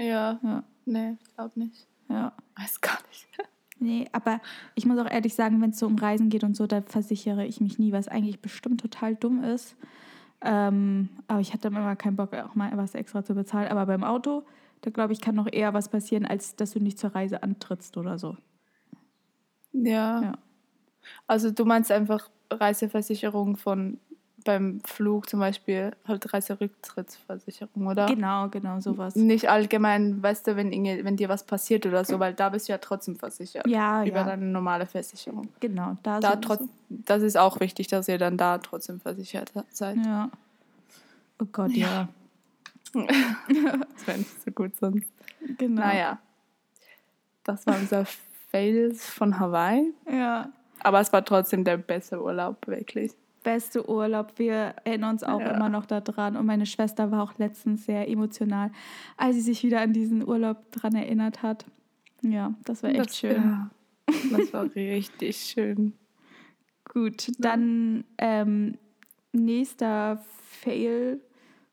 Ja, 0.00 0.38
Ja, 0.42 0.64
nee, 0.86 1.16
glaub 1.36 1.56
nicht. 1.56 1.86
ja. 2.08 2.32
Weiß 2.56 2.80
gar 2.80 2.98
nicht. 3.08 3.26
Nee, 3.82 4.06
aber 4.12 4.42
ich 4.74 4.84
muss 4.84 4.98
auch 4.98 5.10
ehrlich 5.10 5.32
sagen, 5.34 5.62
wenn 5.62 5.70
es 5.70 5.78
so 5.78 5.86
um 5.86 5.96
Reisen 5.96 6.28
geht 6.28 6.44
und 6.44 6.54
so, 6.54 6.66
da 6.66 6.82
versichere 6.82 7.46
ich 7.46 7.62
mich 7.62 7.78
nie, 7.78 7.92
was 7.92 8.08
eigentlich 8.08 8.42
bestimmt 8.42 8.78
total 8.78 9.16
dumm 9.16 9.42
ist. 9.42 9.74
Ähm, 10.42 11.08
aber 11.28 11.40
ich 11.40 11.54
hatte 11.54 11.68
immer 11.68 11.96
keinen 11.96 12.16
Bock, 12.16 12.34
auch 12.34 12.54
mal 12.54 12.70
was 12.76 12.94
extra 12.94 13.24
zu 13.24 13.34
bezahlen. 13.34 13.68
Aber 13.68 13.86
beim 13.86 14.04
Auto, 14.04 14.44
da 14.82 14.90
glaube 14.90 15.14
ich, 15.14 15.22
kann 15.22 15.34
noch 15.34 15.48
eher 15.50 15.72
was 15.72 15.88
passieren, 15.88 16.26
als 16.26 16.56
dass 16.56 16.72
du 16.72 16.78
nicht 16.78 16.98
zur 16.98 17.14
Reise 17.14 17.42
antrittst 17.42 17.96
oder 17.96 18.18
so. 18.18 18.36
Ja. 19.72 20.22
Ja. 20.24 20.32
Also 21.26 21.50
du 21.50 21.64
meinst 21.64 21.90
einfach 21.90 22.28
Reiseversicherung 22.50 23.56
von 23.56 23.98
beim 24.44 24.80
Flug 24.84 25.28
zum 25.28 25.40
Beispiel, 25.40 25.92
halt 26.06 26.32
Reiserücktrittsversicherung, 26.32 27.86
oder? 27.86 28.06
Genau, 28.06 28.48
genau, 28.48 28.80
sowas. 28.80 29.14
Nicht 29.16 29.48
allgemein, 29.50 30.22
weißt 30.22 30.46
du, 30.46 30.56
wenn, 30.56 30.70
Inge- 30.72 31.04
wenn 31.04 31.16
dir 31.16 31.28
was 31.28 31.44
passiert 31.44 31.86
oder 31.86 32.04
so, 32.04 32.18
weil 32.18 32.34
da 32.34 32.48
bist 32.48 32.68
du 32.68 32.72
ja 32.72 32.78
trotzdem 32.78 33.16
versichert. 33.16 33.66
Ja, 33.66 34.04
Über 34.04 34.18
ja, 34.18 34.24
deine 34.24 34.46
normale 34.46 34.86
Versicherung. 34.86 35.48
genau. 35.60 35.96
Da, 36.02 36.20
Da 36.20 36.36
trotz, 36.36 36.62
das 36.88 37.22
ist 37.22 37.36
auch 37.36 37.60
wichtig, 37.60 37.88
dass 37.88 38.08
ihr 38.08 38.18
dann 38.18 38.36
da 38.36 38.58
trotzdem 38.58 39.00
versichert 39.00 39.52
seid. 39.70 39.96
Ja. 40.04 40.30
Oh 41.42 41.46
Gott, 41.52 41.72
ja. 41.72 42.08
Das 42.94 44.06
wäre 44.06 44.18
nicht 44.18 44.42
so 44.44 44.50
gut 44.50 44.76
sonst. 44.78 45.06
Genau. 45.58 45.80
Naja. 45.82 46.18
Das 47.44 47.66
war 47.66 47.76
unser 47.78 48.04
Fail 48.50 48.92
von 48.94 49.38
Hawaii. 49.38 49.92
Ja. 50.10 50.50
Aber 50.80 51.00
es 51.00 51.12
war 51.12 51.24
trotzdem 51.24 51.62
der 51.64 51.76
beste 51.76 52.20
Urlaub, 52.22 52.66
wirklich. 52.66 53.12
Beste 53.42 53.88
Urlaub. 53.88 54.34
Wir 54.38 54.74
erinnern 54.84 55.12
uns 55.12 55.22
auch 55.22 55.40
Ja. 55.40 55.54
immer 55.56 55.68
noch 55.68 55.86
daran. 55.86 56.36
Und 56.36 56.46
meine 56.46 56.66
Schwester 56.66 57.10
war 57.10 57.22
auch 57.22 57.38
letztens 57.38 57.86
sehr 57.86 58.08
emotional, 58.08 58.70
als 59.16 59.36
sie 59.36 59.42
sich 59.42 59.62
wieder 59.62 59.80
an 59.80 59.92
diesen 59.92 60.26
Urlaub 60.26 60.70
dran 60.72 60.94
erinnert 60.94 61.42
hat. 61.42 61.64
Ja, 62.22 62.54
das 62.64 62.82
war 62.82 62.90
echt 62.90 63.00
das, 63.10 63.18
schön. 63.18 63.36
Ja, 63.36 63.70
das 64.30 64.52
war 64.52 64.64
richtig 64.74 65.36
schön. 65.38 65.94
Gut, 66.92 67.30
dann 67.38 68.04
ähm, 68.18 68.76
nächster 69.32 70.22
Fail, 70.42 71.20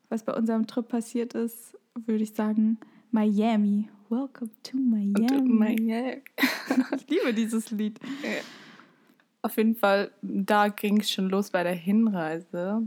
was 0.10 0.24
bei 0.24 0.34
unserem 0.34 0.68
Trip 0.68 0.88
passiert 0.88 1.34
ist, 1.34 1.78
würde 2.06 2.24
ich 2.24 2.34
sagen, 2.34 2.78
Miami. 3.12 3.90
Welcome 4.10 4.52
to 4.64 4.78
Miami. 4.78 5.42
Meine, 5.42 6.22
Ich 6.96 7.10
liebe 7.10 7.34
dieses 7.34 7.72
Lied. 7.72 8.00
Auf 9.48 9.58
jeden 9.58 9.76
Fall, 9.76 10.12
da 10.22 10.68
ging 10.68 11.00
es 11.00 11.10
schon 11.10 11.30
los 11.30 11.52
bei 11.52 11.64
der 11.64 11.74
Hinreise. 11.74 12.84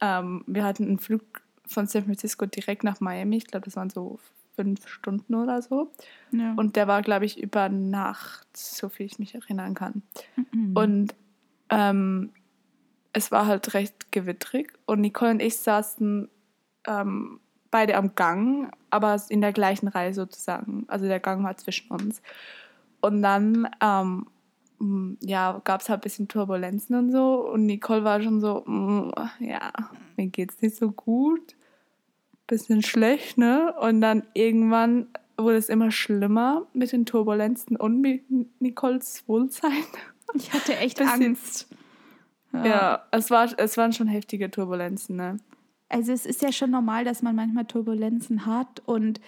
Ähm, 0.00 0.44
wir 0.46 0.64
hatten 0.64 0.84
einen 0.84 0.98
Flug 0.98 1.22
von 1.66 1.86
San 1.86 2.04
Francisco 2.04 2.46
direkt 2.46 2.84
nach 2.84 3.00
Miami. 3.00 3.38
Ich 3.38 3.46
glaube, 3.46 3.64
das 3.64 3.76
waren 3.76 3.90
so 3.90 4.18
fünf 4.54 4.86
Stunden 4.86 5.34
oder 5.34 5.62
so. 5.62 5.90
Ja. 6.32 6.52
Und 6.56 6.76
der 6.76 6.86
war, 6.88 7.00
glaube 7.00 7.24
ich, 7.24 7.40
über 7.42 7.70
Nacht, 7.70 8.46
so 8.54 8.90
viel 8.90 9.06
ich 9.06 9.18
mich 9.18 9.34
erinnern 9.34 9.74
kann. 9.74 10.02
Mhm. 10.52 10.76
Und 10.76 11.14
ähm, 11.70 12.30
es 13.12 13.32
war 13.32 13.46
halt 13.46 13.72
recht 13.72 14.12
gewittrig. 14.12 14.72
Und 14.84 15.00
Nicole 15.00 15.30
und 15.30 15.40
ich 15.40 15.56
saßen 15.56 16.28
ähm, 16.86 17.40
beide 17.70 17.96
am 17.96 18.14
Gang, 18.14 18.70
aber 18.90 19.20
in 19.30 19.40
der 19.40 19.52
gleichen 19.52 19.88
Reihe 19.88 20.12
sozusagen. 20.12 20.84
Also 20.88 21.06
der 21.06 21.20
Gang 21.20 21.42
war 21.42 21.56
zwischen 21.56 21.90
uns. 21.90 22.20
Und 23.00 23.22
dann 23.22 23.70
ähm, 23.80 24.26
ja, 25.20 25.60
gab 25.64 25.80
es 25.82 25.88
halt 25.88 26.00
ein 26.00 26.02
bisschen 26.04 26.28
Turbulenzen 26.28 26.96
und 26.96 27.12
so. 27.12 27.48
Und 27.50 27.66
Nicole 27.66 28.04
war 28.04 28.22
schon 28.22 28.40
so, 28.40 28.62
mm, 28.66 29.10
ja, 29.40 29.70
mir 30.16 30.28
geht's 30.28 30.60
nicht 30.62 30.76
so 30.76 30.90
gut. 30.90 31.54
Bisschen 32.46 32.82
schlecht, 32.82 33.38
ne? 33.38 33.74
Und 33.80 34.00
dann 34.00 34.24
irgendwann 34.34 35.06
wurde 35.36 35.56
es 35.56 35.68
immer 35.68 35.90
schlimmer 35.90 36.66
mit 36.72 36.92
den 36.92 37.06
Turbulenzen 37.06 37.76
und 37.76 38.00
mit 38.00 38.24
Nicoles 38.60 39.22
Wohlsein. 39.26 39.84
Ich 40.34 40.52
hatte 40.52 40.76
echt 40.76 40.98
Bisschen- 40.98 41.24
Angst. 41.24 41.68
Ja, 42.52 43.04
es, 43.12 43.30
war, 43.30 43.48
es 43.58 43.76
waren 43.76 43.92
schon 43.92 44.08
heftige 44.08 44.50
Turbulenzen, 44.50 45.16
ne? 45.16 45.36
Also 45.88 46.12
es 46.12 46.24
ist 46.26 46.42
ja 46.42 46.52
schon 46.52 46.70
normal, 46.70 47.04
dass 47.04 47.22
man 47.22 47.34
manchmal 47.36 47.64
Turbulenzen 47.64 48.46
hat 48.46 48.80
und 48.86 49.20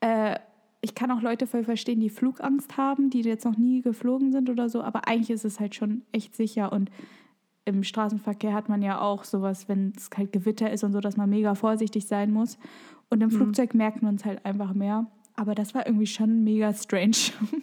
äh, 0.00 0.36
ich 0.82 0.94
kann 0.94 1.10
auch 1.10 1.20
Leute 1.20 1.46
voll 1.46 1.64
verstehen, 1.64 2.00
die 2.00 2.10
Flugangst 2.10 2.76
haben, 2.76 3.10
die 3.10 3.20
jetzt 3.22 3.44
noch 3.44 3.56
nie 3.56 3.82
geflogen 3.82 4.32
sind 4.32 4.48
oder 4.48 4.68
so, 4.68 4.82
aber 4.82 5.06
eigentlich 5.08 5.30
ist 5.30 5.44
es 5.44 5.60
halt 5.60 5.74
schon 5.74 6.02
echt 6.12 6.34
sicher 6.34 6.72
und 6.72 6.90
im 7.66 7.84
Straßenverkehr 7.84 8.54
hat 8.54 8.68
man 8.68 8.80
ja 8.82 9.00
auch 9.00 9.24
sowas, 9.24 9.68
wenn 9.68 9.92
es 9.96 10.08
halt 10.16 10.32
Gewitter 10.32 10.70
ist 10.70 10.82
und 10.82 10.92
so, 10.92 11.00
dass 11.00 11.16
man 11.16 11.28
mega 11.28 11.54
vorsichtig 11.54 12.06
sein 12.06 12.32
muss. 12.32 12.58
Und 13.10 13.20
im 13.22 13.30
Flugzeug 13.30 13.74
merkt 13.74 14.02
man 14.02 14.14
es 14.16 14.24
halt 14.24 14.44
einfach 14.44 14.72
mehr. 14.72 15.06
Aber 15.36 15.54
das 15.54 15.74
war 15.74 15.86
irgendwie 15.86 16.06
schon 16.06 16.42
mega 16.42 16.72
strange. 16.72 17.16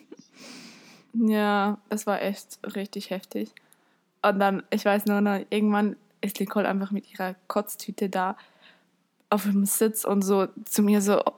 Ja, 1.13 1.79
das 1.89 2.05
war 2.05 2.21
echt 2.21 2.59
richtig 2.75 3.09
heftig. 3.09 3.51
Und 4.21 4.39
dann, 4.39 4.63
ich 4.69 4.85
weiß 4.85 5.05
nur 5.05 5.21
noch, 5.21 5.39
irgendwann 5.49 5.95
ist 6.21 6.39
Nicole 6.39 6.67
einfach 6.67 6.91
mit 6.91 7.11
ihrer 7.11 7.35
Kotztüte 7.47 8.09
da 8.09 8.37
auf 9.29 9.43
dem 9.43 9.65
Sitz 9.65 10.05
und 10.05 10.21
so 10.21 10.47
zu 10.65 10.83
mir 10.83 11.01
so, 11.01 11.19
"Oh, 11.25 11.31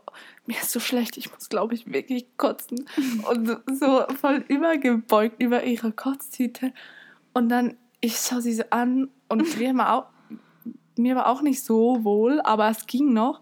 mir 0.46 0.58
ist 0.58 0.72
so 0.72 0.80
schlecht, 0.80 1.18
ich 1.18 1.32
muss, 1.32 1.50
glaube 1.50 1.74
ich, 1.76 1.92
wirklich 1.92 2.26
kotzen. 2.38 2.88
Und 3.30 3.48
so- 3.72 4.06
voll 4.20 4.44
übergebeugt 4.48 5.42
über 5.42 5.64
ihre 5.64 5.92
Kotztüte. 5.92 6.74
Und 7.34 7.50
dann, 7.50 7.78
ich 8.02 8.18
schaue 8.18 8.42
sie 8.42 8.54
so 8.54 8.64
an 8.72 9.10
und 9.28 9.58
mir 9.60 9.76
war, 9.78 9.94
auch, 9.94 10.06
mir 10.98 11.16
war 11.16 11.28
auch 11.28 11.42
nicht 11.42 11.64
so 11.64 12.04
wohl, 12.04 12.42
aber 12.42 12.70
es 12.70 12.88
ging 12.88 13.14
noch. 13.14 13.42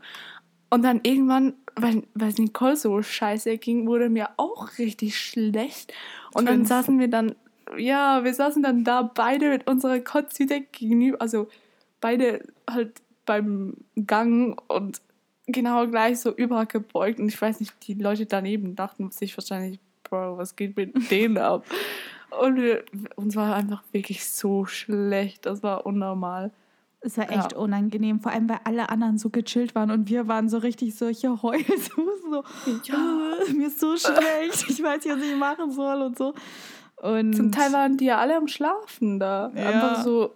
Und 0.69 0.81
dann 0.83 0.99
irgendwann, 1.03 1.53
weil, 1.75 2.03
weil 2.13 2.29
es 2.29 2.37
Nicole 2.37 2.75
so 2.75 3.01
scheiße 3.01 3.57
ging, 3.57 3.87
wurde 3.87 4.09
mir 4.09 4.31
auch 4.37 4.77
richtig 4.77 5.17
schlecht. 5.17 5.93
Und 6.33 6.45
dann 6.45 6.65
saßen 6.65 6.99
wir 6.99 7.07
dann, 7.07 7.35
ja, 7.77 8.23
wir 8.23 8.33
saßen 8.33 8.61
dann 8.63 8.83
da 8.83 9.01
beide 9.01 9.49
mit 9.49 9.67
unserer 9.67 9.99
Kotztüte 9.99 10.61
gegenüber, 10.61 11.21
also 11.21 11.47
beide 12.01 12.45
halt 12.69 13.01
beim 13.25 13.75
Gang 14.05 14.61
und 14.69 15.01
genau 15.47 15.87
gleich 15.87 16.19
so 16.19 16.31
übergebeugt. 16.31 17.19
Und 17.19 17.27
ich 17.27 17.41
weiß 17.41 17.59
nicht, 17.59 17.73
die 17.87 17.95
Leute 17.95 18.25
daneben 18.25 18.75
dachten 18.75 19.09
sich 19.11 19.35
wahrscheinlich, 19.37 19.79
Bro, 20.03 20.37
was 20.37 20.55
geht 20.55 20.77
mit 20.77 20.93
denen 21.11 21.37
ab? 21.37 21.65
Und 22.41 22.57
wir, 22.57 22.83
uns 23.15 23.35
war 23.35 23.55
einfach 23.55 23.83
wirklich 23.91 24.25
so 24.29 24.65
schlecht. 24.65 25.45
Das 25.45 25.63
war 25.63 25.85
unnormal. 25.85 26.51
Es 26.99 27.17
war 27.17 27.29
echt 27.31 27.51
Ja. 27.53 27.57
unangenehm, 27.59 28.19
vor 28.19 28.31
allem 28.31 28.49
weil 28.49 28.59
alle 28.63 28.89
anderen 28.89 29.17
so 29.17 29.29
gechillt 29.29 29.75
waren 29.75 29.91
und 29.91 30.09
wir 30.09 30.27
waren 30.27 30.49
so 30.49 30.57
richtig 30.57 30.95
solche 30.95 31.41
Heulsusen. 31.41 32.03
So, 32.29 32.43
Ja. 32.83 33.29
"Äh, 33.47 33.53
mir 33.53 33.67
ist 33.67 33.79
so 33.79 33.95
schlecht, 33.95 34.65
ich 34.69 34.83
weiß 34.83 35.05
nicht, 35.05 35.15
was 35.15 35.23
ich 35.23 35.35
machen 35.37 35.71
soll 35.71 36.01
und 36.01 36.17
so. 36.17 36.33
Und 36.97 37.33
Zum 37.33 37.53
Teil 37.53 37.71
waren 37.71 37.95
die 37.95 38.03
ja 38.05 38.17
alle 38.17 38.35
am 38.35 38.49
Schlafen 38.49 39.17
da. 39.17 39.49
Ja. 39.55 39.69
Einfach 39.69 40.03
so 40.03 40.33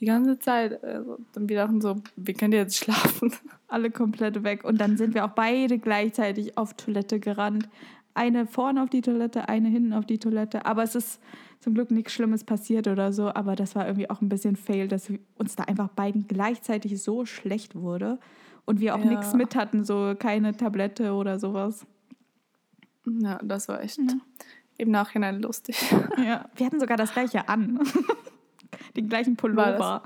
die 0.00 0.06
ganze 0.06 0.38
Zeit. 0.38 0.82
Also, 0.82 1.18
und 1.36 1.48
wir 1.48 1.56
dachten 1.56 1.80
so, 1.80 1.96
wir 2.16 2.34
können 2.34 2.52
jetzt 2.52 2.76
schlafen. 2.76 3.32
alle 3.68 3.90
komplett 3.90 4.42
weg. 4.44 4.64
Und 4.64 4.80
dann 4.80 4.96
sind 4.96 5.14
wir 5.14 5.24
auch 5.24 5.30
beide 5.30 5.78
gleichzeitig 5.78 6.56
auf 6.58 6.74
Toilette 6.74 7.20
gerannt. 7.20 7.68
Eine 8.14 8.46
vorne 8.46 8.82
auf 8.82 8.90
die 8.90 9.00
Toilette, 9.02 9.48
eine 9.48 9.68
hinten 9.68 9.92
auf 9.92 10.06
die 10.06 10.18
Toilette. 10.18 10.66
Aber 10.66 10.82
es 10.84 10.94
ist 10.94 11.20
zum 11.60 11.74
Glück 11.74 11.90
nichts 11.90 12.12
Schlimmes 12.12 12.44
passiert 12.44 12.86
oder 12.86 13.12
so. 13.12 13.32
Aber 13.34 13.56
das 13.56 13.74
war 13.74 13.86
irgendwie 13.86 14.08
auch 14.10 14.20
ein 14.20 14.28
bisschen 14.28 14.56
fail, 14.56 14.86
dass 14.88 15.10
uns 15.36 15.56
da 15.56 15.64
einfach 15.64 15.88
beiden 15.88 16.26
gleichzeitig 16.28 17.02
so 17.02 17.24
schlecht 17.26 17.74
wurde. 17.74 18.18
Und 18.66 18.80
wir 18.80 18.94
auch 18.94 19.00
Ja. 19.00 19.06
nichts 19.06 19.34
mit 19.34 19.56
hatten, 19.56 19.84
so 19.84 20.14
keine 20.18 20.56
Tablette 20.56 21.12
oder 21.14 21.38
sowas. 21.38 21.86
Ja, 23.06 23.38
das 23.42 23.68
war 23.68 23.82
echt 23.82 23.98
Ja. 23.98 24.14
im 24.78 24.90
Nachhinein 24.90 25.42
lustig. 25.42 25.76
Ja, 26.16 26.48
wir 26.56 26.66
hatten 26.66 26.80
sogar 26.80 26.96
das 26.96 27.12
gleiche 27.12 27.48
an. 27.48 27.80
Den 28.96 29.08
gleichen 29.08 29.36
Pullover. 29.36 30.02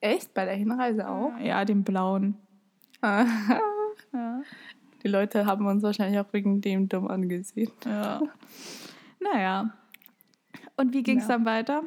Echt? 0.00 0.34
Bei 0.34 0.44
der 0.44 0.54
Hinreise 0.54 1.08
auch? 1.08 1.32
Ja, 1.40 1.64
den 1.64 1.82
blauen. 1.84 2.36
Ja, 4.12 4.42
Die 5.02 5.08
Leute 5.08 5.46
haben 5.46 5.66
uns 5.66 5.82
wahrscheinlich 5.82 6.18
auch 6.20 6.32
wegen 6.32 6.60
dem 6.60 6.88
dumm 6.88 7.06
angesehen. 7.08 7.70
ja. 7.84 8.20
Naja. 9.20 9.72
Und 10.76 10.92
wie 10.92 11.02
ging 11.02 11.18
es 11.18 11.24
Ja. 11.28 11.36
dann 11.36 11.44
weiter? 11.46 11.82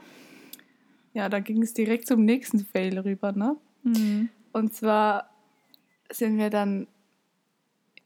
Ja, 1.13 1.29
da 1.29 1.39
ging 1.39 1.61
es 1.61 1.73
direkt 1.73 2.07
zum 2.07 2.23
nächsten 2.25 2.59
Fail 2.59 2.97
rüber, 2.99 3.31
ne? 3.33 3.55
Hm. 3.83 4.29
Und 4.53 4.73
zwar 4.73 5.29
sind 6.11 6.37
wir 6.37 6.49
dann 6.49 6.87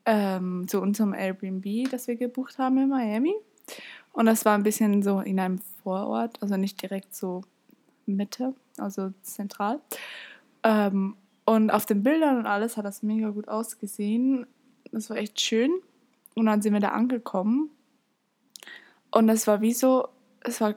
ähm, 0.05 0.67
zu 0.67 0.81
unserem 0.81 1.13
Airbnb, 1.13 1.89
das 1.91 2.07
wir 2.07 2.15
gebucht 2.15 2.57
haben 2.57 2.77
in 2.77 2.89
Miami. 2.89 3.33
Und 4.13 4.25
das 4.25 4.45
war 4.45 4.55
ein 4.55 4.63
bisschen 4.63 5.03
so 5.03 5.19
in 5.19 5.39
einem 5.39 5.59
Vorort, 5.83 6.41
also 6.41 6.57
nicht 6.57 6.81
direkt 6.81 7.15
so 7.15 7.43
Mitte, 8.05 8.53
also 8.77 9.13
zentral. 9.21 9.79
Ähm, 10.63 11.15
und 11.45 11.69
auf 11.71 11.85
den 11.85 12.03
Bildern 12.03 12.37
und 12.37 12.45
alles 12.45 12.77
hat 12.77 12.85
das 12.85 13.03
mega 13.03 13.29
gut 13.29 13.47
ausgesehen. 13.47 14.45
Das 14.91 15.09
war 15.09 15.17
echt 15.17 15.39
schön. 15.41 15.71
Und 16.35 16.45
dann 16.45 16.61
sind 16.61 16.73
wir 16.73 16.79
da 16.79 16.89
angekommen. 16.89 17.69
Und 19.11 19.27
es 19.29 19.47
war 19.47 19.61
wie 19.61 19.73
so, 19.73 20.07
es 20.41 20.61
war 20.61 20.75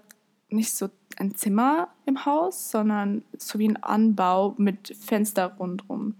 nicht 0.48 0.74
so 0.74 0.88
ein 1.16 1.34
Zimmer 1.34 1.88
im 2.06 2.24
Haus, 2.26 2.70
sondern 2.70 3.22
so 3.38 3.58
wie 3.58 3.68
ein 3.68 3.80
Anbau 3.82 4.54
mit 4.58 4.96
Fenster 4.96 5.54
rundherum. 5.58 6.16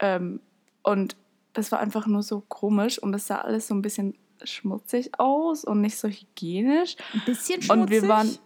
Ähm, 0.00 0.40
und 0.82 1.16
das 1.54 1.72
war 1.72 1.80
einfach 1.80 2.06
nur 2.06 2.22
so 2.22 2.42
komisch 2.48 2.98
und 2.98 3.12
das 3.12 3.26
sah 3.26 3.36
alles 3.40 3.68
so 3.68 3.74
ein 3.74 3.82
bisschen 3.82 4.14
schmutzig 4.42 5.10
aus 5.18 5.64
und 5.64 5.80
nicht 5.80 5.96
so 5.96 6.08
hygienisch. 6.08 6.96
Ein 7.14 7.22
bisschen 7.24 7.62
schmutzig. 7.62 7.70
Und 7.82 7.90
wir 7.90 8.08
waren- 8.08 8.36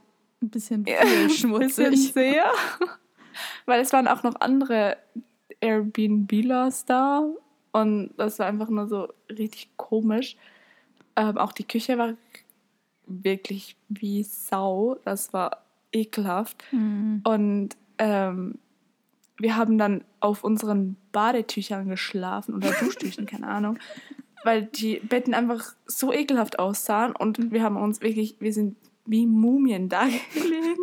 ein 0.42 0.50
bisschen 0.50 0.84
Ja, 0.86 1.04
viel 1.04 1.26
Bisschen 1.28 1.48
schmutzig. 1.48 2.12
sehr. 2.12 2.44
Weil 3.66 3.80
es 3.80 3.92
waren 3.92 4.08
auch 4.08 4.22
noch 4.22 4.40
andere 4.40 4.96
Airbnblers 5.60 6.84
da 6.86 7.26
und 7.72 8.10
das 8.16 8.38
war 8.38 8.46
einfach 8.46 8.68
nur 8.68 8.86
so 8.86 9.08
richtig 9.28 9.70
komisch. 9.76 10.36
Ähm, 11.16 11.36
auch 11.38 11.52
die 11.52 11.64
Küche 11.64 11.98
war 11.98 12.14
wirklich 13.06 13.76
wie 13.88 14.22
Sau. 14.22 14.96
Das 15.04 15.32
war 15.32 15.62
ekelhaft. 15.92 16.64
Hm. 16.70 17.20
Und 17.24 17.70
ähm, 17.98 18.58
wir 19.38 19.56
haben 19.56 19.78
dann 19.78 20.04
auf 20.20 20.44
unseren 20.44 20.96
Badetüchern 21.12 21.88
geschlafen 21.88 22.54
oder 22.54 22.70
Duschtüchern, 22.80 23.26
keine 23.26 23.48
Ahnung, 23.48 23.78
weil 24.44 24.62
die 24.64 25.00
Betten 25.00 25.34
einfach 25.34 25.74
so 25.86 26.12
ekelhaft 26.12 26.58
aussahen 26.58 27.14
und 27.14 27.50
wir 27.52 27.62
haben 27.62 27.76
uns 27.76 28.00
wirklich, 28.00 28.36
wir 28.40 28.52
sind 28.52 28.76
wie 29.06 29.26
Mumien 29.26 29.88
da 29.88 30.04
gelegen 30.34 30.76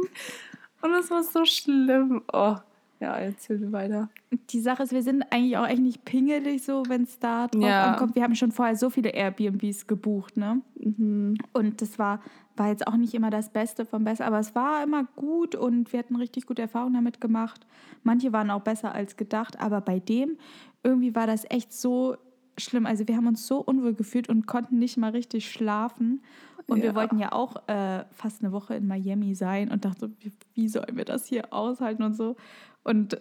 und 0.82 0.92
das 0.92 1.10
war 1.12 1.24
so 1.24 1.46
schlimm. 1.46 2.22
Oh, 2.32 2.56
ja, 3.00 3.18
erzähl 3.18 3.58
mir 3.58 3.72
weiter. 3.72 4.10
Die 4.50 4.62
Sache 4.62 4.84
ist, 4.84 4.94
wir 4.94 5.04
sind 5.04 5.24
eigentlich 5.32 5.58
auch 5.58 5.68
echt 5.68 5.82
nicht 5.82 6.06
pingelig 6.06 6.64
so, 6.64 6.84
wenn 6.88 7.04
es 7.04 7.20
da 7.20 7.48
drauf 7.48 7.64
Ja. 7.64 7.92
ankommt. 7.92 8.16
Wir 8.16 8.24
haben 8.24 8.36
schon 8.36 8.52
vorher 8.54 8.76
so 8.78 8.90
viele 8.90 9.10
Airbnbs 9.14 9.88
gebucht, 9.88 10.38
ne? 10.38 10.62
Mhm. 10.76 11.36
Und 11.52 11.82
das 11.82 12.00
war, 12.00 12.22
war 12.56 12.70
jetzt 12.70 12.88
auch 12.88 12.96
nicht 12.96 13.14
immer 13.14 13.30
das 13.30 13.52
Beste 13.52 13.86
vom 13.86 14.04
Besten, 14.06 14.24
aber 14.24 14.40
es 14.40 14.56
war 14.56 14.84
immer 14.84 15.04
gut 15.16 15.54
und 15.56 15.92
wir 15.92 16.00
hatten 16.00 16.16
richtig 16.16 16.46
gute 16.46 16.62
Erfahrungen 16.62 16.94
damit 16.94 17.20
gemacht. 17.20 17.66
Manche 18.04 18.32
waren 18.32 18.50
auch 18.52 18.62
besser 18.62 18.94
als 18.96 19.18
gedacht, 19.18 19.60
aber 19.60 19.82
bei 19.82 20.00
dem 20.00 20.38
irgendwie 20.82 21.14
war 21.16 21.28
das 21.28 21.46
echt 21.50 21.74
so 21.74 22.16
schlimm. 22.58 22.86
Also 22.86 23.08
wir 23.08 23.16
haben 23.18 23.28
uns 23.28 23.48
so 23.48 23.60
unwohl 23.60 23.94
gefühlt 23.94 24.30
und 24.30 24.46
konnten 24.48 24.78
nicht 24.80 24.98
mal 24.98 25.12
richtig 25.12 25.50
schlafen. 25.52 26.22
Und 26.68 26.78
wir 26.78 26.90
Ja. 26.90 26.96
wollten 26.96 27.20
ja 27.20 27.32
auch 27.34 27.68
äh, 27.68 28.06
fast 28.12 28.42
eine 28.42 28.52
Woche 28.54 28.76
in 28.76 28.88
Miami 28.88 29.36
sein 29.36 29.70
und 29.72 29.84
dachten, 29.86 30.16
wie, 30.20 30.32
wie 30.54 30.68
sollen 30.70 30.96
wir 30.96 31.06
das 31.06 31.26
hier 31.26 31.52
aushalten 31.54 32.04
und 32.04 32.14
so. 32.16 32.36
Und 32.84 33.18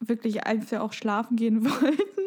wirklich, 0.00 0.46
als 0.46 0.70
wir 0.70 0.82
auch 0.82 0.92
schlafen 0.92 1.36
gehen 1.36 1.64
wollten, 1.64 2.22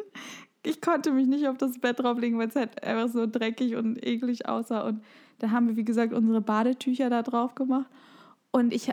ich 0.63 0.81
konnte 0.81 1.11
mich 1.11 1.27
nicht 1.27 1.47
auf 1.47 1.57
das 1.57 1.77
Bett 1.79 1.99
drauflegen, 1.99 2.39
weil 2.39 2.47
es 2.47 2.55
halt 2.55 2.83
einfach 2.83 3.09
so 3.13 3.27
dreckig 3.27 3.75
und 3.75 4.03
eklig 4.03 4.47
aussah. 4.49 4.87
Und 4.87 5.03
da 5.39 5.51
haben 5.51 5.67
wir, 5.67 5.75
wie 5.75 5.83
gesagt, 5.85 6.13
unsere 6.13 6.41
Badetücher 6.41 7.09
da 7.11 7.21
drauf 7.21 7.53
gemacht. 7.53 7.87
Und 8.51 8.73
ich 8.73 8.91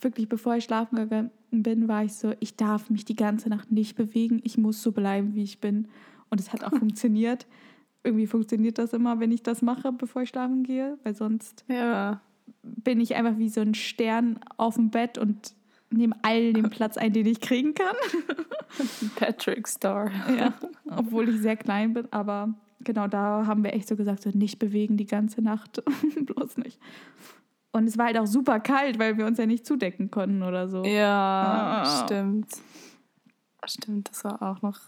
wirklich, 0.00 0.28
bevor 0.28 0.56
ich 0.56 0.64
schlafen 0.64 0.96
gegangen 0.96 1.30
bin, 1.50 1.88
war 1.88 2.04
ich 2.04 2.12
so, 2.14 2.34
ich 2.40 2.56
darf 2.56 2.90
mich 2.90 3.04
die 3.06 3.16
ganze 3.16 3.48
Nacht 3.48 3.72
nicht 3.72 3.96
bewegen. 3.96 4.40
Ich 4.44 4.58
muss 4.58 4.82
so 4.82 4.92
bleiben, 4.92 5.34
wie 5.34 5.42
ich 5.42 5.60
bin. 5.60 5.88
Und 6.30 6.40
es 6.40 6.52
hat 6.52 6.64
auch 6.64 6.70
funktioniert. 6.78 7.46
Irgendwie 8.04 8.26
funktioniert 8.26 8.78
das 8.78 8.92
immer, 8.92 9.20
wenn 9.20 9.32
ich 9.32 9.42
das 9.42 9.60
mache, 9.62 9.92
bevor 9.92 10.22
ich 10.22 10.28
schlafen 10.30 10.62
gehe, 10.62 10.98
weil 11.02 11.14
sonst 11.14 11.64
Ja. 11.68 12.20
bin 12.62 13.00
ich 13.00 13.14
einfach 13.16 13.38
wie 13.38 13.48
so 13.48 13.60
ein 13.60 13.74
Stern 13.74 14.38
auf 14.56 14.76
dem 14.76 14.90
Bett 14.90 15.18
und 15.18 15.52
nehme 15.90 16.14
all 16.22 16.52
den 16.52 16.70
Platz 16.70 16.96
ein, 16.96 17.12
den 17.12 17.26
ich 17.26 17.40
kriegen 17.40 17.74
kann. 17.74 17.96
Patrick 19.16 19.66
Star. 19.66 20.10
Ja, 20.36 20.54
obwohl 20.90 21.28
ich 21.28 21.40
sehr 21.40 21.56
klein 21.56 21.94
bin, 21.94 22.06
aber 22.12 22.54
genau 22.80 23.08
da 23.08 23.46
haben 23.46 23.64
wir 23.64 23.72
echt 23.72 23.88
so 23.88 23.96
gesagt, 23.96 24.22
so 24.22 24.30
nicht 24.30 24.58
bewegen 24.58 24.96
die 24.96 25.06
ganze 25.06 25.42
Nacht, 25.42 25.82
bloß 26.26 26.58
nicht. 26.58 26.78
Und 27.72 27.86
es 27.86 27.98
war 27.98 28.06
halt 28.06 28.18
auch 28.18 28.26
super 28.26 28.60
kalt, 28.60 28.98
weil 28.98 29.18
wir 29.18 29.26
uns 29.26 29.38
ja 29.38 29.46
nicht 29.46 29.66
zudecken 29.66 30.10
konnten 30.10 30.42
oder 30.42 30.68
so. 30.68 30.84
Ja, 30.84 31.82
Ah. 31.84 32.04
stimmt. 32.04 32.46
Stimmt, 33.66 34.08
das 34.10 34.24
war 34.24 34.40
auch 34.42 34.62
noch. 34.62 34.78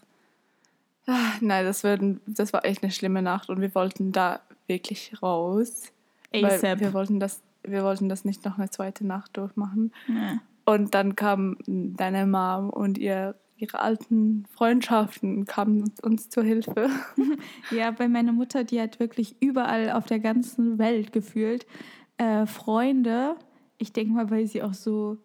Ah, 1.10 1.32
Nein, 1.40 1.64
das, 1.64 1.82
würden, 1.82 2.20
das 2.26 2.52
war 2.52 2.64
echt 2.64 2.84
eine 2.84 2.92
schlimme 2.92 3.20
Nacht 3.20 3.48
und 3.50 3.60
wir 3.60 3.74
wollten 3.74 4.12
da 4.12 4.40
wirklich 4.68 5.12
raus. 5.20 5.92
ASAP. 6.32 6.78
wir 6.78 6.94
wollten, 6.94 7.18
das, 7.18 7.42
wir 7.64 7.82
wollten 7.82 8.08
das 8.08 8.24
nicht 8.24 8.44
noch 8.44 8.58
eine 8.58 8.70
zweite 8.70 9.04
Nacht 9.04 9.36
durchmachen. 9.36 9.92
Ja. 10.06 10.38
Und 10.64 10.94
dann 10.94 11.16
kam 11.16 11.56
deine 11.66 12.26
Mom 12.26 12.70
und 12.70 12.96
ihr, 12.96 13.34
ihre 13.56 13.80
alten 13.80 14.46
Freundschaften 14.54 15.46
kamen 15.46 15.92
uns 16.02 16.28
zur 16.30 16.44
Hilfe. 16.44 16.88
Ja, 17.72 17.98
weil 17.98 18.08
meine 18.08 18.32
Mutter, 18.32 18.64
die 18.64 18.80
hat 18.80 19.00
wirklich 19.00 19.36
überall 19.40 19.90
auf 19.92 20.06
der 20.06 20.18
ganzen 20.18 20.78
Welt 20.78 21.12
gefühlt 21.12 21.66
äh, 22.18 22.46
Freunde. 22.46 23.36
Ich 23.78 23.92
denke 23.92 24.12
mal, 24.12 24.30
weil 24.30 24.46
sie 24.46 24.62
auch 24.62 24.74
so 24.74 25.18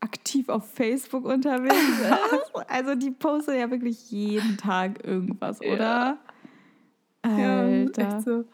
aktiv 0.00 0.48
auf 0.48 0.70
Facebook 0.72 1.24
unterwegs 1.24 1.74
ist. 2.00 2.52
Also 2.68 2.94
die 2.94 3.10
postet 3.10 3.56
ja 3.56 3.70
wirklich 3.70 4.10
jeden 4.10 4.56
Tag 4.56 5.04
irgendwas, 5.04 5.58
Ja. 5.62 5.72
oder? 5.74 6.18
Alter. 7.22 8.08
echt 8.16 8.22
so. 8.22 8.44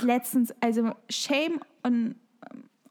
Letztens, 0.00 0.54
also 0.60 0.92
shame 1.08 1.60
on, 1.84 2.14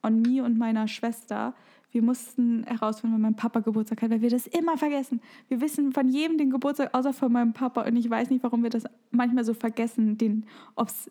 on 0.04 0.22
me 0.22 0.44
und 0.44 0.58
meiner 0.58 0.88
Schwester. 0.88 1.54
Wir 1.92 2.02
mussten 2.02 2.64
herausfinden, 2.66 3.16
wann 3.16 3.22
mein 3.22 3.36
Papa 3.36 3.62
Geburtstag 3.62 4.02
hat, 4.02 4.12
weil 4.12 4.22
wir 4.22 4.30
das 4.30 4.46
immer 4.48 4.78
vergessen. 4.78 5.22
Wir 5.48 5.62
wissen 5.62 5.94
von 5.94 6.10
jedem 6.10 6.38
den 6.38 6.50
Geburtstag, 6.50 6.94
außer 6.94 7.14
von 7.14 7.32
meinem 7.32 7.54
Papa. 7.54 7.84
Und 7.84 7.96
ich 7.96 8.10
weiß 8.10 8.30
nicht, 8.30 8.44
warum 8.44 8.62
wir 8.64 8.70
das 8.70 8.84
manchmal 9.12 9.46
so 9.46 9.54
vergessen, 9.54 10.18
ob 10.76 10.90
es 10.90 11.10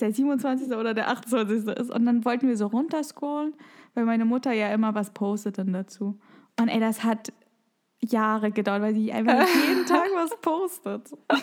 der 0.00 0.12
27. 0.12 0.72
oder 0.72 0.94
der 0.94 1.10
28. 1.10 1.66
ist. 1.68 1.90
Und 1.90 2.06
dann 2.06 2.24
wollten 2.24 2.48
wir 2.48 2.56
so 2.56 2.66
runterscrollen, 2.66 3.54
weil 3.94 4.04
meine 4.04 4.24
Mutter 4.24 4.52
ja 4.52 4.68
immer 4.72 4.94
was 4.94 5.10
postet 5.10 5.58
dann 5.58 5.72
dazu. 5.72 6.18
Und 6.60 6.68
ey, 6.68 6.80
das 6.80 7.04
hat 7.04 7.32
Jahre 8.00 8.50
gedauert, 8.50 8.82
weil 8.82 8.94
sie 8.94 9.12
einfach 9.12 9.46
jeden 9.66 9.86
Tag 9.88 10.08
was 10.14 10.36
postet. 10.40 11.10
Das 11.28 11.42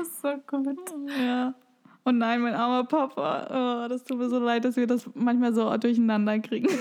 ist 0.00 0.22
so 0.22 0.34
gut. 0.46 0.78
Ja. 1.20 1.54
Und 2.04 2.18
nein, 2.18 2.40
mein 2.40 2.54
armer 2.54 2.84
Papa. 2.84 3.84
Oh, 3.84 3.88
das 3.88 4.04
tut 4.04 4.18
mir 4.18 4.28
so 4.30 4.38
leid, 4.38 4.64
dass 4.64 4.76
wir 4.76 4.86
das 4.86 5.10
manchmal 5.14 5.52
so 5.52 5.76
durcheinander 5.76 6.38
kriegen. 6.38 6.68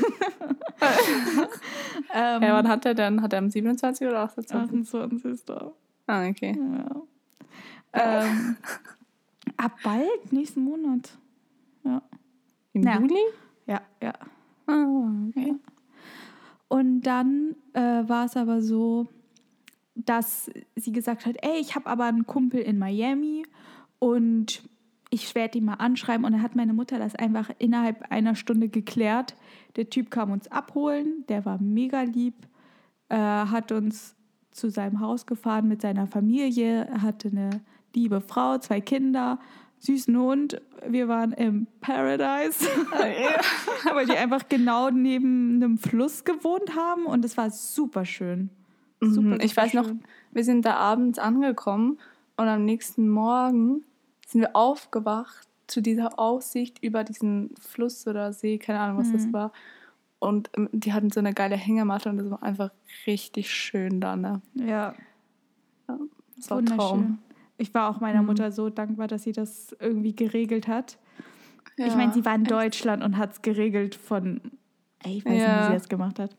ähm, 2.13 2.41
Ja, 2.41 2.53
wann 2.53 2.67
hat 2.67 2.85
er 2.85 2.93
denn? 2.93 3.21
Hat 3.21 3.33
er 3.33 3.39
am 3.39 3.49
27. 3.49 4.07
oder 4.07 4.21
28? 4.21 4.93
28. 4.93 5.55
Ah, 6.05 6.27
okay. 6.27 6.57
Ja. 6.57 7.01
Ähm, 7.93 8.55
ab 9.57 9.77
bald, 9.83 10.31
nächsten 10.31 10.63
Monat. 10.63 11.17
Ja. 11.83 12.01
Im 12.73 12.83
Ja. 12.83 12.99
Juli? 12.99 13.19
Ja, 13.65 13.81
ja. 14.01 14.13
Ah, 14.67 15.11
okay. 15.29 15.55
Und 16.67 17.01
dann 17.01 17.55
äh, 17.73 17.79
war 17.81 18.25
es 18.25 18.35
aber 18.35 18.61
so, 18.61 19.07
dass 19.95 20.51
sie 20.75 20.91
gesagt 20.91 21.25
hat, 21.25 21.35
ey, 21.41 21.59
ich 21.59 21.75
habe 21.75 21.87
aber 21.87 22.05
einen 22.05 22.25
Kumpel 22.25 22.61
in 22.61 22.77
Miami 22.77 23.45
und 23.99 24.61
ich 25.09 25.33
werde 25.35 25.57
ihn 25.57 25.65
mal 25.65 25.75
anschreiben. 25.75 26.25
Und 26.25 26.33
dann 26.33 26.43
hat 26.43 26.55
meine 26.55 26.73
Mutter 26.73 26.99
das 26.99 27.15
einfach 27.15 27.49
innerhalb 27.59 28.11
einer 28.11 28.35
Stunde 28.35 28.67
geklärt. 28.67 29.35
Der 29.75 29.89
Typ 29.89 30.11
kam 30.11 30.31
uns 30.31 30.51
abholen, 30.51 31.25
der 31.29 31.45
war 31.45 31.61
mega 31.61 32.01
lieb, 32.01 32.35
äh, 33.09 33.15
hat 33.15 33.71
uns 33.71 34.15
zu 34.51 34.69
seinem 34.69 34.99
Haus 34.99 35.25
gefahren 35.25 35.67
mit 35.67 35.81
seiner 35.81 36.07
Familie, 36.07 36.85
er 36.85 37.01
hatte 37.03 37.29
eine 37.29 37.61
liebe 37.95 38.21
Frau, 38.21 38.57
zwei 38.59 38.81
Kinder, 38.81 39.39
süßen 39.79 40.17
Hund. 40.17 40.61
Wir 40.87 41.07
waren 41.07 41.31
im 41.33 41.67
Paradise. 41.81 42.65
weil 43.93 44.05
die 44.05 44.17
einfach 44.17 44.47
genau 44.49 44.89
neben 44.89 45.55
einem 45.55 45.77
Fluss 45.77 46.23
gewohnt 46.23 46.75
haben 46.75 47.05
und 47.05 47.23
es 47.25 47.37
war 47.37 47.49
super 47.51 48.05
schön. 48.05 48.49
Super, 49.01 49.21
Mhm. 49.35 49.39
Ich 49.41 49.51
super 49.51 49.61
weiß 49.63 49.73
noch, 49.75 49.85
schön. 49.85 50.03
wir 50.31 50.43
sind 50.43 50.65
da 50.65 50.75
abends 50.75 51.19
angekommen 51.19 51.99
und 52.37 52.47
am 52.47 52.65
nächsten 52.65 53.07
Morgen 53.09 53.83
sind 54.25 54.41
wir 54.41 54.55
aufgewacht 54.55 55.47
zu 55.67 55.81
dieser 55.81 56.17
Aussicht 56.19 56.81
über 56.83 57.03
diesen 57.03 57.53
Fluss 57.59 58.07
oder 58.07 58.33
See, 58.33 58.57
keine 58.57 58.79
Ahnung, 58.79 58.97
was 58.99 59.09
Mhm. 59.09 59.13
das 59.13 59.33
war. 59.33 59.51
Und 60.19 60.49
ähm, 60.57 60.69
die 60.71 60.93
hatten 60.93 61.11
so 61.11 61.19
eine 61.19 61.33
geile 61.33 61.55
Hängematte 61.55 62.09
und 62.09 62.17
das 62.17 62.31
war 62.31 62.41
einfach 62.41 62.71
richtig 63.05 63.51
schön 63.53 64.01
da, 64.01 64.15
ne? 64.15 64.41
Ja, 64.55 64.95
Das 66.35 66.49
war 66.49 66.57
ein 66.57 66.65
Traum. 66.65 67.19
Ich 67.57 67.73
war 67.73 67.89
auch 67.89 67.99
meiner 67.99 68.21
Mhm. 68.21 68.27
Mutter 68.27 68.51
so 68.51 68.69
dankbar, 68.69 69.07
dass 69.07 69.23
sie 69.23 69.31
das 69.31 69.75
irgendwie 69.79 70.15
geregelt 70.15 70.67
hat. 70.67 70.97
ich 71.77 71.85
Ja, 71.87 71.95
meine, 71.95 72.13
sie 72.13 72.23
war 72.25 72.35
in 72.35 72.43
echt. 72.43 72.51
Deutschland 72.51 73.03
und 73.03 73.17
hat 73.17 73.33
es 73.33 73.41
geregelt 73.41 73.95
von, 73.95 74.41
ey, 75.03 75.17
ich 75.17 75.25
weiß 75.25 75.31
nicht, 75.33 75.41
Ja. 75.41 75.61
wie 75.61 75.65
sie 75.67 75.73
das 75.73 75.89
gemacht 75.89 76.19
hat. 76.19 76.35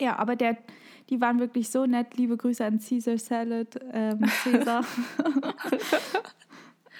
Ja, 0.00 0.16
aber 0.16 0.34
der, 0.36 0.56
die 1.10 1.20
waren 1.20 1.38
wirklich 1.38 1.68
so 1.70 1.86
nett. 1.86 2.16
Liebe 2.16 2.36
Grüße 2.36 2.64
an 2.64 2.78
Caesar 2.80 3.16
Salad, 3.18 3.78
ähm, 3.92 4.20
Caesar. 4.42 4.84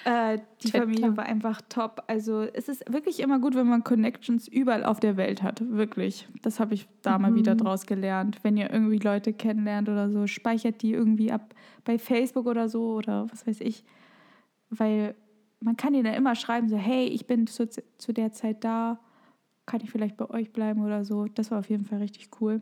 äh, 0.05 0.37
die 0.63 0.69
Chat 0.69 0.81
Familie 0.83 1.17
war 1.17 1.25
einfach 1.25 1.61
top. 1.67 2.03
Also 2.07 2.41
es 2.41 2.69
ist 2.69 2.91
wirklich 2.93 3.19
immer 3.19 3.39
gut, 3.39 3.55
wenn 3.55 3.67
man 3.67 3.83
Connections 3.83 4.47
überall 4.47 4.85
auf 4.85 4.99
der 4.99 5.17
Welt 5.17 5.41
hat. 5.41 5.67
Wirklich. 5.67 6.27
Das 6.43 6.59
habe 6.59 6.75
ich 6.75 6.87
da 7.01 7.17
mal 7.17 7.33
wieder 7.33 7.55
Mhm. 7.55 7.59
draus 7.59 7.85
gelernt. 7.87 8.39
Wenn 8.43 8.55
ihr 8.55 8.71
irgendwie 8.71 8.99
Leute 8.99 9.33
kennenlernt 9.33 9.89
oder 9.89 10.09
so, 10.11 10.27
speichert 10.27 10.83
die 10.83 10.93
irgendwie 10.93 11.31
ab 11.31 11.55
bei 11.83 11.97
Facebook 11.97 12.45
oder 12.45 12.69
so 12.69 12.93
oder 12.93 13.27
was 13.31 13.47
weiß 13.47 13.61
ich. 13.61 13.83
Weil 14.69 15.15
man 15.59 15.75
kann 15.75 15.95
ihnen 15.95 16.05
ja 16.05 16.13
immer 16.13 16.35
schreiben, 16.35 16.69
so, 16.69 16.77
hey, 16.77 17.05
ich 17.07 17.25
bin 17.25 17.47
zu, 17.47 17.67
zu 17.67 18.13
der 18.13 18.31
Zeit 18.31 18.63
da, 18.63 18.99
kann 19.65 19.81
ich 19.81 19.89
vielleicht 19.89 20.17
bei 20.17 20.29
euch 20.29 20.53
bleiben 20.53 20.83
oder 20.85 21.03
so. 21.03 21.25
Das 21.25 21.49
war 21.49 21.57
auf 21.57 21.69
jeden 21.69 21.85
Fall 21.85 21.97
richtig 21.97 22.29
cool. 22.39 22.61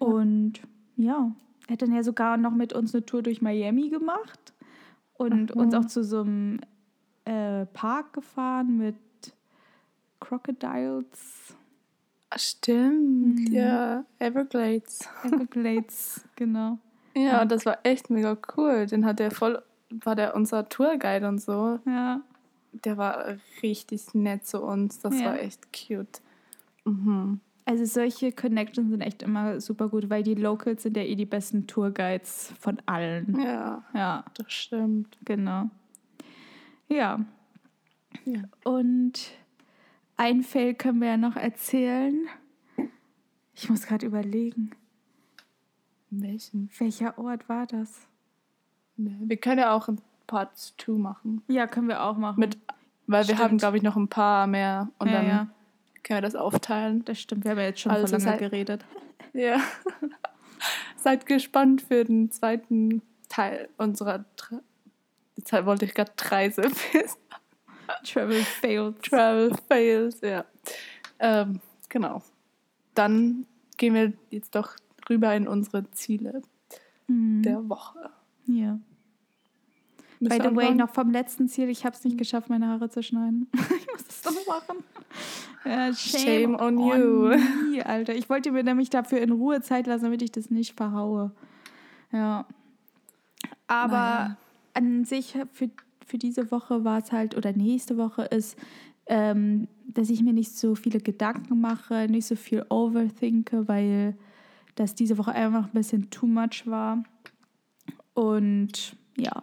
Und 0.00 0.54
ja, 0.96 1.30
er 1.68 1.72
hat 1.72 1.82
dann 1.82 1.94
ja 1.94 2.02
sogar 2.02 2.36
noch 2.36 2.52
mit 2.52 2.72
uns 2.72 2.92
eine 2.94 3.06
Tour 3.06 3.22
durch 3.22 3.40
Miami 3.40 3.88
gemacht 3.88 4.52
und 5.18 5.52
Ach, 5.52 5.56
uns 5.56 5.74
auch 5.74 5.84
zu 5.86 6.02
so 6.04 6.20
einem 6.22 6.60
äh, 7.24 7.66
Park 7.66 8.12
gefahren 8.12 8.76
mit 8.78 8.96
Crocodiles, 10.20 11.54
Stimmt, 12.36 13.48
Mhm. 13.48 13.52
ja. 13.54 14.04
Everglades. 14.18 15.08
Everglades, 15.24 16.24
genau. 16.36 16.78
Ja, 17.14 17.44
Mhm. 17.44 17.48
das 17.48 17.64
war 17.64 17.78
echt 17.84 18.10
mega 18.10 18.36
cool. 18.56 18.86
Den 18.86 19.06
hat 19.06 19.20
der 19.20 19.30
voll, 19.30 19.62
war 19.90 20.16
der 20.16 20.34
unser 20.34 20.68
Tourguide 20.68 21.28
und 21.28 21.40
so. 21.40 21.78
Ja, 21.86 22.20
Der 22.84 22.98
war 22.98 23.36
richtig 23.62 24.12
nett 24.14 24.46
zu 24.46 24.60
uns. 24.62 24.98
Das 24.98 25.18
Ja. 25.18 25.26
war 25.26 25.40
echt 25.40 25.68
cute. 25.72 26.20
Mhm. 26.84 27.40
Also 27.66 27.84
solche 27.84 28.32
Connections 28.32 28.90
sind 28.90 29.00
echt 29.02 29.22
immer 29.22 29.60
super 29.60 29.88
gut, 29.88 30.08
weil 30.08 30.22
die 30.22 30.34
Locals 30.34 30.82
sind 30.84 30.96
ja 30.96 31.02
eh 31.02 31.14
die 31.16 31.26
besten 31.26 31.66
Tourguides 31.66 32.54
von 32.58 32.80
allen. 32.86 33.38
Ja, 33.40 33.84
Ja, 33.92 34.24
das 34.34 34.50
stimmt. 34.52 35.18
genau. 35.24 35.68
Ja, 36.88 37.20
Ja. 38.24 38.42
und 38.64 39.32
ein 40.16 40.42
Fail 40.42 40.74
können 40.74 41.00
wir 41.00 41.08
ja 41.08 41.16
noch 41.16 41.36
erzählen. 41.36 42.26
Ich 43.54 43.68
muss 43.68 43.86
gerade 43.86 44.06
überlegen, 44.06 44.70
Welchen? 46.10 46.70
welcher 46.78 47.18
Ort 47.18 47.48
war 47.48 47.66
das? 47.66 48.06
Wir 48.96 49.36
können 49.36 49.58
ja 49.58 49.72
auch 49.72 49.88
ein 49.88 50.00
Part 50.26 50.56
2 50.56 50.92
machen. 50.92 51.42
Ja, 51.48 51.66
können 51.66 51.88
wir 51.88 52.02
auch 52.02 52.16
machen. 52.16 52.40
Mit, 52.40 52.56
weil 53.06 53.22
wir 53.26 53.34
Stimmt. 53.34 53.40
haben, 53.40 53.58
glaube 53.58 53.76
ich, 53.76 53.82
noch 53.82 53.96
ein 53.96 54.08
paar 54.08 54.46
mehr 54.46 54.88
und 54.98 55.08
ja, 55.08 55.12
dann 55.14 55.26
ja, 55.26 55.48
können 56.06 56.18
wir 56.18 56.22
das 56.22 56.36
aufteilen. 56.36 57.04
das 57.04 57.20
stimmt. 57.20 57.44
Wir 57.44 57.50
haben 57.50 57.58
ja 57.58 57.64
jetzt 57.64 57.80
schon 57.80 57.92
Also 57.92 58.18
so 58.18 58.24
lange 58.24 58.38
geredet. 58.38 58.84
Ja. 59.32 59.60
Seid 60.96 61.26
gespannt 61.26 61.82
für 61.82 62.04
den 62.04 62.30
zweiten 62.30 63.02
Teil 63.28 63.68
unserer. 63.76 64.24
Tra 64.36 64.60
Jetzt 65.36 65.52
wollte 65.66 65.84
ich 65.84 65.92
gerade 65.94 66.12
Reise. 66.30 66.62
Travel 68.04 68.42
Fails. 68.42 68.96
Travel 69.02 69.52
Fails, 69.68 70.20
ja. 70.22 70.44
Ähm, 71.18 71.60
genau. 71.90 72.22
Dann 72.94 73.46
gehen 73.76 73.92
wir 73.94 74.12
jetzt 74.30 74.54
doch 74.54 74.76
rüber 75.10 75.34
in 75.34 75.46
unsere 75.46 75.90
Ziele 75.90 76.40
Mhm. 77.08 77.42
der 77.42 77.68
Woche. 77.68 78.10
Ja. 78.46 78.78
By 80.20 80.38
the 80.42 80.54
way, 80.56 80.74
noch 80.74 80.90
vom 80.90 81.10
letzten 81.10 81.48
Ziel, 81.48 81.68
ich 81.68 81.84
habe 81.84 81.94
es 81.94 82.04
nicht 82.04 82.16
geschafft, 82.18 82.48
meine 82.48 82.68
Haare 82.68 82.88
zu 82.88 83.02
schneiden. 83.02 83.48
ich 83.54 83.86
muss 83.92 84.04
es 84.08 84.22
doch 84.22 84.46
machen. 84.46 84.82
Ja, 85.64 85.92
shame, 85.92 86.22
Shame 86.22 86.54
on 86.56 86.78
you. 86.78 87.28
me, 87.70 87.84
Alter. 87.84 88.14
Ich 88.14 88.28
wollte 88.30 88.52
mir 88.52 88.62
nämlich 88.62 88.88
dafür 88.90 89.20
in 89.20 89.32
Ruhe 89.32 89.60
Zeit 89.62 89.86
lassen, 89.86 90.04
damit 90.04 90.22
ich 90.22 90.32
das 90.32 90.50
nicht 90.50 90.74
verhaue. 90.76 91.32
Ja. 92.12 92.46
Aber 93.66 93.88
Naja. 93.88 94.36
an 94.74 95.04
sich 95.04 95.36
für, 95.52 95.70
für 96.06 96.18
diese 96.18 96.50
Woche 96.50 96.84
war 96.84 96.98
es 96.98 97.12
halt, 97.12 97.36
oder 97.36 97.52
nächste 97.52 97.96
Woche 97.96 98.22
ist, 98.22 98.56
ähm, 99.06 99.68
dass 99.86 100.08
ich 100.10 100.22
mir 100.22 100.32
nicht 100.32 100.56
so 100.56 100.74
viele 100.74 101.00
Gedanken 101.00 101.60
mache, 101.60 102.06
nicht 102.08 102.26
so 102.26 102.36
viel 102.36 102.64
overthinke, 102.68 103.66
weil 103.68 104.16
das 104.76 104.94
diese 104.94 105.18
Woche 105.18 105.32
einfach 105.32 105.64
ein 105.64 105.72
bisschen 105.72 106.10
too 106.10 106.26
much 106.26 106.62
war. 106.66 107.02
Und 108.14 108.96
ja, 109.16 109.42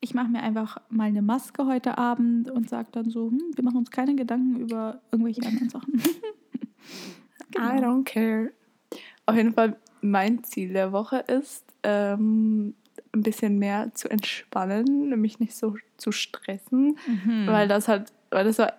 ich 0.00 0.14
mache 0.14 0.28
mir 0.28 0.42
einfach 0.42 0.80
mal 0.90 1.04
eine 1.04 1.22
Maske 1.22 1.66
heute 1.66 1.98
Abend 1.98 2.50
und 2.50 2.68
sage 2.68 2.88
dann 2.92 3.10
so, 3.10 3.30
hm, 3.30 3.40
wir 3.54 3.64
machen 3.64 3.78
uns 3.78 3.90
keine 3.90 4.14
Gedanken 4.14 4.56
über 4.56 5.00
irgendwelche 5.10 5.42
anderen 5.42 5.68
Sachen. 5.68 5.92
genau. 7.50 7.66
I 7.66 7.78
don't 7.78 8.04
care. 8.04 8.52
Auf 9.26 9.36
jeden 9.36 9.52
Fall, 9.52 9.76
mein 10.00 10.44
Ziel 10.44 10.72
der 10.72 10.92
Woche 10.92 11.18
ist, 11.18 11.64
ähm, 11.82 12.74
ein 13.12 13.22
bisschen 13.22 13.58
mehr 13.58 13.92
zu 13.94 14.08
entspannen, 14.08 15.20
mich 15.20 15.40
nicht 15.40 15.56
so 15.56 15.76
zu 15.96 16.12
stressen, 16.12 16.98
mhm. 17.06 17.46
weil 17.46 17.68
das 17.68 17.88
halt, 17.88 18.12
weil 18.30 18.44
das 18.44 18.58
war 18.58 18.74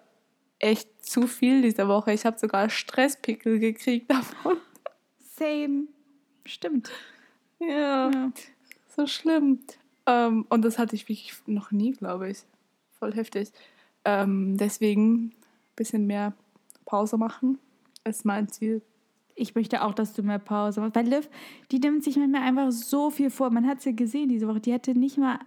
echt 0.59 1.05
zu 1.05 1.27
viel 1.27 1.61
diese 1.61 1.87
Woche. 1.87 2.13
Ich 2.13 2.25
habe 2.25 2.37
sogar 2.37 2.69
Stresspickel 2.69 3.59
gekriegt 3.59 4.09
davon. 4.11 4.57
Same. 5.19 5.87
Stimmt. 6.45 6.91
Ja, 7.59 8.09
ja. 8.09 8.31
so 8.95 9.07
schlimm. 9.07 9.59
Ähm, 10.09 10.45
und 10.49 10.65
das 10.65 10.79
hatte 10.79 10.95
ich 10.95 11.07
wirklich 11.07 11.33
noch 11.45 11.71
nie, 11.71 11.91
glaube 11.91 12.31
ich. 12.31 12.39
Voll 12.97 13.13
heftig. 13.13 13.51
Ähm, 14.05 14.57
deswegen 14.57 15.27
ein 15.27 15.33
bisschen 15.75 16.07
mehr 16.07 16.33
Pause 16.85 17.17
machen 17.17 17.59
ist 18.05 18.25
mein 18.25 18.49
Ziel. 18.49 18.81
Ich 19.35 19.53
möchte 19.55 19.83
auch, 19.83 19.93
dass 19.93 20.13
du 20.13 20.23
mehr 20.23 20.39
Pause 20.39 20.81
machst. 20.81 20.95
Weil 20.95 21.07
Liv, 21.07 21.29
die 21.71 21.79
nimmt 21.79 22.03
sich 22.03 22.17
manchmal 22.17 22.41
einfach 22.41 22.71
so 22.71 23.11
viel 23.11 23.29
vor. 23.29 23.51
Man 23.51 23.67
hat 23.67 23.79
es 23.79 23.85
ja 23.85 23.91
gesehen 23.91 24.29
diese 24.29 24.47
Woche. 24.47 24.59
Die 24.59 24.73
hätte 24.73 24.97
nicht 24.97 25.17
mal 25.17 25.39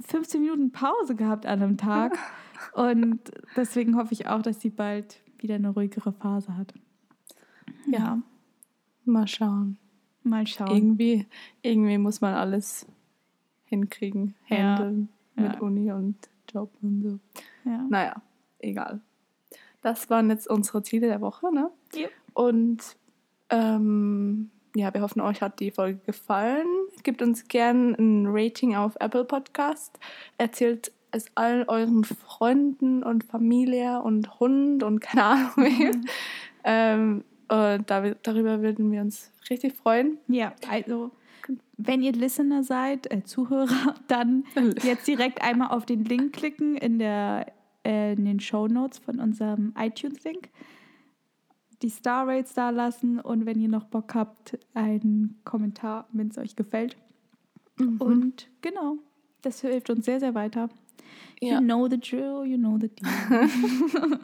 15 0.00 0.40
Minuten 0.40 0.72
Pause 0.72 1.14
gehabt 1.14 1.46
an 1.46 1.62
einem 1.62 1.76
Tag. 1.76 2.18
Und 2.74 3.20
deswegen 3.54 3.96
hoffe 3.96 4.12
ich 4.12 4.26
auch, 4.26 4.42
dass 4.42 4.60
sie 4.60 4.70
bald 4.70 5.22
wieder 5.38 5.54
eine 5.54 5.70
ruhigere 5.70 6.12
Phase 6.12 6.56
hat. 6.56 6.74
Ja. 7.86 8.20
Mal 9.04 9.28
schauen. 9.28 9.78
Mal 10.24 10.46
schauen. 10.46 10.74
Irgendwie, 10.74 11.26
irgendwie 11.62 11.98
muss 11.98 12.20
man 12.20 12.34
alles 12.34 12.86
hinkriegen, 13.66 14.34
handeln 14.48 15.08
ja. 15.36 15.42
mit 15.42 15.52
ja. 15.54 15.60
Uni 15.60 15.92
und 15.92 16.16
Job 16.52 16.70
und 16.82 17.02
so. 17.02 17.18
Ja. 17.68 17.84
Naja, 17.88 18.22
egal. 18.58 19.00
Das 19.82 20.10
waren 20.10 20.30
jetzt 20.30 20.48
unsere 20.48 20.82
Ziele 20.82 21.06
der 21.06 21.20
Woche, 21.20 21.52
ne? 21.52 21.70
Ja. 21.94 22.08
Und 22.34 22.96
ähm, 23.50 24.50
ja, 24.74 24.92
wir 24.92 25.00
hoffen, 25.00 25.20
euch 25.20 25.40
hat 25.40 25.60
die 25.60 25.70
Folge 25.70 26.00
gefallen. 26.04 26.66
Gebt 27.02 27.22
uns 27.22 27.48
gern 27.48 27.94
ein 27.94 28.26
Rating 28.28 28.74
auf 28.74 28.96
Apple 29.00 29.24
Podcast. 29.24 29.98
Erzählt 30.38 30.92
es 31.12 31.30
allen 31.34 31.68
euren 31.68 32.04
Freunden 32.04 33.02
und 33.02 33.24
Familie 33.24 34.02
und 34.02 34.38
Hund 34.38 34.82
und 34.82 35.00
keine 35.00 35.24
Ahnung 35.24 35.52
wem. 35.56 35.88
Mhm. 35.88 36.04
ähm, 36.64 37.24
und 37.48 37.88
darüber 37.88 38.60
würden 38.60 38.90
wir 38.90 39.00
uns 39.00 39.30
richtig 39.48 39.74
freuen. 39.74 40.18
Ja, 40.28 40.52
also 40.68 41.10
wenn 41.76 42.02
ihr 42.02 42.12
Listener 42.12 42.62
seid, 42.62 43.10
äh, 43.12 43.22
Zuhörer, 43.24 43.94
dann 44.08 44.44
jetzt 44.82 45.06
direkt 45.06 45.42
einmal 45.42 45.68
auf 45.68 45.86
den 45.86 46.04
Link 46.04 46.34
klicken 46.34 46.76
in, 46.76 46.98
der, 46.98 47.52
äh, 47.84 48.14
in 48.14 48.24
den 48.24 48.40
Show 48.40 48.66
Notes 48.66 48.98
von 48.98 49.20
unserem 49.20 49.74
iTunes-Link. 49.78 50.50
Die 51.82 51.90
Star 51.90 52.26
Rates 52.26 52.54
da 52.54 52.70
lassen 52.70 53.20
und 53.20 53.44
wenn 53.44 53.60
ihr 53.60 53.68
noch 53.68 53.84
Bock 53.84 54.14
habt, 54.14 54.58
einen 54.72 55.38
Kommentar, 55.44 56.08
wenn 56.12 56.28
es 56.28 56.38
euch 56.38 56.56
gefällt. 56.56 56.96
Mhm. 57.78 58.00
Und 58.00 58.48
genau, 58.62 58.96
das 59.42 59.60
hilft 59.60 59.90
uns 59.90 60.06
sehr, 60.06 60.20
sehr 60.20 60.34
weiter. 60.34 60.70
Ja. 61.40 61.58
You 61.58 61.60
know 61.60 61.86
the 61.86 62.00
drill, 62.00 62.46
you 62.46 62.56
know 62.56 62.78
the 62.80 62.88
deal. 62.88 64.18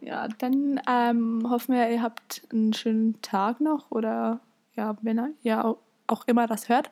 ja, 0.00 0.28
dann 0.38 0.80
ähm, 0.88 1.46
hoffen 1.48 1.74
wir, 1.74 1.90
ihr 1.90 2.02
habt 2.02 2.46
einen 2.50 2.72
schönen 2.72 3.20
Tag 3.20 3.60
noch 3.60 3.90
oder 3.90 4.40
ja, 4.74 4.96
wenn 5.02 5.18
ihr 5.18 5.34
ja 5.42 5.76
auch 6.08 6.26
immer 6.26 6.46
das 6.46 6.68
hört. 6.68 6.90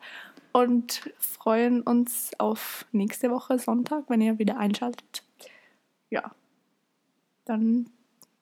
Und 0.53 1.11
freuen 1.19 1.81
uns 1.81 2.31
auf 2.39 2.85
nächste 2.91 3.29
Woche 3.29 3.59
Sonntag, 3.59 4.05
wenn 4.07 4.21
ihr 4.21 4.39
wieder 4.39 4.57
einschaltet. 4.57 5.23
Ja, 6.09 6.31
dann 7.45 7.89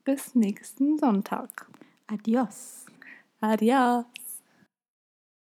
bis 0.04 0.36
nächsten 0.36 0.98
Sonntag. 0.98 1.68
Adios. 2.08 2.86
Adios. 3.42 4.25